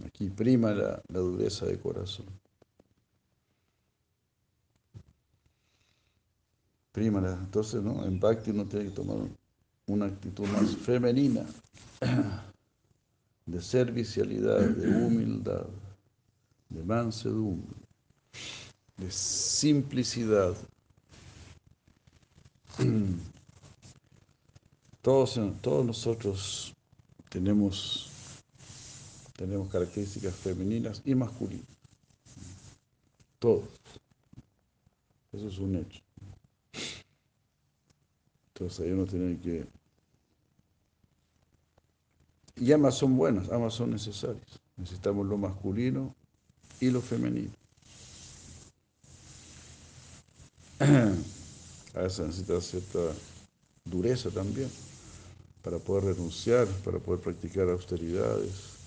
Aquí 0.06 0.30
prima 0.30 0.72
la, 0.72 1.02
dureza 1.08 1.66
de 1.66 1.78
corazón. 1.78 2.26
Prima 6.92 7.20
la, 7.20 7.32
entonces, 7.32 7.82
¿no? 7.82 8.04
En 8.04 8.18
Bhakti 8.18 8.50
uno 8.50 8.66
tiene 8.66 8.86
que 8.86 8.90
tomar 8.92 9.18
una 9.86 10.06
actitud 10.06 10.46
más 10.48 10.76
femenina, 10.76 11.44
de 13.46 13.60
servicialidad, 13.60 14.60
de 14.60 14.88
humildad, 14.88 15.66
de 16.68 16.84
mansedumbre, 16.84 17.76
de 18.96 19.10
simplicidad. 19.10 20.54
Todos, 25.02 25.40
todos 25.60 25.86
nosotros 25.86 26.74
tenemos, 27.30 28.09
tenemos 29.40 29.70
características 29.70 30.34
femeninas 30.34 31.00
y 31.02 31.14
masculinas. 31.14 31.64
Todos. 33.38 33.64
Eso 35.32 35.48
es 35.48 35.58
un 35.58 35.76
hecho. 35.76 36.02
Entonces 38.48 38.80
ahí 38.80 38.92
uno 38.92 39.06
tiene 39.06 39.38
que... 39.40 39.64
Y 42.56 42.70
ambas 42.72 42.98
son 42.98 43.16
buenas, 43.16 43.50
ambas 43.50 43.72
son 43.72 43.92
necesarias. 43.92 44.60
Necesitamos 44.76 45.26
lo 45.26 45.38
masculino 45.38 46.14
y 46.78 46.90
lo 46.90 47.00
femenino. 47.00 47.54
A 51.94 52.02
veces 52.02 52.26
necesita 52.26 52.60
cierta 52.60 53.14
dureza 53.86 54.28
también 54.28 54.68
para 55.62 55.78
poder 55.78 56.14
renunciar, 56.14 56.66
para 56.84 56.98
poder 56.98 57.22
practicar 57.22 57.70
austeridades, 57.70 58.79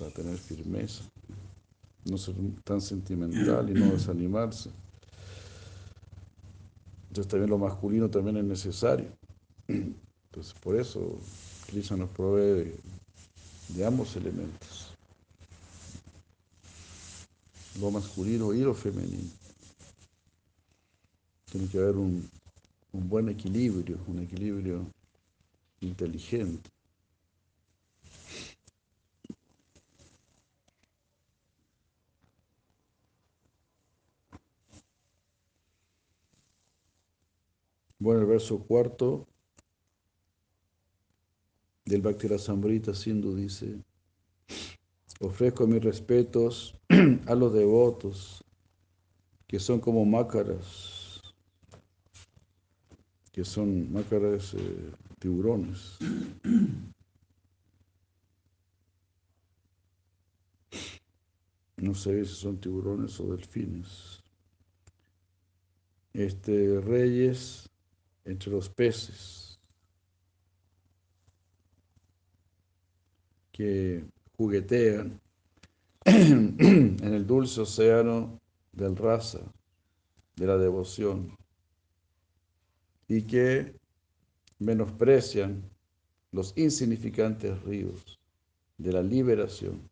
para 0.00 0.10
tener 0.12 0.38
firmeza, 0.38 1.04
no 2.06 2.16
ser 2.16 2.34
tan 2.64 2.80
sentimental 2.80 3.68
y 3.68 3.74
no 3.74 3.86
desanimarse. 3.92 4.70
Entonces 7.08 7.30
también 7.30 7.50
lo 7.50 7.58
masculino 7.58 8.08
también 8.08 8.38
es 8.38 8.44
necesario. 8.44 9.12
Entonces 9.68 10.54
por 10.62 10.74
eso 10.76 11.18
Krishna 11.66 11.98
nos 11.98 12.08
provee 12.10 12.64
de, 12.64 12.76
de 13.68 13.84
ambos 13.84 14.16
elementos, 14.16 14.94
lo 17.78 17.90
masculino 17.90 18.54
y 18.54 18.60
lo 18.60 18.72
femenino. 18.72 19.30
Tiene 21.52 21.68
que 21.68 21.78
haber 21.78 21.96
un, 21.96 22.26
un 22.92 23.08
buen 23.08 23.28
equilibrio, 23.28 23.98
un 24.06 24.20
equilibrio 24.20 24.86
inteligente. 25.80 26.70
Bueno, 38.00 38.22
el 38.22 38.26
verso 38.26 38.58
cuarto 38.60 39.28
del 41.84 42.00
Bhakti 42.00 42.28
Rasamrita 42.28 42.94
Sindhu 42.94 43.34
dice, 43.34 43.84
ofrezco 45.20 45.66
mis 45.66 45.84
respetos 45.84 46.74
a 47.26 47.34
los 47.34 47.52
devotos 47.52 48.42
que 49.46 49.60
son 49.60 49.80
como 49.80 50.06
mácaras, 50.06 51.20
que 53.32 53.44
son 53.44 53.92
mácaras 53.92 54.54
eh, 54.54 54.92
tiburones. 55.18 55.98
No 61.76 61.94
sé 61.94 62.24
si 62.24 62.34
son 62.34 62.58
tiburones 62.58 63.20
o 63.20 63.26
delfines. 63.36 64.22
Este, 66.14 66.80
reyes 66.80 67.69
entre 68.24 68.50
los 68.50 68.68
peces 68.68 69.58
que 73.52 74.04
juguetean 74.36 75.20
en 76.04 76.98
el 77.02 77.26
dulce 77.26 77.60
océano 77.60 78.40
del 78.72 78.96
raza, 78.96 79.40
de 80.36 80.46
la 80.46 80.56
devoción, 80.56 81.36
y 83.08 83.22
que 83.22 83.74
menosprecian 84.58 85.68
los 86.32 86.56
insignificantes 86.56 87.60
ríos 87.62 88.18
de 88.78 88.92
la 88.92 89.02
liberación 89.02 89.90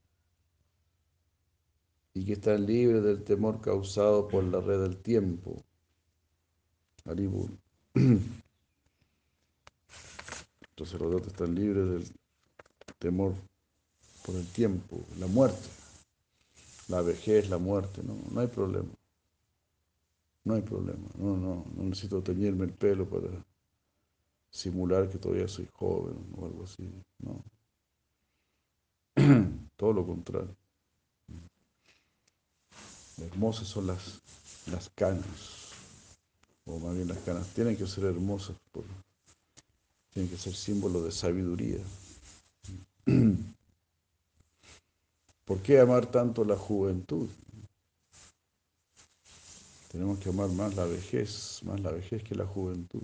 y 2.14 2.24
que 2.24 2.34
están 2.34 2.64
libres 2.64 3.02
del 3.02 3.22
temor 3.22 3.60
causado 3.60 4.28
por 4.28 4.44
la 4.44 4.60
red 4.60 4.80
del 4.80 4.96
tiempo. 4.98 5.64
Haribur. 7.04 7.50
Los 10.76 10.92
datos 10.92 11.26
están 11.26 11.54
libres 11.54 11.88
del 11.88 12.04
temor 12.98 13.34
por 14.24 14.36
el 14.36 14.46
tiempo, 14.46 15.04
la 15.18 15.26
muerte, 15.26 15.68
la 16.88 17.02
vejez, 17.02 17.48
la 17.50 17.58
muerte, 17.58 18.02
no, 18.04 18.16
no 18.30 18.40
hay 18.40 18.46
problema. 18.46 18.88
No 20.44 20.54
hay 20.54 20.62
problema. 20.62 21.08
No, 21.18 21.36
no, 21.36 21.66
no 21.76 21.82
necesito 21.82 22.22
teñirme 22.22 22.64
el 22.64 22.72
pelo 22.72 23.06
para 23.06 23.28
simular 24.50 25.08
que 25.10 25.18
todavía 25.18 25.48
soy 25.48 25.68
joven 25.72 26.16
o 26.36 26.46
algo 26.46 26.64
así, 26.64 26.88
no. 27.18 27.44
Todo 29.76 29.92
lo 29.92 30.06
contrario. 30.06 30.56
Hermosas 33.18 33.66
son 33.66 33.88
las, 33.88 34.20
las 34.70 34.88
canas, 34.90 35.57
o 36.68 36.78
más 36.78 36.94
bien 36.94 37.08
las 37.08 37.18
canas 37.18 37.46
tienen 37.48 37.76
que 37.76 37.86
ser 37.86 38.04
hermosas, 38.04 38.54
tienen 40.12 40.30
que 40.30 40.36
ser 40.36 40.54
símbolo 40.54 41.02
de 41.02 41.10
sabiduría. 41.10 41.78
¿Por 45.44 45.62
qué 45.62 45.80
amar 45.80 46.06
tanto 46.06 46.44
la 46.44 46.56
juventud? 46.56 47.28
Tenemos 49.90 50.18
que 50.18 50.28
amar 50.28 50.50
más 50.50 50.76
la 50.76 50.84
vejez, 50.84 51.60
más 51.64 51.80
la 51.80 51.90
vejez 51.90 52.22
que 52.22 52.34
la 52.34 52.44
juventud. 52.44 53.02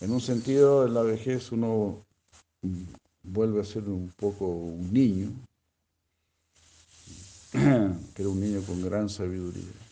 En 0.00 0.10
un 0.10 0.20
sentido, 0.20 0.86
en 0.86 0.92
la 0.92 1.00
vejez 1.00 1.50
uno 1.50 2.04
vuelve 3.22 3.62
a 3.62 3.64
ser 3.64 3.84
un 3.84 4.12
poco 4.18 4.46
un 4.46 4.92
niño, 4.92 5.30
pero 8.14 8.32
un 8.32 8.40
niño 8.40 8.60
con 8.66 8.82
gran 8.82 9.08
sabiduría. 9.08 9.83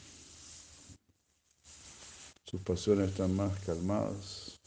Sus 2.53 2.61
pasiones 2.61 3.09
están 3.09 3.35
más 3.35 3.59
calmadas 3.61 4.61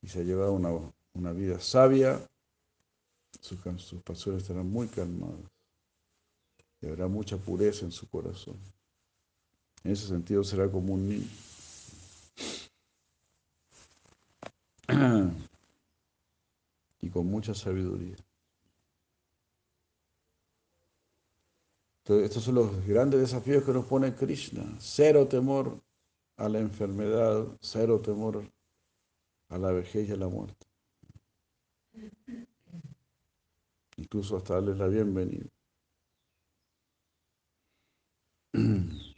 y 0.00 0.08
se 0.08 0.20
ha 0.20 0.22
llevado 0.22 0.54
una, 0.54 0.70
una 1.12 1.32
vida 1.32 1.60
sabia, 1.60 2.26
sus, 3.38 3.58
sus 3.82 4.02
pasiones 4.02 4.40
estarán 4.42 4.70
muy 4.70 4.88
calmadas 4.88 5.44
y 6.80 6.86
habrá 6.86 7.06
mucha 7.06 7.36
pureza 7.36 7.84
en 7.84 7.92
su 7.92 8.08
corazón. 8.08 8.56
En 9.82 9.92
ese 9.92 10.06
sentido 10.06 10.42
será 10.42 10.70
como 10.70 10.94
un 10.94 11.06
niño. 11.06 11.28
y 17.02 17.10
con 17.10 17.26
mucha 17.26 17.52
sabiduría. 17.52 18.16
Entonces, 22.04 22.30
estos 22.30 22.44
son 22.44 22.54
los 22.54 22.86
grandes 22.86 23.20
desafíos 23.20 23.64
que 23.64 23.72
nos 23.72 23.84
pone 23.84 24.14
Krishna. 24.14 24.64
Cero 24.78 25.28
temor 25.28 25.83
a 26.36 26.48
la 26.48 26.58
enfermedad, 26.58 27.46
cero 27.60 28.00
temor 28.00 28.50
a 29.48 29.58
la 29.58 29.72
vejez 29.72 30.08
y 30.08 30.12
a 30.12 30.16
la 30.16 30.28
muerte. 30.28 30.66
Incluso 33.96 34.36
hasta 34.36 34.54
darles 34.54 34.78
la 34.78 34.88
bienvenida. 34.88 35.48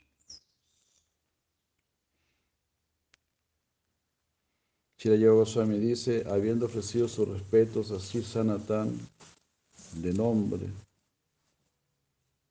Shiraya 4.98 5.30
Goswami 5.30 5.78
dice, 5.78 6.24
habiendo 6.28 6.66
ofrecido 6.66 7.06
sus 7.06 7.28
respetos 7.28 7.90
a 7.90 8.00
Sir 8.00 8.24
Sanatan 8.24 8.98
de 9.94 10.12
nombre, 10.12 10.66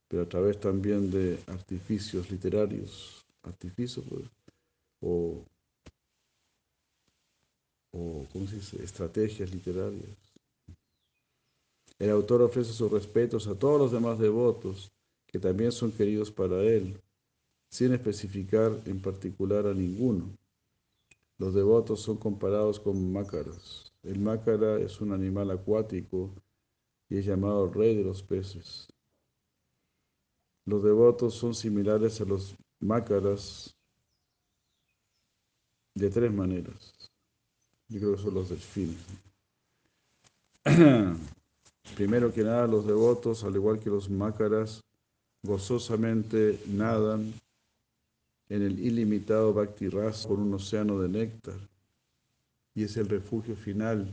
pero 0.08 0.24
a 0.24 0.30
través 0.30 0.60
también 0.60 1.12
de 1.12 1.40
artificios 1.48 2.30
literarios, 2.32 3.26
artificios 3.44 4.06
pues, 4.08 4.26
o, 5.06 5.46
o 7.92 8.26
¿cómo 8.34 8.48
se 8.48 8.56
dice? 8.56 8.84
estrategias 8.84 9.54
literarias. 9.54 10.18
El 12.00 12.10
autor 12.10 12.42
ofrece 12.42 12.74
sus 12.74 12.92
respetos 12.92 13.48
a 13.48 13.58
todos 13.58 13.80
los 13.80 13.92
demás 13.92 14.20
devotos 14.20 14.92
que 15.28 15.40
también 15.40 15.72
son 15.72 15.92
queridos 15.92 16.32
para 16.32 16.62
él, 16.62 17.00
sin 17.70 17.94
especificar 17.94 18.82
en 18.86 19.00
particular 19.00 19.68
a 19.68 19.74
ninguno. 19.74 20.36
Los 21.38 21.54
devotos 21.54 22.02
son 22.02 22.18
comparados 22.18 22.80
con 22.80 23.14
mácaras. 23.14 23.94
El 24.04 24.20
mácara 24.20 24.80
es 24.80 25.00
un 25.02 25.12
animal 25.12 25.52
acuático 25.52 26.34
y 27.10 27.18
es 27.18 27.26
llamado 27.26 27.72
rey 27.72 27.96
de 27.96 28.04
los 28.04 28.24
peces. 28.24 28.88
Los 30.66 30.84
devotos 30.84 31.36
son 31.36 31.54
similares 31.54 32.20
a 32.22 32.26
los 32.26 32.56
mácaras 32.80 33.76
de 35.96 36.10
tres 36.10 36.32
maneras. 36.32 36.94
Yo 37.88 38.00
creo 38.00 38.16
que 38.16 38.22
son 38.22 38.34
los 38.34 38.50
delfines. 38.50 38.98
Primero 41.96 42.34
que 42.34 42.44
nada, 42.44 42.68
los 42.68 42.86
devotos, 42.86 43.44
al 43.44 43.56
igual 43.56 43.80
que 43.80 43.90
los 43.90 44.10
mácaras, 44.10 44.84
gozosamente 45.44 46.60
nadan 46.68 47.34
en 48.50 48.62
el 48.62 48.80
ilimitado 48.80 49.54
Bhakti 49.54 49.90
Ras 49.90 50.28
por 50.28 50.40
un 50.40 50.54
océano 50.54 51.00
de 51.00 51.10
néctar 51.10 51.56
y 52.74 52.84
es 52.84 52.98
el 52.98 53.08
refugio 53.08 53.56
final. 53.56 54.12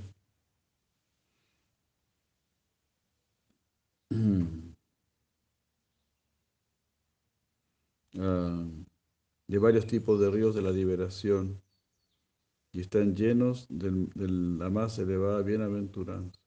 Ah, 8.19 8.63
de 9.49 9.59
varios 9.59 9.87
tipos 9.87 10.21
de 10.21 10.31
ríos 10.31 10.55
de 10.55 10.61
la 10.61 10.71
liberación 10.71 11.59
y 12.73 12.81
están 12.81 13.15
llenos 13.15 13.67
de, 13.69 13.93
la 14.15 14.71
más 14.71 14.99
elevada 14.99 15.43
bienaventuranza. 15.43 16.41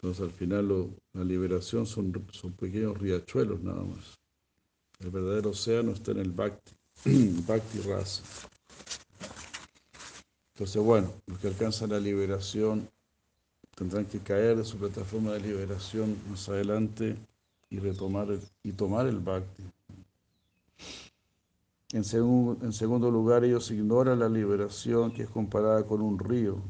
Entonces 0.00 0.24
al 0.24 0.32
final 0.32 0.94
la 1.12 1.24
liberación 1.24 1.84
son, 1.84 2.12
son 2.32 2.52
pequeños 2.52 2.96
riachuelos 2.98 3.60
nada 3.60 3.82
más. 3.82 4.14
El 5.00 5.10
verdadero 5.10 5.50
océano 5.50 5.92
está 5.92 6.12
en 6.12 6.18
el 6.18 6.30
Bhakti, 6.30 6.72
Bhakti 7.46 7.80
Rasa. 7.80 8.22
Entonces 10.54 10.82
bueno, 10.82 11.12
los 11.26 11.38
que 11.40 11.48
alcanzan 11.48 11.90
la 11.90 11.98
liberación 11.98 12.88
tendrán 13.78 14.06
que 14.06 14.18
caer 14.18 14.56
de 14.56 14.64
su 14.64 14.76
plataforma 14.76 15.32
de 15.32 15.40
liberación 15.40 16.16
más 16.28 16.48
adelante 16.48 17.16
y 17.70 17.78
retomar 17.78 18.26
y 18.64 18.72
tomar 18.72 19.06
el 19.06 19.20
Bhakti. 19.20 19.62
En, 21.92 22.02
en 22.62 22.72
segundo 22.72 23.10
lugar, 23.10 23.44
ellos 23.44 23.70
ignoran 23.70 24.18
la 24.18 24.28
liberación 24.28 25.12
que 25.12 25.22
es 25.22 25.28
comparada 25.28 25.86
con 25.86 26.02
un 26.02 26.18
río 26.18 26.60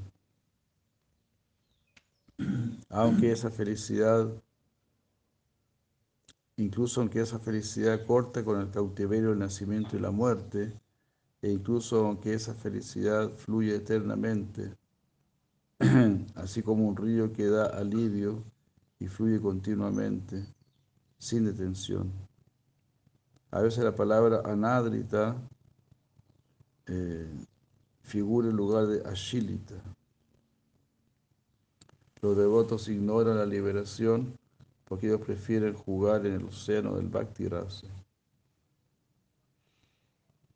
aunque 2.91 3.33
esa 3.33 3.51
felicidad, 3.51 4.29
incluso 6.57 7.01
aunque 7.01 7.21
esa 7.21 7.39
felicidad 7.39 8.05
corte 8.07 8.45
con 8.45 8.61
el 8.61 8.71
cautiverio, 8.71 9.33
el 9.33 9.39
nacimiento 9.39 9.97
y 9.97 10.01
la 10.01 10.11
muerte, 10.11 10.73
e 11.43 11.51
incluso 11.51 12.07
aunque 12.07 12.35
esa 12.35 12.55
felicidad 12.55 13.31
fluye 13.31 13.75
eternamente, 13.75 14.73
así 16.35 16.63
como 16.63 16.89
un 16.89 16.97
río 16.97 17.33
que 17.33 17.47
da 17.47 17.67
alivio 17.67 18.43
y 18.99 19.07
fluye 19.07 19.41
continuamente, 19.41 20.45
sin 21.19 21.45
detención. 21.45 22.13
A 23.51 23.61
veces 23.61 23.85
la 23.85 23.95
palabra 23.95 24.43
anadrita 24.45 25.37
eh, 26.87 27.31
figura 28.03 28.49
en 28.49 28.57
lugar 28.57 28.87
de 28.87 29.09
ashilita. 29.09 29.77
Los 32.21 32.37
devotos 32.37 32.89
ignoran 32.89 33.39
la 33.39 33.47
liberación 33.47 34.37
porque 34.85 35.07
ellos 35.07 35.21
prefieren 35.21 35.75
jugar 35.75 36.27
en 36.27 36.35
el 36.35 36.45
océano 36.45 36.97
del 36.97 37.09
Bhakti 37.09 37.47
Rasa. 37.47 37.87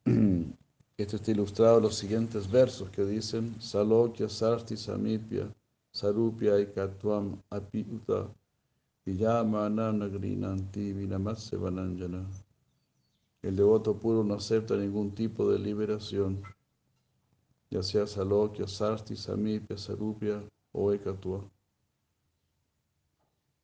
Esto 1.03 1.17
está 1.17 1.33
ilustrado 1.33 1.79
en 1.79 1.83
los 1.83 1.97
siguientes 1.97 2.49
versos 2.49 2.89
que 2.91 3.05
dicen 3.05 3.61
Salokya 3.61 4.29
Sarti 4.29 4.77
Samipya 4.77 5.53
Sarupya 5.91 6.61
Ikatvam 6.61 7.43
Apiuta 7.51 8.33
Viyamana 9.05 9.93
Nagrinanti 9.93 10.93
Vinamatse 10.93 11.57
Vananjana. 11.57 12.25
El 13.43 13.57
devoto 13.57 13.99
puro 13.99 14.23
no 14.23 14.35
acepta 14.35 14.77
ningún 14.77 15.13
tipo 15.13 15.51
de 15.51 15.59
liberación, 15.59 16.41
ya 17.69 17.83
sea 17.83 18.07
Salokya, 18.07 18.69
Sarti, 18.69 19.17
Samipya, 19.17 19.77
Sarupya 19.77 20.41
o 20.71 20.93
Ekatua. 20.93 21.43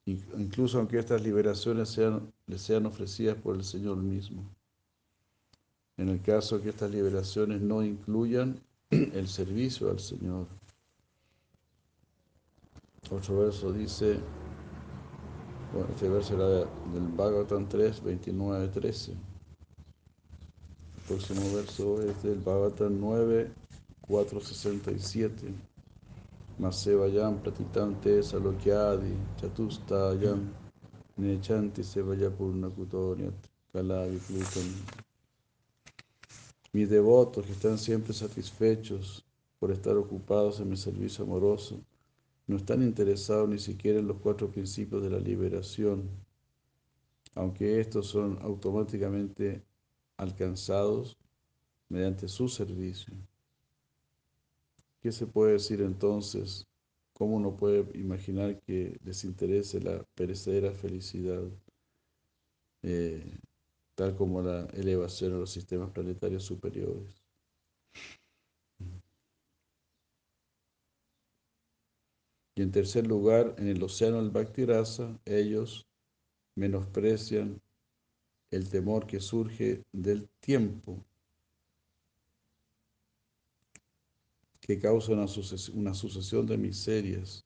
Incluso 0.07 0.79
aunque 0.79 0.99
estas 0.99 1.23
liberaciones 1.23 1.89
sean, 1.91 2.33
les 2.49 2.63
sean 2.63 2.87
ofrecidas 2.87 3.37
por 3.37 3.55
el 3.55 3.63
Señor 3.63 3.99
mismo. 3.99 4.58
En 5.99 6.09
el 6.09 6.23
caso 6.23 6.63
que 6.63 6.71
estas 6.71 6.91
liberaciones 6.91 7.61
no 7.61 7.83
incluyan 7.83 8.61
el 8.91 9.29
servicio 9.29 9.91
al 9.91 9.99
Señor. 9.99 10.47
Otro 13.11 13.41
verso 13.41 13.73
dice, 13.73 14.19
bueno, 15.73 15.89
este 15.93 16.09
verso 16.09 16.35
era 16.35 16.49
del 16.93 17.09
Bhagavatam 17.17 17.69
3, 17.69 18.03
29, 18.03 18.69
13. 18.69 19.13
El 19.13 19.19
próximo 21.07 21.55
verso 21.55 22.03
es 22.03 22.23
del 22.23 22.39
Bhagavatam 22.39 23.01
9, 23.01 23.51
4, 24.03 24.41
67. 24.41 25.55
Masevayam 26.59 27.39
pratitante 27.39 28.23
salokyadi 28.23 29.15
chatustayam 29.41 30.51
nechanti 31.17 31.85
sevaya 31.85 32.31
purnakutonyat 32.31 33.35
kalaviplutam. 33.73 35.08
Mis 36.79 36.89
devotos 36.89 37.45
que 37.45 37.51
están 37.51 37.77
siempre 37.77 38.13
satisfechos 38.13 39.27
por 39.59 39.73
estar 39.73 39.97
ocupados 39.97 40.61
en 40.61 40.69
mi 40.69 40.77
servicio 40.77 41.25
amoroso, 41.25 41.81
no 42.47 42.57
están 42.57 42.85
interesados 42.85 43.49
ni 43.49 43.59
siquiera 43.59 43.99
en 43.99 44.07
los 44.07 44.19
cuatro 44.19 44.49
principios 44.49 45.03
de 45.03 45.11
la 45.11 45.19
liberación, 45.19 46.09
aunque 47.35 47.81
estos 47.81 48.07
son 48.07 48.39
automáticamente 48.43 49.61
alcanzados 50.19 51.19
mediante 51.89 52.29
su 52.29 52.49
servicio. 52.49 53.13
¿Qué 55.01 55.11
se 55.11 55.27
puede 55.27 55.55
decir 55.55 55.81
entonces? 55.81 56.65
¿Cómo 57.13 57.35
uno 57.35 57.57
puede 57.57 57.91
imaginar 57.99 58.61
que 58.61 59.01
les 59.03 59.25
interese 59.25 59.81
la 59.81 60.05
perecedera 60.15 60.71
felicidad, 60.71 61.43
eh, 62.83 63.37
tal 63.99 64.15
como 64.15 64.41
la 64.43 64.67
elevación 64.75 65.33
a 65.33 65.39
los 65.39 65.51
sistemas 65.51 65.91
planetarios 65.91 66.45
superiores? 66.45 67.21
Y 72.55 72.63
en 72.63 72.71
tercer 72.71 73.09
lugar, 73.09 73.57
en 73.59 73.67
el 73.67 73.83
océano 73.83 74.19
del 74.19 74.31
Bhakti 74.31 74.67
Rasa, 74.67 75.19
ellos 75.25 75.89
menosprecian 76.55 77.61
el 78.53 78.69
temor 78.69 79.05
que 79.05 79.19
surge 79.19 79.83
del 79.91 80.29
tiempo, 80.39 81.05
que 84.61 84.79
causa 84.79 85.11
una 85.11 85.27
sucesión, 85.27 85.77
una 85.77 85.95
sucesión 85.95 86.47
de 86.47 86.57
miserias 86.57 87.45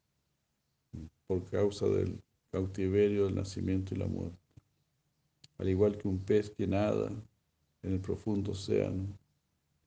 por 1.26 1.48
causa 1.48 1.86
del 1.86 2.22
cautiverio, 2.50 3.24
del 3.24 3.36
nacimiento 3.36 3.94
y 3.94 3.98
la 3.98 4.06
muerte. 4.06 4.41
Al 5.62 5.68
igual 5.68 5.96
que 5.96 6.08
un 6.08 6.18
pez 6.18 6.50
que 6.50 6.66
nada 6.66 7.08
en 7.84 7.92
el 7.92 8.00
profundo 8.00 8.50
océano, 8.50 9.06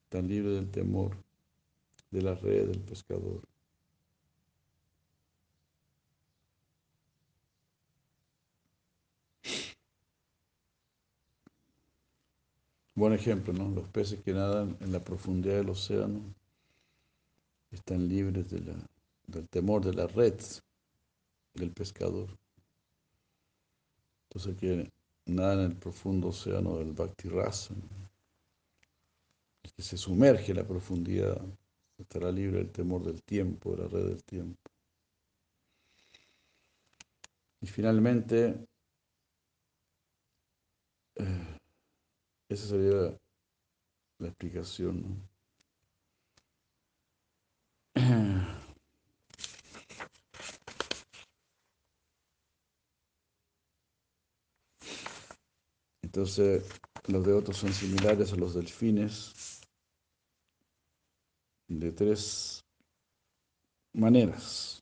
tan 0.08 0.26
libre 0.26 0.52
del 0.52 0.72
temor 0.72 1.18
de 2.12 2.22
la 2.22 2.34
red 2.34 2.70
del 2.70 2.80
pescador. 2.80 3.42
Buen 12.94 13.12
ejemplo, 13.12 13.52
¿no? 13.52 13.70
Los 13.70 13.90
peces 13.90 14.22
que 14.24 14.32
nadan 14.32 14.78
en 14.80 14.94
la 14.94 15.04
profundidad 15.04 15.58
del 15.58 15.72
océano 15.72 16.22
están 17.72 18.08
libres 18.08 18.50
del 18.50 19.50
temor 19.50 19.84
de 19.84 19.94
la 19.94 20.08
red 20.08 20.40
del 21.54 21.72
pescador. 21.72 22.30
Entonces, 24.30 24.56
que 24.58 24.95
nada 25.26 25.54
en 25.54 25.72
el 25.72 25.78
profundo 25.78 26.30
océano 26.30 26.78
del 26.78 26.94
Bhakti 26.94 27.30
Rasa, 27.30 27.74
el 29.64 29.72
que 29.74 29.82
se 29.82 29.98
sumerge 29.98 30.52
en 30.52 30.58
la 30.58 30.68
profundidad, 30.68 31.42
estará 31.98 32.32
libre 32.32 32.60
del 32.60 32.72
temor 32.72 33.04
del 33.04 33.22
tiempo, 33.24 33.76
de 33.76 33.84
la 33.84 33.88
red 33.88 34.06
del 34.08 34.24
tiempo. 34.24 34.60
Y 37.62 37.68
finalmente, 37.68 38.68
eh, 41.16 41.60
esa 42.50 42.68
sería 42.68 43.18
la, 44.20 44.28
explicación. 44.28 45.02
¿no? 45.02 45.16
Entonces, 56.16 56.64
los 57.08 57.26
devotos 57.26 57.58
son 57.58 57.74
similares 57.74 58.32
a 58.32 58.38
los 58.38 58.54
delfines 58.54 59.60
de 61.68 61.92
tres 61.92 62.64
maneras. 63.92 64.82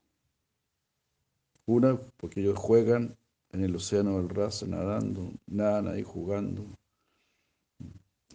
Una, 1.65 1.99
porque 2.17 2.39
ellos 2.39 2.59
juegan 2.59 3.17
en 3.49 3.63
el 3.63 3.75
océano 3.75 4.17
del 4.17 4.29
rasa, 4.29 4.67
nadando, 4.67 5.31
nadan 5.47 5.87
ahí 5.87 6.03
jugando. 6.03 6.67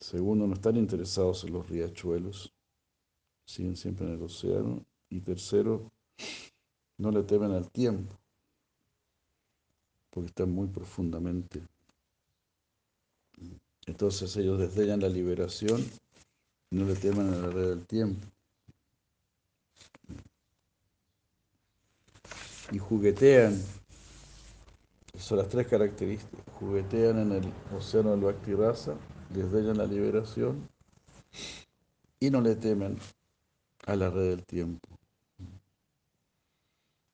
Segundo, 0.00 0.48
no 0.48 0.54
están 0.54 0.76
interesados 0.76 1.44
en 1.44 1.52
los 1.52 1.68
riachuelos, 1.68 2.52
siguen 3.46 3.76
siempre 3.76 4.08
en 4.08 4.14
el 4.14 4.22
océano. 4.22 4.84
Y 5.08 5.20
tercero, 5.20 5.92
no 6.96 7.12
le 7.12 7.22
temen 7.22 7.52
al 7.52 7.70
tiempo, 7.70 8.12
porque 10.10 10.30
están 10.30 10.50
muy 10.50 10.66
profundamente. 10.66 11.62
Entonces 13.88 14.36
ellos 14.36 14.58
desdeñan 14.58 15.00
la 15.00 15.08
liberación 15.08 15.82
y 16.70 16.76
no 16.76 16.84
le 16.84 16.94
temen 16.94 17.32
a 17.32 17.38
la 17.38 17.48
red 17.48 17.68
del 17.70 17.86
tiempo. 17.86 18.26
Y 22.70 22.78
juguetean, 22.78 23.58
son 25.18 25.38
las 25.38 25.48
tres 25.48 25.66
características, 25.68 26.44
juguetean 26.60 27.18
en 27.18 27.32
el 27.32 27.52
océano 27.74 28.10
del 28.10 28.20
Bhakti 28.20 28.52
Rasa, 28.52 28.94
desdeñan 29.30 29.78
la 29.78 29.86
liberación 29.86 30.68
y 32.20 32.28
no 32.28 32.42
le 32.42 32.56
temen 32.56 32.98
a 33.86 33.96
la 33.96 34.10
red 34.10 34.36
del 34.36 34.44
tiempo. 34.44 34.86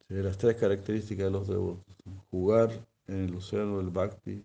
Las 0.08 0.36
tres 0.38 0.56
características 0.56 1.26
de 1.26 1.30
los 1.30 1.46
devotos. 1.46 1.94
Jugar 2.32 2.84
en 3.06 3.26
el 3.26 3.36
océano 3.36 3.78
del 3.78 3.90
Bhakti, 3.90 4.44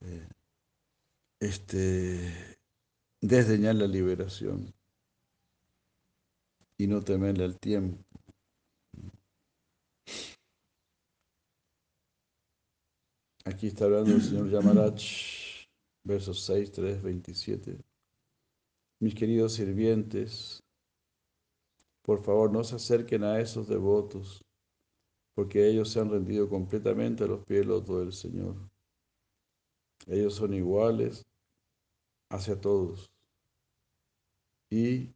eh, 0.00 0.28
este, 1.40 2.58
desdeñar 3.20 3.74
la 3.76 3.86
liberación 3.86 4.72
y 6.78 6.86
no 6.86 7.02
temerle 7.02 7.44
al 7.44 7.58
tiempo. 7.58 8.04
Aquí 13.44 13.68
está 13.68 13.84
hablando 13.84 14.12
el 14.12 14.22
señor 14.22 14.50
Yamarach, 14.50 15.02
versos 16.04 16.44
6, 16.44 16.72
3, 16.72 17.02
27. 17.02 17.78
Mis 18.98 19.14
queridos 19.14 19.52
sirvientes, 19.54 20.64
por 22.02 22.22
favor 22.24 22.50
no 22.50 22.64
se 22.64 22.76
acerquen 22.76 23.24
a 23.24 23.38
esos 23.38 23.68
devotos, 23.68 24.44
porque 25.34 25.68
ellos 25.68 25.90
se 25.90 26.00
han 26.00 26.10
rendido 26.10 26.48
completamente 26.48 27.24
a 27.24 27.28
los 27.28 27.44
pies 27.44 27.66
del 27.66 28.12
Señor. 28.12 28.56
Ellos 30.06 30.34
son 30.34 30.54
iguales 30.54 31.26
hacia 32.28 32.60
todos. 32.60 33.10
Y, 34.70 35.14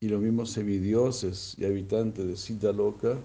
y 0.00 0.08
los 0.08 0.20
mismos 0.20 0.50
semidioses 0.50 1.58
y 1.58 1.64
habitantes 1.64 2.26
de 2.26 2.36
Sita 2.36 2.72
Loca 2.72 3.18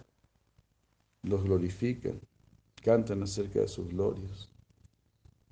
los 1.21 1.43
glorifican, 1.43 2.19
cantan 2.81 3.23
acerca 3.23 3.59
de 3.59 3.67
sus 3.67 3.87
glorias. 3.89 4.49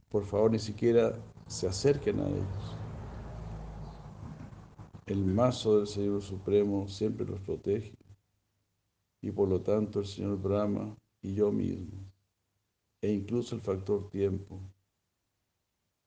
Por 0.10 0.26
favor, 0.26 0.52
ni 0.52 0.60
siquiera 0.60 1.18
se 1.48 1.68
acerquen 1.68 2.20
a 2.20 2.28
ellos. 2.28 2.78
El 5.06 5.26
mazo 5.26 5.78
del 5.78 5.88
Señor 5.88 6.22
Supremo 6.22 6.88
siempre 6.88 7.26
los 7.26 7.40
protege 7.40 7.94
y 9.22 9.32
por 9.32 9.48
lo 9.48 9.62
tanto 9.62 10.00
el 10.00 10.06
Señor 10.06 10.42
Brahma 10.42 10.98
y 11.22 11.36
yo 11.36 11.52
mismo, 11.52 12.11
e 13.02 13.12
incluso 13.12 13.56
el 13.56 13.62
factor 13.62 14.10
tiempo, 14.10 14.62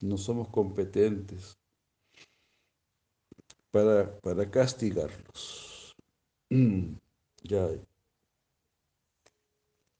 no 0.01 0.17
somos 0.17 0.49
competentes 0.49 1.59
para, 3.71 4.17
para 4.21 4.49
castigarlos. 4.51 5.97
ya. 7.43 7.69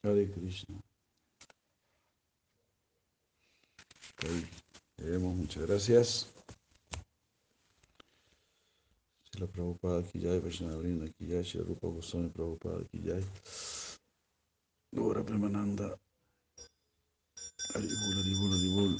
Hare 0.03 0.31
Krishna. 0.31 0.79
Ahí 4.19 4.47
leemos, 4.99 5.35
muchas 5.35 5.67
gracias. 5.67 6.31
La 9.41 9.47
Prabhupada 9.49 9.99
aquí 10.01 10.21
ya, 10.21 10.39
Vaishnava 10.39 10.77
Brinda 10.77 11.07
aquí 11.07 11.27
ya, 11.27 11.43
Rupa 11.65 11.89
Goswami 11.89 12.29
Prabhupada 12.29 12.83
aquí 12.83 13.03
ya. 13.03 13.19
Gora 14.93 15.25
Premananda. 15.25 15.99
हरी 17.73 17.89
बोल 18.01 18.15
हरी 18.19 18.35
बोल 18.41 18.53
हरी 18.53 18.69
बोल 18.77 18.97